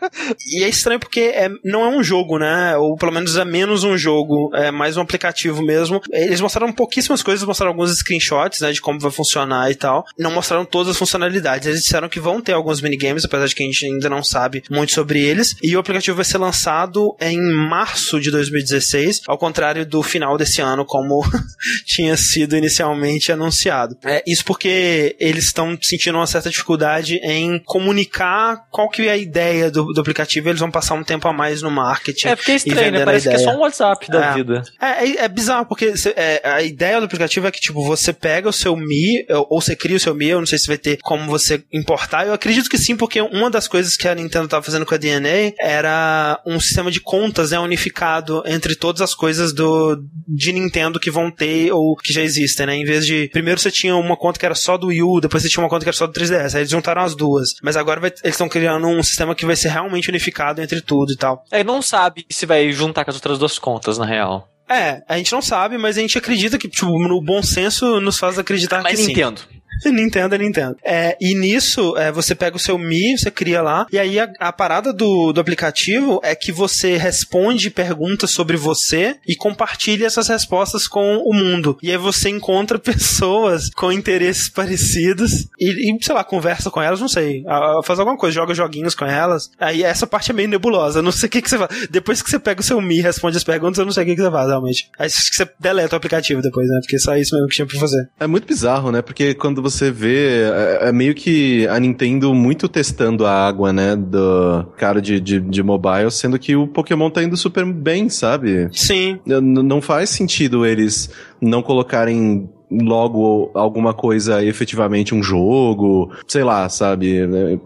[0.47, 2.75] E é estranho porque é, não é um jogo, né?
[2.77, 6.01] Ou pelo menos é menos um jogo, é mais um aplicativo mesmo.
[6.11, 10.05] Eles mostraram pouquíssimas coisas, mostraram alguns screenshots, né, de como vai funcionar e tal.
[10.17, 11.67] Não mostraram todas as funcionalidades.
[11.67, 14.63] Eles disseram que vão ter alguns minigames, apesar de que a gente ainda não sabe
[14.69, 15.55] muito sobre eles.
[15.61, 20.61] E o aplicativo vai ser lançado em março de 2016, ao contrário do final desse
[20.61, 21.23] ano, como
[21.85, 23.97] tinha sido inicialmente anunciado.
[24.03, 29.17] É, isso porque eles estão sentindo uma certa dificuldade em comunicar qual que é a
[29.17, 30.12] ideia do, do aplicativo.
[30.49, 32.27] Eles vão passar um tempo a mais no marketing.
[32.27, 33.05] É porque é estranho, né?
[33.05, 34.33] Parece que é só um WhatsApp da É.
[34.33, 34.63] vida.
[34.81, 38.13] É, é, é bizarro, porque cê- é, a ideia do aplicativo é que, tipo, você
[38.13, 40.77] pega o seu Mi, ou você cria o seu Mi, eu não sei se vai
[40.77, 42.25] ter como você importar.
[42.27, 44.97] Eu acredito que sim, porque uma das coisas que a Nintendo tava fazendo com a
[44.97, 50.99] DNA era um sistema de contas, né, unificado entre todas as coisas do de Nintendo
[50.99, 52.75] que vão ter ou que já existem, né?
[52.75, 53.29] Em vez de.
[53.31, 55.69] Primeiro você tinha uma conta que era só do Wii U, depois você tinha uma
[55.69, 56.55] conta que era só do 3DS.
[56.55, 57.49] Aí eles juntaram as duas.
[57.61, 61.11] Mas agora vai- eles estão criando um sistema que vai ser realmente unificado entre tudo
[61.11, 61.43] e tal.
[61.51, 64.49] É, não sabe se vai juntar com as outras duas contas, na real.
[64.69, 68.17] É, a gente não sabe, mas a gente acredita que, tipo, no bom senso nos
[68.17, 69.07] faz acreditar Mas que sim.
[69.07, 69.41] Nintendo.
[69.85, 70.77] Nintendo é Nintendo.
[70.83, 74.29] É, e nisso, é, você pega o seu Mi, você cria lá, e aí a,
[74.39, 80.27] a parada do, do aplicativo é que você responde perguntas sobre você e compartilha essas
[80.27, 81.77] respostas com o mundo.
[81.81, 86.99] E aí você encontra pessoas com interesses parecidos e, e sei lá, conversa com elas,
[86.99, 87.43] não sei,
[87.83, 89.49] faz alguma coisa, joga joguinhos com elas.
[89.59, 91.87] Aí essa parte é meio nebulosa, não sei o que, que você faz.
[91.89, 94.05] Depois que você pega o seu Mi e responde as perguntas, eu não sei o
[94.05, 94.89] que, que você faz, realmente.
[94.97, 96.79] Aí você deleta o aplicativo depois, né?
[96.81, 98.09] Porque só isso mesmo que tinha pra fazer.
[98.19, 99.01] É muito bizarro, né?
[99.01, 103.95] Porque quando você vê, é, é meio que a Nintendo muito testando a água, né?
[103.95, 108.67] Do cara de, de, de mobile, sendo que o Pokémon tá indo super bem, sabe?
[108.71, 109.19] Sim.
[109.25, 111.09] N não faz sentido eles
[111.41, 117.21] não colocarem logo alguma coisa efetivamente um jogo, sei lá, sabe?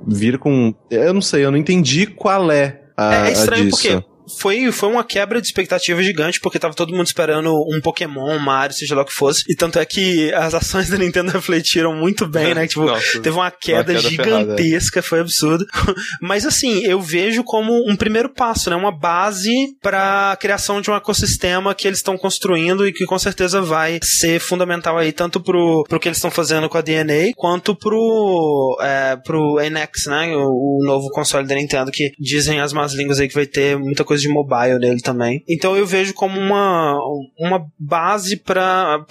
[0.05, 0.73] Vir com.
[0.89, 3.27] Eu não sei, eu não entendi qual é a.
[3.27, 4.03] É estranho a porque
[4.39, 8.39] foi, foi uma quebra de expectativa gigante, porque tava todo mundo esperando um Pokémon, um
[8.39, 9.43] Mario, seja lá o que fosse.
[9.47, 12.67] E tanto é que as ações da Nintendo refletiram muito bem, né?
[12.77, 15.07] Tipo, Nossa, teve uma queda, uma queda gigantesca, ferrada.
[15.07, 15.65] foi absurdo.
[16.21, 18.75] Mas assim, eu vejo como um primeiro passo, né?
[18.75, 19.51] Uma base
[19.81, 23.99] para a criação de um ecossistema que eles estão construindo e que com certeza vai
[24.03, 28.77] ser fundamental aí, tanto pro, pro que eles estão fazendo com a DNA, quanto pro,
[28.81, 30.35] é, pro NX, né?
[30.35, 33.77] O, o novo console da Nintendo, que dizem as más línguas aí que vai ter
[33.77, 35.43] muita coisa coisa de mobile nele também.
[35.47, 36.97] Então eu vejo como uma,
[37.39, 39.05] uma base para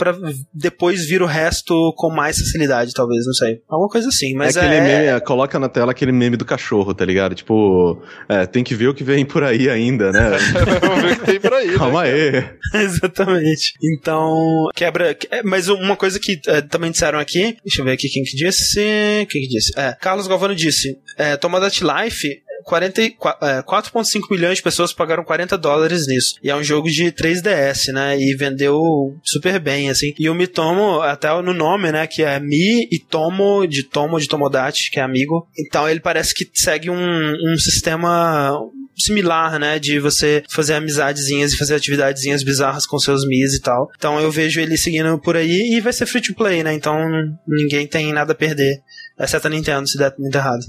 [0.52, 3.60] depois vir o resto com mais facilidade, talvez, não sei.
[3.68, 4.60] Alguma coisa assim, mas é...
[4.60, 4.80] Aquele é...
[4.80, 7.34] Meme, é, coloca na tela aquele meme do cachorro, tá ligado?
[7.34, 10.30] Tipo, é, tem que ver o que vem por aí ainda, né?
[10.80, 11.68] Vamos ver o que tem por aí.
[11.68, 12.44] Né, Calma né, aí.
[12.82, 13.74] Exatamente.
[13.82, 15.16] Então, quebra...
[15.30, 18.36] É, mas uma coisa que é, também disseram aqui, deixa eu ver aqui quem que
[18.36, 18.80] disse,
[19.28, 19.72] quem que disse?
[19.78, 22.28] É, Carlos Galvano disse, é, Tomodachi Life
[22.64, 26.36] 4,5 é, milhões de pessoas pagaram 40 dólares nisso.
[26.42, 28.18] E é um jogo de 3DS, né?
[28.18, 28.80] E vendeu
[29.22, 30.14] super bem, assim.
[30.18, 32.06] E o Mitomo, até no nome, né?
[32.06, 35.46] Que é Mi e Tomo, de Tomo, de Tomodachi, que é amigo.
[35.58, 38.58] Então ele parece que segue um, um sistema
[38.96, 39.78] similar, né?
[39.78, 43.90] De você fazer amizadezinhas e fazer atividadezinhas bizarras com seus Mis e tal.
[43.96, 46.72] Então eu vejo ele seguindo por aí e vai ser free to play, né?
[46.72, 46.98] Então
[47.46, 48.82] ninguém tem nada a perder.
[49.18, 50.64] Exceto a Nintendo, se der muito errado.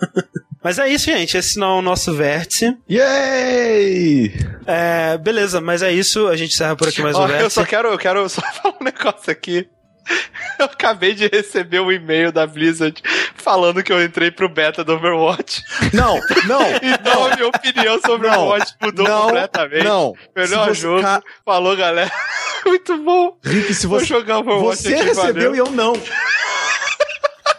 [0.62, 1.36] Mas é isso, gente.
[1.36, 2.76] Esse não é o nosso vértice.
[2.90, 4.32] Yay!
[4.66, 6.26] É, beleza, mas é isso.
[6.28, 7.44] A gente encerra por aqui mais um vértice.
[7.44, 9.68] Eu só quero, eu quero só falar um negócio aqui.
[10.58, 13.02] Eu acabei de receber um e-mail da Blizzard
[13.34, 15.62] falando que eu entrei pro beta do Overwatch.
[15.92, 16.62] Não, não.
[16.82, 17.26] então não.
[17.26, 19.84] a minha opinião sobre o Overwatch mudou não, completamente.
[19.84, 20.14] Não.
[20.34, 21.02] Melhor jogo.
[21.02, 21.22] Ca...
[21.44, 22.10] Falou, galera.
[22.64, 23.36] Muito bom.
[23.44, 24.06] Rick, se você.
[24.06, 25.54] Vou jogar Overwatch você aqui, recebeu valeu.
[25.54, 25.92] e eu não.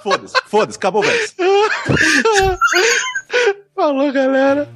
[0.07, 1.35] Foda-se, foda-se, acabou o verso.
[3.75, 4.69] Falou, galera.